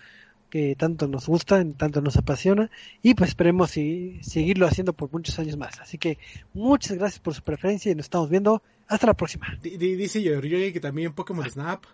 que 0.51 0.75
tanto 0.75 1.07
nos 1.07 1.27
gusta, 1.29 1.65
tanto 1.77 2.01
nos 2.01 2.17
apasiona 2.17 2.69
y 3.03 3.15
pues 3.15 3.29
esperemos 3.31 3.71
si- 3.71 4.19
seguirlo 4.23 4.67
haciendo 4.67 4.93
por 4.93 5.13
muchos 5.13 5.39
años 5.39 5.57
más. 5.57 5.79
Así 5.81 5.97
que 5.99 6.19
muchas 6.53 6.97
gracias 6.99 7.21
por 7.21 7.35
su 7.35 7.43
preferencia 7.43 7.93
y 7.93 7.95
nos 7.95 8.07
estamos 8.07 8.29
viendo. 8.29 8.61
Hasta 8.89 9.07
la 9.07 9.15
próxima. 9.15 9.47
Di- 9.63 9.77
di- 9.77 9.95
Dice 9.95 10.21
yo, 10.21 10.41
que 10.41 10.81
también 10.81 11.13
Pokémon 11.13 11.49
Snap. 11.49 11.85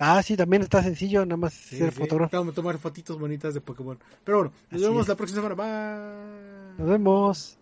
Ah, 0.00 0.20
sí, 0.24 0.36
también 0.36 0.62
está 0.62 0.82
sencillo, 0.82 1.24
nada 1.24 1.36
más 1.36 1.54
Sí, 1.54 1.76
ser 1.76 1.92
sí, 1.92 2.00
fotógrafo. 2.00 2.36
Vamos 2.36 2.52
a 2.52 2.56
tomar 2.56 2.76
fotitos 2.78 3.16
bonitas 3.16 3.54
de 3.54 3.60
Pokémon. 3.60 3.96
Pero 4.24 4.38
bueno, 4.38 4.52
nos 4.72 4.80
Así 4.80 4.88
vemos 4.90 5.02
es. 5.02 5.08
la 5.08 5.14
próxima 5.14 5.42
semana. 5.42 5.54
Bye. 5.54 6.78
Nos 6.78 6.88
vemos. 6.88 7.58